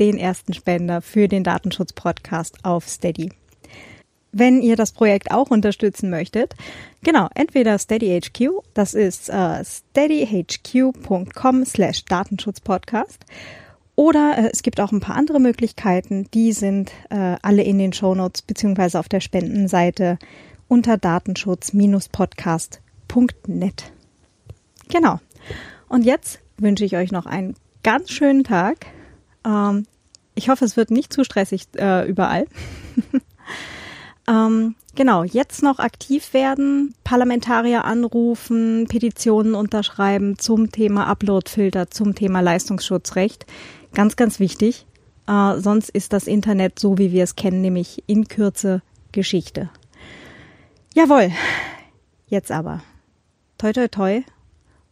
den 0.00 0.18
ersten 0.18 0.54
Spender 0.54 1.02
für 1.02 1.28
den 1.28 1.44
Datenschutz-Podcast 1.44 2.64
auf 2.64 2.88
Steady. 2.88 3.30
wenn 4.32 4.62
ihr 4.62 4.76
das 4.76 4.92
Projekt 4.92 5.32
auch 5.32 5.50
unterstützen 5.50 6.08
möchtet, 6.08 6.54
genau, 7.02 7.28
entweder 7.34 7.76
SteadyHQ, 7.78 8.62
das 8.74 8.94
ist 8.94 9.28
äh, 9.28 9.64
steadyhq.com 9.64 11.64
slash 11.64 12.04
Datenschutzpodcast 12.04 13.24
oder 13.96 14.38
äh, 14.38 14.50
es 14.52 14.62
gibt 14.62 14.80
auch 14.80 14.92
ein 14.92 15.00
paar 15.00 15.16
andere 15.16 15.40
Möglichkeiten, 15.40 16.28
die 16.32 16.52
sind 16.52 16.92
äh, 17.10 17.36
alle 17.42 17.62
in 17.62 17.78
den 17.78 17.92
Shownotes 17.92 18.40
beziehungsweise 18.42 18.98
auf 18.98 19.10
der 19.10 19.20
Spendenseite 19.20 20.18
unter 20.68 20.96
datenschutz-podcast.net. 20.96 23.92
Genau. 24.88 25.20
Und 25.88 26.06
jetzt 26.06 26.38
wünsche 26.56 26.86
ich 26.86 26.96
euch 26.96 27.12
noch 27.12 27.26
einen 27.26 27.56
ganz 27.82 28.10
schönen 28.10 28.44
Tag. 28.44 28.86
Ähm, 29.44 29.86
ich 30.40 30.48
hoffe, 30.48 30.64
es 30.64 30.78
wird 30.78 30.90
nicht 30.90 31.12
zu 31.12 31.22
stressig 31.22 31.66
äh, 31.76 32.08
überall. 32.08 32.46
ähm, 34.28 34.74
genau, 34.94 35.22
jetzt 35.22 35.62
noch 35.62 35.78
aktiv 35.78 36.32
werden, 36.32 36.94
Parlamentarier 37.04 37.84
anrufen, 37.84 38.86
Petitionen 38.88 39.54
unterschreiben 39.54 40.38
zum 40.38 40.72
Thema 40.72 41.06
Uploadfilter, 41.08 41.90
zum 41.90 42.14
Thema 42.14 42.40
Leistungsschutzrecht. 42.40 43.44
Ganz, 43.92 44.16
ganz 44.16 44.40
wichtig. 44.40 44.86
Äh, 45.26 45.58
sonst 45.58 45.90
ist 45.90 46.14
das 46.14 46.26
Internet 46.26 46.78
so, 46.78 46.96
wie 46.96 47.12
wir 47.12 47.24
es 47.24 47.36
kennen, 47.36 47.60
nämlich 47.60 48.02
in 48.06 48.26
Kürze 48.26 48.80
Geschichte. 49.12 49.68
Jawohl. 50.94 51.32
Jetzt 52.28 52.50
aber. 52.50 52.82
Toi, 53.58 53.72
toi, 53.74 53.88
toi. 53.88 54.22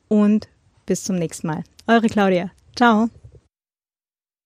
Und 0.09 0.49
bis 0.85 1.05
zum 1.05 1.17
nächsten 1.17 1.47
Mal. 1.47 1.65
Eure 1.87 2.09
Claudia. 2.09 2.51
Ciao. 2.77 3.09